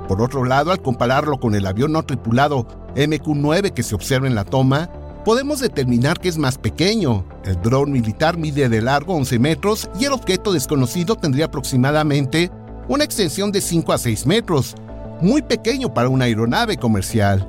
Por 0.08 0.22
otro 0.22 0.46
lado, 0.46 0.72
al 0.72 0.82
compararlo 0.82 1.40
con 1.40 1.56
el 1.56 1.66
avión 1.66 1.92
no 1.92 2.04
tripulado 2.04 2.68
MQ-9 2.96 3.74
que 3.74 3.84
se 3.84 3.96
observa 3.96 4.28
en 4.28 4.36
la 4.36 4.46
toma, 4.46 4.90
podemos 5.26 5.60
determinar 5.60 6.20
que 6.20 6.30
es 6.30 6.38
más 6.38 6.58
pequeño. 6.58 7.26
El 7.46 7.62
dron 7.62 7.92
militar 7.92 8.38
mide 8.38 8.70
de 8.70 8.82
largo 8.82 9.14
11 9.16 9.40
metros 9.40 9.90
y 10.00 10.06
el 10.06 10.14
objeto 10.14 10.54
desconocido 10.54 11.16
tendría 11.16 11.46
aproximadamente 11.46 12.52
una 12.88 13.04
extensión 13.04 13.52
de 13.52 13.62
5 13.62 13.94
a 13.94 13.98
6 13.98 14.26
metros, 14.26 14.76
muy 15.22 15.42
pequeño 15.42 15.94
para 15.94 16.10
una 16.10 16.26
aeronave 16.26 16.78
comercial. 16.78 17.48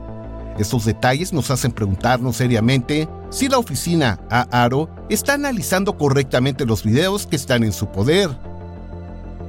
Estos 0.59 0.85
detalles 0.85 1.33
nos 1.33 1.51
hacen 1.51 1.73
preguntarnos 1.73 2.37
seriamente 2.37 3.09
si 3.31 3.49
la 3.49 3.59
oficina 3.59 4.21
AARO 4.31 4.89
está 5.09 5.35
analizando 5.35 5.99
correctamente 5.99 6.65
los 6.65 6.85
videos 6.85 7.27
que 7.27 7.35
están 7.35 7.65
en 7.65 7.73
su 7.73 7.89
poder. 7.89 8.31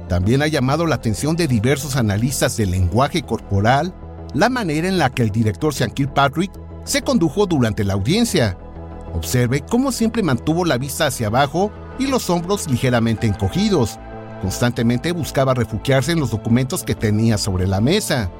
También 0.08 0.42
ha 0.42 0.48
llamado 0.48 0.86
la 0.86 0.96
atención 0.96 1.36
de 1.36 1.46
diversos 1.46 1.94
analistas 1.94 2.56
del 2.56 2.72
lenguaje 2.72 3.22
corporal 3.22 3.94
la 4.36 4.50
manera 4.50 4.86
en 4.86 4.98
la 4.98 5.08
que 5.08 5.22
el 5.22 5.30
director 5.30 5.72
Sean 5.72 5.90
Kirkpatrick 5.90 6.52
se 6.84 7.00
condujo 7.00 7.46
durante 7.46 7.84
la 7.84 7.94
audiencia. 7.94 8.58
Observe 9.14 9.62
cómo 9.62 9.90
siempre 9.90 10.22
mantuvo 10.22 10.66
la 10.66 10.76
vista 10.76 11.06
hacia 11.06 11.28
abajo 11.28 11.72
y 11.98 12.06
los 12.06 12.28
hombros 12.28 12.68
ligeramente 12.68 13.26
encogidos. 13.26 13.98
Constantemente 14.42 15.12
buscaba 15.12 15.54
refugiarse 15.54 16.12
en 16.12 16.20
los 16.20 16.32
documentos 16.32 16.82
que 16.82 16.94
tenía 16.94 17.38
sobre 17.38 17.66
la 17.66 17.80
mesa. 17.80 18.30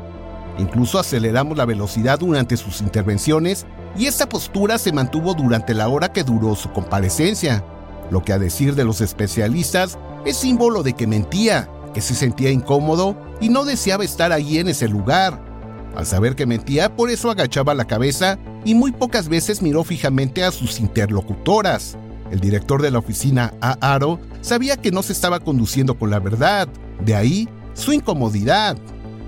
Incluso 0.59 0.99
aceleramos 0.99 1.57
la 1.57 1.65
velocidad 1.65 2.19
durante 2.19 2.59
sus 2.59 2.83
intervenciones 2.83 3.65
y 3.97 4.05
esta 4.05 4.29
postura 4.29 4.77
se 4.77 4.93
mantuvo 4.93 5.33
durante 5.33 5.73
la 5.73 5.89
hora 5.89 6.13
que 6.13 6.25
duró 6.25 6.57
su 6.57 6.71
comparecencia, 6.73 7.65
lo 8.11 8.23
que 8.23 8.35
a 8.35 8.39
decir 8.39 8.75
de 8.75 8.85
los 8.85 9.01
especialistas 9.01 9.99
es 10.27 10.37
símbolo 10.37 10.83
de 10.83 10.93
que 10.93 11.07
mentía, 11.07 11.71
que 11.95 12.03
se 12.03 12.15
sentía 12.15 12.51
incómodo 12.51 13.17
y 13.41 13.49
no 13.49 13.65
deseaba 13.65 14.05
estar 14.05 14.33
allí 14.33 14.59
en 14.59 14.69
ese 14.69 14.89
lugar. 14.89 15.56
Al 15.97 16.05
saber 16.05 16.37
que 16.37 16.45
mentía, 16.45 16.95
por 16.95 17.11
eso 17.11 17.31
agachaba 17.31 17.75
la 17.75 17.87
cabeza 17.87 18.39
y 18.67 18.75
muy 18.75 18.93
pocas 18.93 19.29
veces 19.29 19.63
miró 19.63 19.83
fijamente 19.83 20.45
a 20.45 20.53
sus 20.53 20.79
interlocutoras. 20.79 21.97
El 22.31 22.41
director 22.41 22.83
de 22.83 22.91
la 22.91 22.99
oficina 22.99 23.55
Aro 23.61 24.21
sabía 24.43 24.77
que 24.77 24.91
no 24.91 25.03
se 25.03 25.15
estaba 25.15 25.41
conduciendo 25.41 25.99
con 25.99 26.11
la 26.11 26.19
verdad, 26.19 26.69
de 27.03 27.15
ahí 27.15 27.49
su 27.73 27.95
incomodidad. 27.95 28.77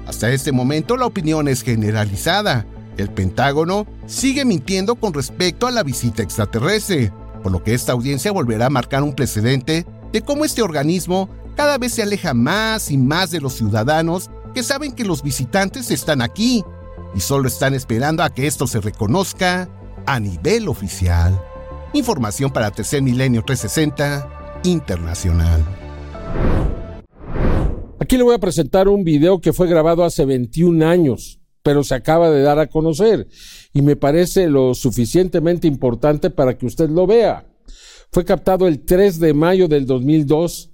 Hasta 0.06 0.30
este 0.30 0.52
momento 0.52 0.98
la 0.98 1.06
opinión 1.06 1.48
es 1.48 1.62
generalizada. 1.62 2.66
El 2.98 3.08
Pentágono 3.08 3.86
sigue 4.06 4.44
mintiendo 4.44 4.96
con 4.96 5.14
respecto 5.14 5.66
a 5.66 5.70
la 5.70 5.82
visita 5.82 6.22
extraterrestre, 6.22 7.12
por 7.42 7.50
lo 7.50 7.62
que 7.62 7.72
esta 7.72 7.92
audiencia 7.92 8.30
volverá 8.30 8.66
a 8.66 8.70
marcar 8.70 9.02
un 9.02 9.14
precedente 9.14 9.86
de 10.12 10.20
cómo 10.22 10.44
este 10.44 10.60
organismo 10.60 11.30
cada 11.56 11.78
vez 11.78 11.94
se 11.94 12.02
aleja 12.02 12.34
más 12.34 12.90
y 12.90 12.98
más 12.98 13.30
de 13.30 13.40
los 13.40 13.54
ciudadanos 13.54 14.30
saben 14.62 14.92
que 14.92 15.04
los 15.04 15.22
visitantes 15.22 15.90
están 15.90 16.22
aquí 16.22 16.64
y 17.14 17.20
solo 17.20 17.48
están 17.48 17.74
esperando 17.74 18.22
a 18.22 18.30
que 18.30 18.46
esto 18.46 18.66
se 18.66 18.80
reconozca 18.80 19.68
a 20.06 20.20
nivel 20.20 20.68
oficial. 20.68 21.40
Información 21.92 22.52
para 22.52 22.70
Tercer 22.70 23.02
Milenio 23.02 23.42
360, 23.44 24.60
internacional. 24.64 25.64
Aquí 28.00 28.16
le 28.16 28.22
voy 28.22 28.34
a 28.34 28.38
presentar 28.38 28.88
un 28.88 29.04
video 29.04 29.40
que 29.40 29.52
fue 29.52 29.68
grabado 29.68 30.04
hace 30.04 30.24
21 30.24 30.86
años, 30.86 31.40
pero 31.62 31.84
se 31.84 31.94
acaba 31.94 32.30
de 32.30 32.42
dar 32.42 32.58
a 32.58 32.68
conocer 32.68 33.28
y 33.72 33.82
me 33.82 33.96
parece 33.96 34.48
lo 34.48 34.74
suficientemente 34.74 35.66
importante 35.66 36.30
para 36.30 36.56
que 36.56 36.66
usted 36.66 36.88
lo 36.88 37.06
vea. 37.06 37.46
Fue 38.10 38.24
captado 38.24 38.66
el 38.66 38.84
3 38.84 39.20
de 39.20 39.34
mayo 39.34 39.68
del 39.68 39.84
2002 39.84 40.70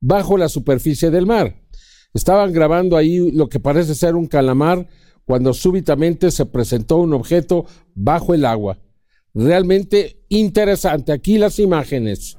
bajo 0.00 0.36
la 0.38 0.48
superficie 0.48 1.10
del 1.10 1.26
mar. 1.26 1.67
Estaban 2.14 2.52
grabando 2.52 2.96
ahí 2.96 3.30
lo 3.30 3.48
que 3.48 3.60
parece 3.60 3.94
ser 3.94 4.14
un 4.14 4.26
calamar 4.26 4.88
cuando 5.24 5.52
súbitamente 5.52 6.30
se 6.30 6.46
presentó 6.46 6.96
un 6.96 7.12
objeto 7.12 7.66
bajo 7.94 8.34
el 8.34 8.44
agua. 8.44 8.78
Realmente 9.34 10.24
interesante. 10.28 11.12
Aquí 11.12 11.38
las 11.38 11.58
imágenes. 11.58 12.38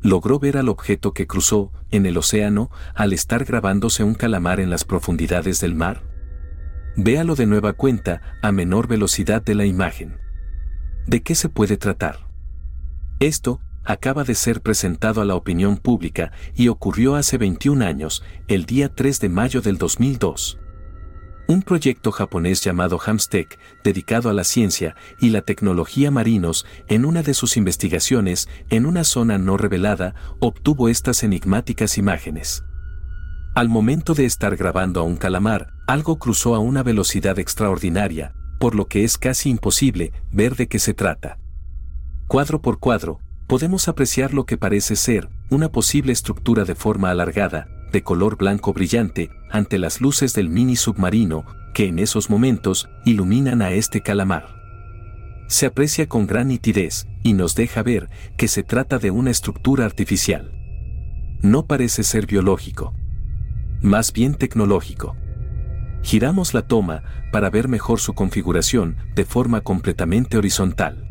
Logró 0.00 0.38
ver 0.38 0.56
al 0.56 0.68
objeto 0.68 1.12
que 1.12 1.26
cruzó, 1.26 1.72
en 1.90 2.06
el 2.06 2.16
océano, 2.16 2.70
al 2.94 3.12
estar 3.12 3.44
grabándose 3.44 4.04
un 4.04 4.14
calamar 4.14 4.60
en 4.60 4.70
las 4.70 4.84
profundidades 4.84 5.60
del 5.60 5.74
mar. 5.74 6.02
Véalo 6.96 7.34
de 7.34 7.46
nueva 7.46 7.72
cuenta, 7.72 8.22
a 8.40 8.52
menor 8.52 8.86
velocidad 8.86 9.42
de 9.42 9.56
la 9.56 9.66
imagen. 9.66 10.18
¿De 11.06 11.22
qué 11.22 11.34
se 11.34 11.48
puede 11.48 11.76
tratar? 11.76 12.28
Esto, 13.18 13.60
acaba 13.88 14.22
de 14.22 14.34
ser 14.34 14.60
presentado 14.60 15.22
a 15.22 15.24
la 15.24 15.34
opinión 15.34 15.78
pública 15.78 16.30
y 16.54 16.68
ocurrió 16.68 17.16
hace 17.16 17.38
21 17.38 17.82
años, 17.86 18.22
el 18.46 18.66
día 18.66 18.94
3 18.94 19.18
de 19.18 19.28
mayo 19.30 19.62
del 19.62 19.78
2002. 19.78 20.58
Un 21.48 21.62
proyecto 21.62 22.12
japonés 22.12 22.62
llamado 22.62 22.98
Hamstech, 22.98 23.58
dedicado 23.82 24.28
a 24.28 24.34
la 24.34 24.44
ciencia 24.44 24.94
y 25.18 25.30
la 25.30 25.40
tecnología 25.40 26.10
marinos, 26.10 26.66
en 26.88 27.06
una 27.06 27.22
de 27.22 27.32
sus 27.32 27.56
investigaciones, 27.56 28.50
en 28.68 28.84
una 28.84 29.04
zona 29.04 29.38
no 29.38 29.56
revelada, 29.56 30.14
obtuvo 30.38 30.90
estas 30.90 31.22
enigmáticas 31.22 31.96
imágenes. 31.96 32.64
Al 33.54 33.70
momento 33.70 34.12
de 34.12 34.26
estar 34.26 34.54
grabando 34.56 35.00
a 35.00 35.04
un 35.04 35.16
calamar, 35.16 35.72
algo 35.86 36.18
cruzó 36.18 36.54
a 36.54 36.58
una 36.58 36.82
velocidad 36.82 37.38
extraordinaria, 37.38 38.34
por 38.60 38.74
lo 38.74 38.86
que 38.86 39.04
es 39.04 39.16
casi 39.16 39.48
imposible 39.48 40.12
ver 40.30 40.56
de 40.56 40.68
qué 40.68 40.78
se 40.78 40.92
trata. 40.92 41.38
Cuadro 42.26 42.60
por 42.60 42.78
cuadro, 42.78 43.20
podemos 43.48 43.88
apreciar 43.88 44.34
lo 44.34 44.44
que 44.44 44.58
parece 44.58 44.94
ser 44.94 45.30
una 45.50 45.72
posible 45.72 46.12
estructura 46.12 46.64
de 46.64 46.74
forma 46.74 47.10
alargada, 47.10 47.66
de 47.90 48.02
color 48.02 48.36
blanco 48.36 48.74
brillante, 48.74 49.30
ante 49.50 49.78
las 49.78 50.02
luces 50.02 50.34
del 50.34 50.50
mini 50.50 50.76
submarino, 50.76 51.46
que 51.72 51.86
en 51.86 51.98
esos 51.98 52.28
momentos 52.28 52.90
iluminan 53.06 53.62
a 53.62 53.70
este 53.70 54.02
calamar. 54.02 54.54
Se 55.48 55.64
aprecia 55.64 56.06
con 56.06 56.26
gran 56.26 56.48
nitidez 56.48 57.06
y 57.22 57.32
nos 57.32 57.54
deja 57.54 57.82
ver 57.82 58.10
que 58.36 58.48
se 58.48 58.62
trata 58.62 58.98
de 58.98 59.10
una 59.10 59.30
estructura 59.30 59.86
artificial. 59.86 60.52
No 61.40 61.66
parece 61.66 62.02
ser 62.02 62.26
biológico, 62.26 62.94
más 63.80 64.12
bien 64.12 64.34
tecnológico. 64.34 65.16
Giramos 66.02 66.52
la 66.52 66.62
toma 66.62 67.02
para 67.32 67.48
ver 67.48 67.68
mejor 67.68 67.98
su 67.98 68.12
configuración 68.12 68.96
de 69.14 69.24
forma 69.24 69.62
completamente 69.62 70.36
horizontal. 70.36 71.07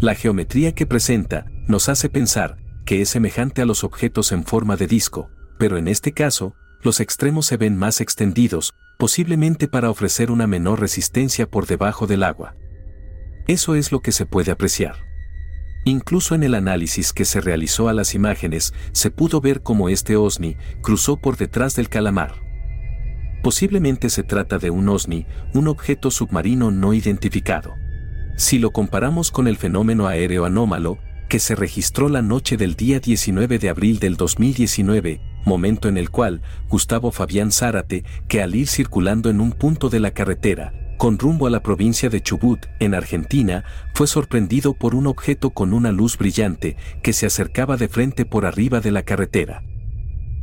La 0.00 0.14
geometría 0.14 0.74
que 0.74 0.86
presenta 0.86 1.46
nos 1.66 1.88
hace 1.88 2.08
pensar 2.08 2.56
que 2.84 3.00
es 3.00 3.08
semejante 3.08 3.62
a 3.62 3.64
los 3.64 3.84
objetos 3.84 4.32
en 4.32 4.44
forma 4.44 4.76
de 4.76 4.86
disco, 4.86 5.30
pero 5.58 5.78
en 5.78 5.88
este 5.88 6.12
caso, 6.12 6.54
los 6.82 7.00
extremos 7.00 7.46
se 7.46 7.56
ven 7.56 7.76
más 7.76 8.00
extendidos, 8.00 8.74
posiblemente 8.98 9.68
para 9.68 9.90
ofrecer 9.90 10.30
una 10.30 10.46
menor 10.46 10.80
resistencia 10.80 11.48
por 11.48 11.66
debajo 11.66 12.06
del 12.06 12.22
agua. 12.22 12.54
Eso 13.46 13.74
es 13.74 13.92
lo 13.92 14.00
que 14.00 14.12
se 14.12 14.26
puede 14.26 14.50
apreciar. 14.50 14.96
Incluso 15.84 16.34
en 16.34 16.42
el 16.42 16.54
análisis 16.54 17.12
que 17.12 17.24
se 17.24 17.40
realizó 17.40 17.88
a 17.88 17.92
las 17.92 18.14
imágenes, 18.14 18.74
se 18.92 19.10
pudo 19.10 19.40
ver 19.40 19.62
cómo 19.62 19.88
este 19.88 20.16
OSNI 20.16 20.56
cruzó 20.82 21.16
por 21.18 21.36
detrás 21.36 21.76
del 21.76 21.88
calamar. 21.88 22.34
Posiblemente 23.42 24.08
se 24.08 24.22
trata 24.22 24.58
de 24.58 24.70
un 24.70 24.88
OSNI, 24.88 25.26
un 25.52 25.68
objeto 25.68 26.10
submarino 26.10 26.70
no 26.70 26.94
identificado. 26.94 27.74
Si 28.36 28.58
lo 28.58 28.72
comparamos 28.72 29.30
con 29.30 29.46
el 29.46 29.56
fenómeno 29.56 30.08
aéreo 30.08 30.44
anómalo, 30.44 30.98
que 31.28 31.38
se 31.38 31.54
registró 31.54 32.08
la 32.08 32.20
noche 32.20 32.56
del 32.56 32.74
día 32.74 32.98
19 32.98 33.58
de 33.60 33.68
abril 33.68 34.00
del 34.00 34.16
2019, 34.16 35.20
momento 35.44 35.88
en 35.88 35.96
el 35.96 36.10
cual 36.10 36.42
Gustavo 36.68 37.12
Fabián 37.12 37.52
Zárate, 37.52 38.04
que 38.26 38.42
al 38.42 38.56
ir 38.56 38.66
circulando 38.66 39.30
en 39.30 39.40
un 39.40 39.52
punto 39.52 39.88
de 39.88 40.00
la 40.00 40.10
carretera, 40.10 40.74
con 40.98 41.18
rumbo 41.18 41.46
a 41.46 41.50
la 41.50 41.62
provincia 41.62 42.08
de 42.08 42.22
Chubut, 42.22 42.66
en 42.80 42.94
Argentina, 42.94 43.64
fue 43.94 44.08
sorprendido 44.08 44.74
por 44.74 44.96
un 44.96 45.06
objeto 45.06 45.50
con 45.50 45.72
una 45.72 45.92
luz 45.92 46.18
brillante 46.18 46.76
que 47.02 47.12
se 47.12 47.26
acercaba 47.26 47.76
de 47.76 47.88
frente 47.88 48.24
por 48.24 48.46
arriba 48.46 48.80
de 48.80 48.90
la 48.90 49.02
carretera. 49.02 49.62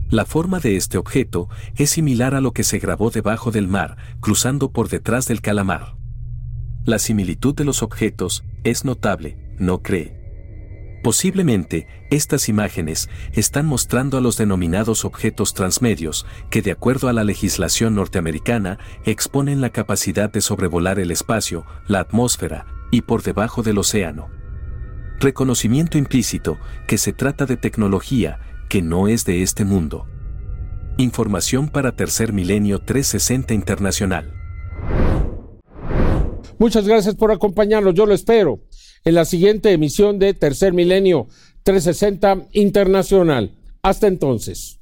La 0.09 0.25
forma 0.25 0.59
de 0.59 0.77
este 0.77 0.97
objeto 0.97 1.49
es 1.75 1.89
similar 1.89 2.35
a 2.35 2.41
lo 2.41 2.51
que 2.51 2.63
se 2.63 2.79
grabó 2.79 3.11
debajo 3.11 3.51
del 3.51 3.67
mar, 3.67 3.97
cruzando 4.19 4.71
por 4.71 4.89
detrás 4.89 5.25
del 5.25 5.41
calamar. 5.41 6.00
La 6.83 6.97
similitud 6.97 7.53
de 7.53 7.63
los 7.63 7.83
objetos 7.83 8.43
es 8.63 8.85
notable, 8.85 9.37
¿no 9.59 9.83
cree? 9.83 10.19
Posiblemente, 11.03 11.87
estas 12.09 12.49
imágenes 12.49 13.07
están 13.33 13.67
mostrando 13.67 14.17
a 14.17 14.21
los 14.21 14.35
denominados 14.35 15.05
objetos 15.05 15.53
transmedios, 15.53 16.25
que 16.49 16.63
de 16.63 16.71
acuerdo 16.71 17.07
a 17.07 17.13
la 17.13 17.23
legislación 17.23 17.93
norteamericana, 17.93 18.79
exponen 19.05 19.61
la 19.61 19.69
capacidad 19.69 20.31
de 20.31 20.41
sobrevolar 20.41 20.99
el 20.99 21.11
espacio, 21.11 21.65
la 21.87 21.99
atmósfera, 21.99 22.65
y 22.89 23.01
por 23.01 23.21
debajo 23.21 23.61
del 23.61 23.77
océano. 23.77 24.29
Reconocimiento 25.19 25.99
implícito 25.99 26.57
que 26.87 26.97
se 26.97 27.13
trata 27.13 27.45
de 27.45 27.57
tecnología 27.57 28.39
que 28.69 28.81
no 28.81 29.07
es 29.07 29.23
de 29.23 29.43
este 29.43 29.65
mundo. 29.65 30.07
Información 30.97 31.69
para 31.69 31.95
Tercer 31.95 32.33
Milenio 32.33 32.79
360 32.79 33.53
Internacional. 33.53 34.40
Muchas 36.61 36.87
gracias 36.87 37.15
por 37.15 37.31
acompañarnos, 37.31 37.95
yo 37.95 38.05
lo 38.05 38.13
espero 38.13 38.59
en 39.03 39.15
la 39.15 39.25
siguiente 39.25 39.71
emisión 39.71 40.19
de 40.19 40.35
Tercer 40.35 40.73
Milenio 40.73 41.27
360 41.63 42.49
Internacional. 42.51 43.57
Hasta 43.81 44.05
entonces. 44.05 44.80